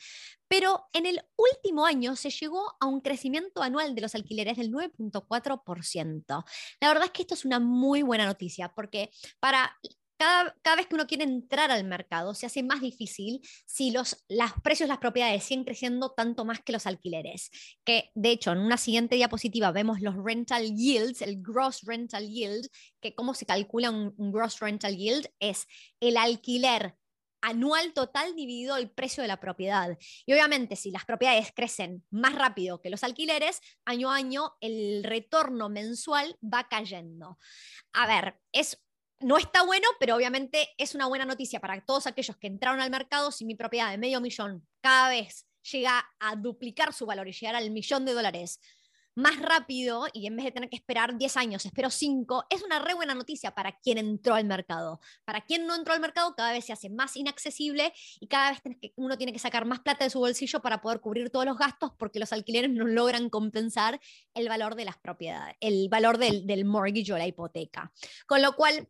Pero 0.48 0.86
en 0.92 1.06
el 1.06 1.20
último 1.36 1.84
año 1.84 2.16
se 2.16 2.30
llegó 2.30 2.76
a 2.80 2.86
un 2.86 3.00
crecimiento 3.00 3.62
anual 3.62 3.94
de 3.94 4.00
los 4.00 4.14
alquileres 4.14 4.56
del 4.56 4.70
9.4%. 4.70 6.44
La 6.80 6.88
verdad 6.88 7.04
es 7.04 7.10
que 7.10 7.22
esto 7.22 7.34
es 7.34 7.44
una 7.44 7.60
muy 7.60 8.02
buena 8.02 8.26
noticia 8.26 8.72
porque 8.74 9.10
para 9.40 9.76
cada, 10.20 10.76
vez 10.76 10.86
que 10.86 10.94
uno 10.94 11.06
quiere 11.06 11.24
entrar 11.24 11.70
al 11.70 11.84
mercado 11.84 12.34
se 12.34 12.44
hace 12.44 12.62
más 12.62 12.82
difícil 12.82 13.40
si 13.64 13.90
los, 13.90 14.22
los 14.28 14.52
precios 14.62 14.86
las 14.86 14.98
propiedades 14.98 15.44
siguen 15.44 15.64
creciendo 15.64 16.10
tanto 16.10 16.44
más 16.44 16.60
que 16.60 16.72
los 16.72 16.86
alquileres. 16.86 17.50
Que 17.84 18.10
de 18.14 18.30
hecho, 18.30 18.52
en 18.52 18.58
una 18.58 18.76
siguiente 18.76 19.16
diapositiva 19.16 19.72
vemos 19.72 20.02
los 20.02 20.14
rental 20.16 20.76
yields, 20.76 21.22
el 21.22 21.40
gross 21.40 21.80
rental 21.86 22.28
yield, 22.28 22.68
que 23.00 23.14
cómo 23.14 23.32
se 23.32 23.46
calcula 23.46 23.90
un, 23.90 24.12
un 24.18 24.30
gross 24.30 24.60
rental 24.60 24.94
yield 24.94 25.26
es 25.38 25.66
el 26.00 26.18
alquiler 26.18 26.96
anual 27.40 27.94
total 27.94 28.36
dividido 28.36 28.76
el 28.76 28.90
precio 28.90 29.22
de 29.22 29.28
la 29.28 29.40
propiedad. 29.40 29.96
Y 30.26 30.34
obviamente 30.34 30.76
si 30.76 30.90
las 30.90 31.06
propiedades 31.06 31.50
crecen 31.54 32.04
más 32.10 32.34
rápido 32.34 32.82
que 32.82 32.90
los 32.90 33.04
alquileres, 33.04 33.62
año 33.86 34.10
a 34.10 34.16
año 34.16 34.52
el 34.60 35.02
retorno 35.02 35.70
mensual 35.70 36.36
va 36.42 36.68
cayendo. 36.68 37.38
A 37.94 38.06
ver, 38.06 38.38
es 38.52 38.78
no 39.20 39.36
está 39.36 39.62
bueno, 39.64 39.86
pero 39.98 40.16
obviamente 40.16 40.68
es 40.78 40.94
una 40.94 41.06
buena 41.06 41.24
noticia 41.24 41.60
para 41.60 41.80
todos 41.84 42.06
aquellos 42.06 42.36
que 42.36 42.46
entraron 42.46 42.80
al 42.80 42.90
mercado. 42.90 43.30
Si 43.30 43.44
mi 43.44 43.54
propiedad 43.54 43.90
de 43.90 43.98
medio 43.98 44.20
millón 44.20 44.66
cada 44.80 45.10
vez 45.10 45.46
llega 45.70 46.04
a 46.18 46.36
duplicar 46.36 46.92
su 46.92 47.06
valor 47.06 47.28
y 47.28 47.32
llegar 47.32 47.54
al 47.54 47.70
millón 47.70 48.04
de 48.04 48.14
dólares 48.14 48.60
más 49.16 49.38
rápido 49.40 50.06
y 50.12 50.26
en 50.26 50.36
vez 50.36 50.44
de 50.44 50.52
tener 50.52 50.70
que 50.70 50.76
esperar 50.76 51.18
10 51.18 51.36
años, 51.36 51.66
espero 51.66 51.90
5, 51.90 52.46
es 52.48 52.62
una 52.62 52.78
re 52.78 52.94
buena 52.94 53.14
noticia 53.14 53.50
para 53.50 53.72
quien 53.72 53.98
entró 53.98 54.34
al 54.34 54.44
mercado. 54.44 55.00
Para 55.24 55.42
quien 55.42 55.66
no 55.66 55.74
entró 55.74 55.92
al 55.92 56.00
mercado, 56.00 56.34
cada 56.34 56.52
vez 56.52 56.64
se 56.64 56.72
hace 56.72 56.88
más 56.88 57.16
inaccesible 57.16 57.92
y 58.20 58.28
cada 58.28 58.52
vez 58.52 58.62
uno 58.96 59.18
tiene 59.18 59.32
que 59.32 59.38
sacar 59.38 59.66
más 59.66 59.80
plata 59.80 60.04
de 60.04 60.10
su 60.10 60.20
bolsillo 60.20 60.62
para 60.62 60.80
poder 60.80 61.00
cubrir 61.00 61.30
todos 61.30 61.44
los 61.44 61.58
gastos 61.58 61.92
porque 61.98 62.18
los 62.18 62.32
alquileres 62.32 62.70
no 62.70 62.86
logran 62.86 63.28
compensar 63.28 64.00
el 64.32 64.48
valor 64.48 64.76
de 64.76 64.84
las 64.84 64.96
propiedades, 64.96 65.56
el 65.60 65.88
valor 65.88 66.16
del, 66.16 66.46
del 66.46 66.64
mortgage 66.64 67.12
o 67.12 67.18
la 67.18 67.26
hipoteca. 67.26 67.92
Con 68.26 68.42
lo 68.42 68.54
cual, 68.54 68.88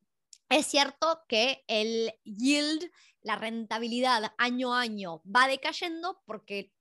es 0.50 0.66
cierto 0.66 1.22
que 1.28 1.64
el 1.68 2.12
yield, 2.24 2.90
la 3.22 3.36
rentabilidad 3.36 4.32
año 4.38 4.74
a 4.74 4.80
año 4.80 5.22
va 5.24 5.46
decayendo 5.46 6.22
porque 6.26 6.72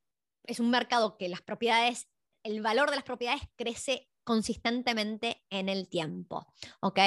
es 0.44 0.60
un 0.60 0.70
mercado 0.70 1.18
que 1.18 1.30
las 1.30 1.42
propiedades, 1.42 2.10
el 2.44 2.62
valor 2.62 2.90
de 2.90 2.96
las 2.96 3.06
propiedades 3.06 3.44
crece 3.56 4.10
consistentemente 4.24 5.44
en 5.50 5.70
el 5.70 5.90
tiempo, 5.90 6.46
¿ok? 6.82 7.00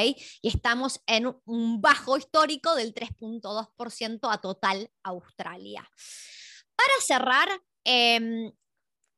Y 0.43 0.49
estamos 0.49 1.03
en 1.07 1.35
un 1.45 1.81
bajo 1.81 2.17
histórico 2.17 2.75
del 2.75 2.95
3.2% 2.95 4.33
a 4.33 4.41
total 4.41 4.91
Australia. 5.03 5.89
Para 6.75 6.93
cerrar, 7.01 7.49
eh, 7.85 8.53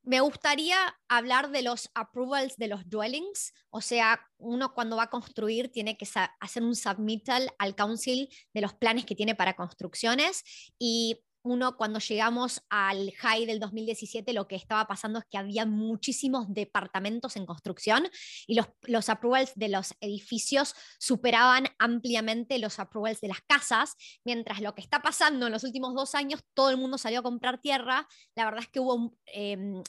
me 0.05 0.21
gustaría 0.21 0.77
hablar 1.09 1.51
de 1.51 1.63
los 1.63 1.91
approvals 1.95 2.57
de 2.57 2.69
los 2.69 2.89
dwellings, 2.89 3.53
o 3.71 3.81
sea, 3.81 4.21
uno 4.39 4.75
cuando 4.75 4.97
va 4.97 5.05
a 5.05 5.11
construir 5.11 5.71
tiene 5.73 5.97
que 5.97 6.07
hacer 6.41 6.63
un 6.63 6.77
submittal 6.77 7.51
al 7.59 7.75
council 7.75 8.29
de 8.53 8.61
los 8.61 8.75
planes 8.75 9.07
que 9.07 9.15
tiene 9.15 9.35
para 9.35 9.55
construcciones. 9.55 10.43
Y 10.79 11.25
uno 11.45 11.77
cuando 11.77 11.99
llegamos 12.01 12.63
al 12.71 13.13
high 13.13 13.47
del 13.47 13.61
2017 13.61 14.33
lo 14.33 14.49
que 14.49 14.57
estaba 14.57 14.87
pasando 14.87 15.19
es 15.19 15.27
que 15.31 15.39
había 15.39 15.67
muchísimos 15.67 16.47
departamentos 16.53 17.37
en 17.37 17.47
construcción 17.47 18.09
y 18.47 18.55
los, 18.55 18.67
los 18.83 19.09
approvals 19.09 19.53
de 19.55 19.69
los 19.69 19.95
edificios 20.01 20.75
superaban 20.99 21.67
ampliamente 21.79 22.59
los 22.59 22.79
approvals 22.79 23.21
de 23.21 23.29
las 23.29 23.43
casas, 23.43 23.95
mientras 24.25 24.61
lo 24.61 24.75
que 24.75 24.81
está 24.81 25.03
pasando 25.03 25.47
en 25.47 25.53
los 25.53 25.65
últimos 25.65 25.95
dos 25.95 26.15
años, 26.15 26.41
todo 26.55 26.71
el 26.71 26.79
mundo 26.79 26.99
salió 26.99 27.21
a 27.21 27.23
comprar 27.23 27.61
tierra, 27.61 28.09
la 28.35 28.47
verdad 28.47 28.63
es 28.63 28.69
que 28.69 28.81
hubo, 28.81 29.15
em, 29.27 29.83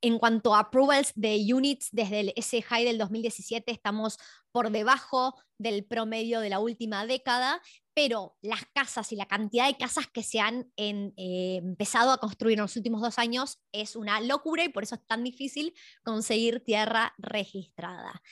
en 0.00 0.18
cuanto 0.18 0.54
a 0.54 0.60
approvals 0.60 1.12
de 1.14 1.52
units 1.52 1.88
desde 1.90 2.20
el, 2.20 2.32
ese 2.36 2.62
high 2.62 2.84
del 2.84 2.98
2017, 2.98 3.72
estamos 3.72 4.18
por 4.52 4.70
debajo 4.70 5.34
del 5.58 5.84
promedio 5.84 6.40
de 6.40 6.48
la 6.48 6.58
última 6.58 7.06
década, 7.06 7.60
pero 8.02 8.34
las 8.40 8.64
casas 8.74 9.12
y 9.12 9.16
la 9.16 9.26
cantidad 9.26 9.66
de 9.66 9.76
casas 9.76 10.06
que 10.06 10.22
se 10.22 10.40
han 10.40 10.72
eh, 10.78 11.56
empezado 11.56 12.12
a 12.12 12.16
construir 12.16 12.54
en 12.54 12.62
los 12.62 12.74
últimos 12.74 13.02
dos 13.02 13.18
años 13.18 13.62
es 13.72 13.94
una 13.94 14.22
locura 14.22 14.64
y 14.64 14.70
por 14.70 14.84
eso 14.84 14.94
es 14.94 15.06
tan 15.06 15.22
difícil 15.22 15.74
conseguir 16.02 16.60
tierra 16.60 17.12
registrada. 17.18 18.22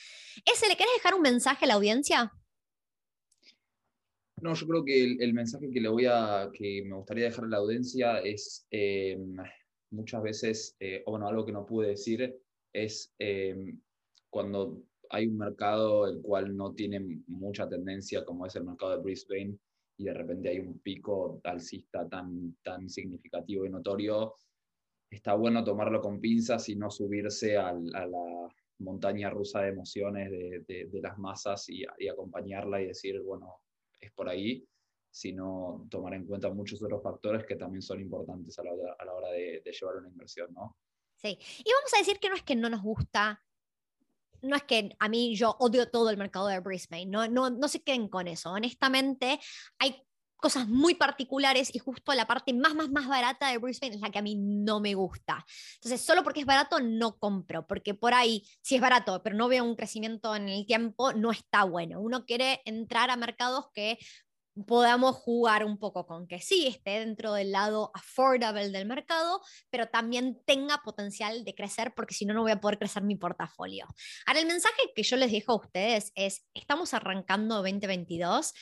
¿Ese 0.51 0.69
le 0.69 0.77
querés 0.77 0.95
dejar 0.95 1.15
un 1.15 1.21
mensaje 1.21 1.67
a 1.67 1.69
la 1.69 1.75
audiencia? 1.75 2.33
No, 4.41 4.55
yo 4.55 4.67
creo 4.67 4.85
que 4.87 5.19
el, 5.21 5.35
mensaje 5.35 5.71
que 5.71 5.83
le 5.83 5.91
voy 5.91 6.07
a, 6.07 6.49
que 6.51 6.83
me 6.87 6.97
gustaría 6.97 7.25
dejar 7.25 7.45
a 7.45 7.49
la 7.49 7.57
audiencia 7.59 8.21
es 8.21 8.67
em, 8.71 9.37
muchas 9.91 10.23
veces, 10.23 10.77
eh, 10.81 11.03
o 11.05 11.11
bueno, 11.11 11.29
algo 11.29 11.45
que 11.45 11.53
no 11.53 11.67
pude 11.67 11.89
decir, 11.89 12.41
es 12.73 13.15
cuando 14.31 14.83
hay 15.11 15.27
un 15.27 15.39
mercado 15.39 16.07
el 16.07 16.21
cual 16.21 16.57
no 16.57 16.75
tiene 16.75 17.01
mucha 17.27 17.69
tendencia, 17.69 18.25
como 18.25 18.47
es 18.47 18.57
el 18.57 18.65
mercado 18.65 18.93
de 18.93 19.03
Brisbane, 19.03 19.59
y 19.97 20.05
de 20.05 20.15
repente 20.15 20.49
hay 20.49 20.61
un 20.61 20.79
pico 20.79 21.41
alcista 21.45 22.09
tan, 22.09 22.57
tan 22.63 22.89
significativo 22.89 23.67
y 23.67 23.71
notorio, 23.71 24.35
está 25.11 25.35
bueno 25.35 25.65
tomarlo 25.65 26.01
con 26.01 26.21
pinzas 26.21 26.69
y 26.69 26.77
no 26.77 26.91
subirse 26.91 27.57
a, 27.57 27.73
la 27.73 28.55
montaña 28.79 29.31
rusa 29.31 29.63
de 29.63 29.71
emociones 29.71 30.31
de, 30.31 30.89
las 31.03 31.19
masas 31.19 31.69
y, 31.69 31.85
acompañarla 32.09 32.81
y 32.81 32.87
decir, 32.87 33.21
bueno, 33.23 33.61
es 34.01 34.13
por 34.13 34.29
ahí, 34.29 34.65
sino 35.11 35.87
tomar 35.91 36.15
en 36.15 36.27
cuenta 36.27 36.51
muchos 36.51 36.83
otros 36.83 37.03
factores 37.03 37.45
que 37.45 37.57
también 37.57 37.83
son 37.83 38.01
importantes 38.01 38.59
a 38.59 38.63
la, 38.63 39.13
hora 39.13 39.31
de, 39.31 39.63
llevar 39.65 39.97
una 39.97 40.09
inversión, 40.09 40.53
¿no? 40.53 40.77
Sí, 41.17 41.37
y 41.59 41.73
vamos 41.73 41.93
a 41.95 41.99
decir 41.99 42.21
que 42.21 42.29
no 42.29 42.37
es 42.37 42.45
que 42.45 42.55
no 42.55 42.71
nos 42.71 42.83
gusta 42.83 43.43
no 44.43 44.57
es 44.57 44.63
que 44.65 44.97
a 44.99 45.09
mí 45.09 45.37
yo 45.37 45.57
odio 45.59 45.91
todo 45.91 46.11
el 46.11 46.17
mercado 46.17 46.49
de 46.49 46.61
Brisbane, 46.61 47.07
no, 47.07 47.29
no, 47.29 47.51
no 47.51 47.69
se 47.69 47.83
queden 47.83 48.09
con 48.09 48.29
eso. 48.29 48.51
Honestamente, 48.51 49.41
hay 49.79 50.03
cosas 50.39 50.69
muy 50.69 50.95
particulares 50.95 51.75
y 51.75 51.79
justo 51.79 52.15
la 52.15 52.27
parte 52.27 52.55
más, 52.55 52.75
más, 52.75 52.91
más 52.91 53.09
barata 53.09 53.51
de 53.51 53.59
Brisbane 53.59 53.97
es 53.97 54.01
la 54.01 54.11
que 54.11 54.21
a 54.21 54.23
mí 54.23 54.37
no 54.37 54.81
me 54.81 54.95
gusta. 54.95 55.45
Entonces, 55.75 56.01
solo 56.01 56.23
porque 56.23 56.41
es 56.41 56.47
barato 56.47 56.81
no 56.81 57.19
compro, 57.19 57.67
porque 57.67 57.95
por 57.95 58.15
ahí, 58.15 58.45
si 58.63 58.77
es 58.77 58.81
barato, 58.81 59.23
pero 59.23 59.37
no 59.37 59.49
veo 59.49 59.65
un 59.65 59.77
crecimiento 59.77 60.35
en 60.35 60.49
el 60.49 60.65
tiempo, 60.65 61.13
no 61.13 61.33
está 61.33 61.65
bueno. 61.65 62.01
Uno 62.01 62.25
quiere 62.25 62.63
entrar 62.65 63.11
a 63.11 63.17
mercados 63.17 63.67
que 63.75 63.99
podamos 64.67 65.17
jugar 65.17 65.65
un 65.65 65.79
poco 65.79 66.07
con 66.07 66.27
que 66.27 66.41
sí 66.41 66.67
esté 66.67 67.01
dentro 67.01 67.33
del 67.33 67.53
lado 67.53 67.91
affordable 67.95 68.69
del 68.69 68.87
mercado, 68.87 69.41
pero 69.71 69.89
también 69.89 70.41
tenga 70.47 70.79
potencial 70.79 71.45
de 71.45 71.55
crecer, 71.55 71.95
porque 71.95 72.15
si 72.15 72.25
no, 72.25 72.35
no 72.35 72.43
voy 72.43 72.53
a 72.53 72.61
poder 72.61 72.79
crecer 72.79 73.03
mi 73.03 73.17
portafolio. 73.17 73.87
Ahora, 74.27 74.41
el 74.41 74.47
mensaje 74.47 74.93
que 74.95 75.03
yo 75.03 75.17
les 75.17 75.33
dejo 75.33 75.53
a 75.53 75.57
ustedes 75.57 76.13
es, 76.15 76.47
estamos 76.55 76.95
arrancando 76.95 77.57
2022 77.57 78.55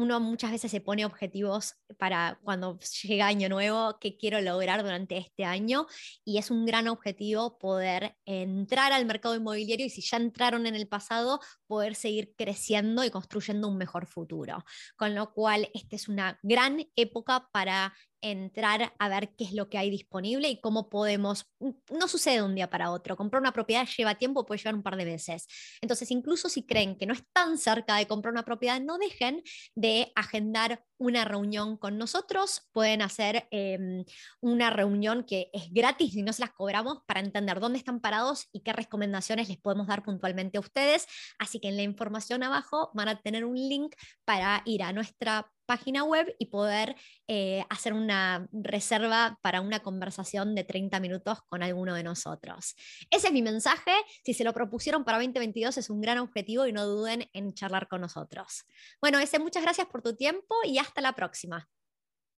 uno 0.00 0.18
muchas 0.18 0.50
veces 0.50 0.70
se 0.70 0.80
pone 0.80 1.04
objetivos 1.04 1.74
para 1.98 2.40
cuando 2.42 2.78
llega 3.02 3.26
año 3.26 3.50
nuevo, 3.50 3.98
qué 4.00 4.16
quiero 4.16 4.40
lograr 4.40 4.82
durante 4.82 5.18
este 5.18 5.44
año, 5.44 5.86
y 6.24 6.38
es 6.38 6.50
un 6.50 6.64
gran 6.64 6.88
objetivo 6.88 7.58
poder 7.58 8.16
entrar 8.24 8.92
al 8.92 9.04
mercado 9.04 9.34
inmobiliario 9.34 9.84
y 9.84 9.90
si 9.90 10.00
ya 10.00 10.16
entraron 10.16 10.66
en 10.66 10.74
el 10.74 10.88
pasado, 10.88 11.40
poder 11.66 11.94
seguir 11.94 12.34
creciendo 12.36 13.04
y 13.04 13.10
construyendo 13.10 13.68
un 13.68 13.76
mejor 13.76 14.06
futuro. 14.06 14.64
Con 14.96 15.14
lo 15.14 15.34
cual, 15.34 15.68
esta 15.74 15.96
es 15.96 16.08
una 16.08 16.38
gran 16.42 16.82
época 16.96 17.50
para 17.52 17.94
entrar 18.22 18.92
a 18.98 19.08
ver 19.08 19.34
qué 19.36 19.44
es 19.44 19.52
lo 19.52 19.68
que 19.68 19.78
hay 19.78 19.90
disponible 19.90 20.48
y 20.48 20.60
cómo 20.60 20.88
podemos, 20.88 21.50
no 21.58 22.08
sucede 22.08 22.36
de 22.36 22.42
un 22.42 22.54
día 22.54 22.70
para 22.70 22.90
otro, 22.90 23.16
comprar 23.16 23.40
una 23.40 23.52
propiedad 23.52 23.86
lleva 23.86 24.14
tiempo, 24.16 24.46
puede 24.46 24.58
llevar 24.58 24.74
un 24.74 24.82
par 24.82 24.96
de 24.96 25.04
veces. 25.04 25.46
Entonces, 25.80 26.10
incluso 26.10 26.48
si 26.48 26.64
creen 26.66 26.96
que 26.96 27.06
no 27.06 27.14
están 27.14 27.58
cerca 27.58 27.96
de 27.96 28.06
comprar 28.06 28.32
una 28.32 28.44
propiedad, 28.44 28.80
no 28.80 28.98
dejen 28.98 29.42
de 29.74 30.12
agendar 30.14 30.84
una 30.98 31.24
reunión 31.24 31.78
con 31.78 31.96
nosotros, 31.96 32.68
pueden 32.72 33.00
hacer 33.00 33.48
em, 33.50 34.04
una 34.40 34.68
reunión 34.68 35.24
que 35.24 35.50
es 35.54 35.72
gratis 35.72 36.14
y 36.14 36.22
no 36.22 36.32
se 36.32 36.42
las 36.42 36.52
cobramos 36.52 36.98
para 37.06 37.20
entender 37.20 37.58
dónde 37.58 37.78
están 37.78 38.00
parados 38.00 38.48
y 38.52 38.60
qué 38.60 38.74
recomendaciones 38.74 39.48
les 39.48 39.58
podemos 39.58 39.86
dar 39.86 40.02
puntualmente 40.02 40.58
a 40.58 40.60
ustedes. 40.60 41.06
Así 41.38 41.58
que 41.58 41.68
en 41.68 41.76
la 41.76 41.82
información 41.82 42.42
abajo 42.42 42.90
van 42.94 43.08
a 43.08 43.20
tener 43.20 43.46
un 43.46 43.56
link 43.56 43.94
para 44.24 44.62
ir 44.66 44.82
a 44.82 44.92
nuestra 44.92 45.50
página 45.70 46.02
web 46.02 46.34
y 46.40 46.46
poder 46.46 46.96
eh, 47.28 47.64
hacer 47.70 47.92
una 47.92 48.48
reserva 48.50 49.38
para 49.40 49.60
una 49.60 49.78
conversación 49.78 50.56
de 50.56 50.64
30 50.64 50.98
minutos 50.98 51.38
con 51.46 51.62
alguno 51.62 51.94
de 51.94 52.02
nosotros. 52.02 52.74
Ese 53.08 53.28
es 53.28 53.32
mi 53.32 53.40
mensaje. 53.40 53.92
Si 54.24 54.34
se 54.34 54.42
lo 54.42 54.52
propusieron 54.52 55.04
para 55.04 55.18
2022 55.18 55.78
es 55.78 55.88
un 55.88 56.00
gran 56.00 56.18
objetivo 56.18 56.66
y 56.66 56.72
no 56.72 56.84
duden 56.86 57.30
en 57.34 57.54
charlar 57.54 57.86
con 57.86 58.00
nosotros. 58.00 58.64
Bueno, 59.00 59.20
ese 59.20 59.38
muchas 59.38 59.62
gracias 59.62 59.86
por 59.86 60.02
tu 60.02 60.16
tiempo 60.16 60.56
y 60.64 60.78
hasta 60.78 61.00
la 61.00 61.12
próxima. 61.12 61.68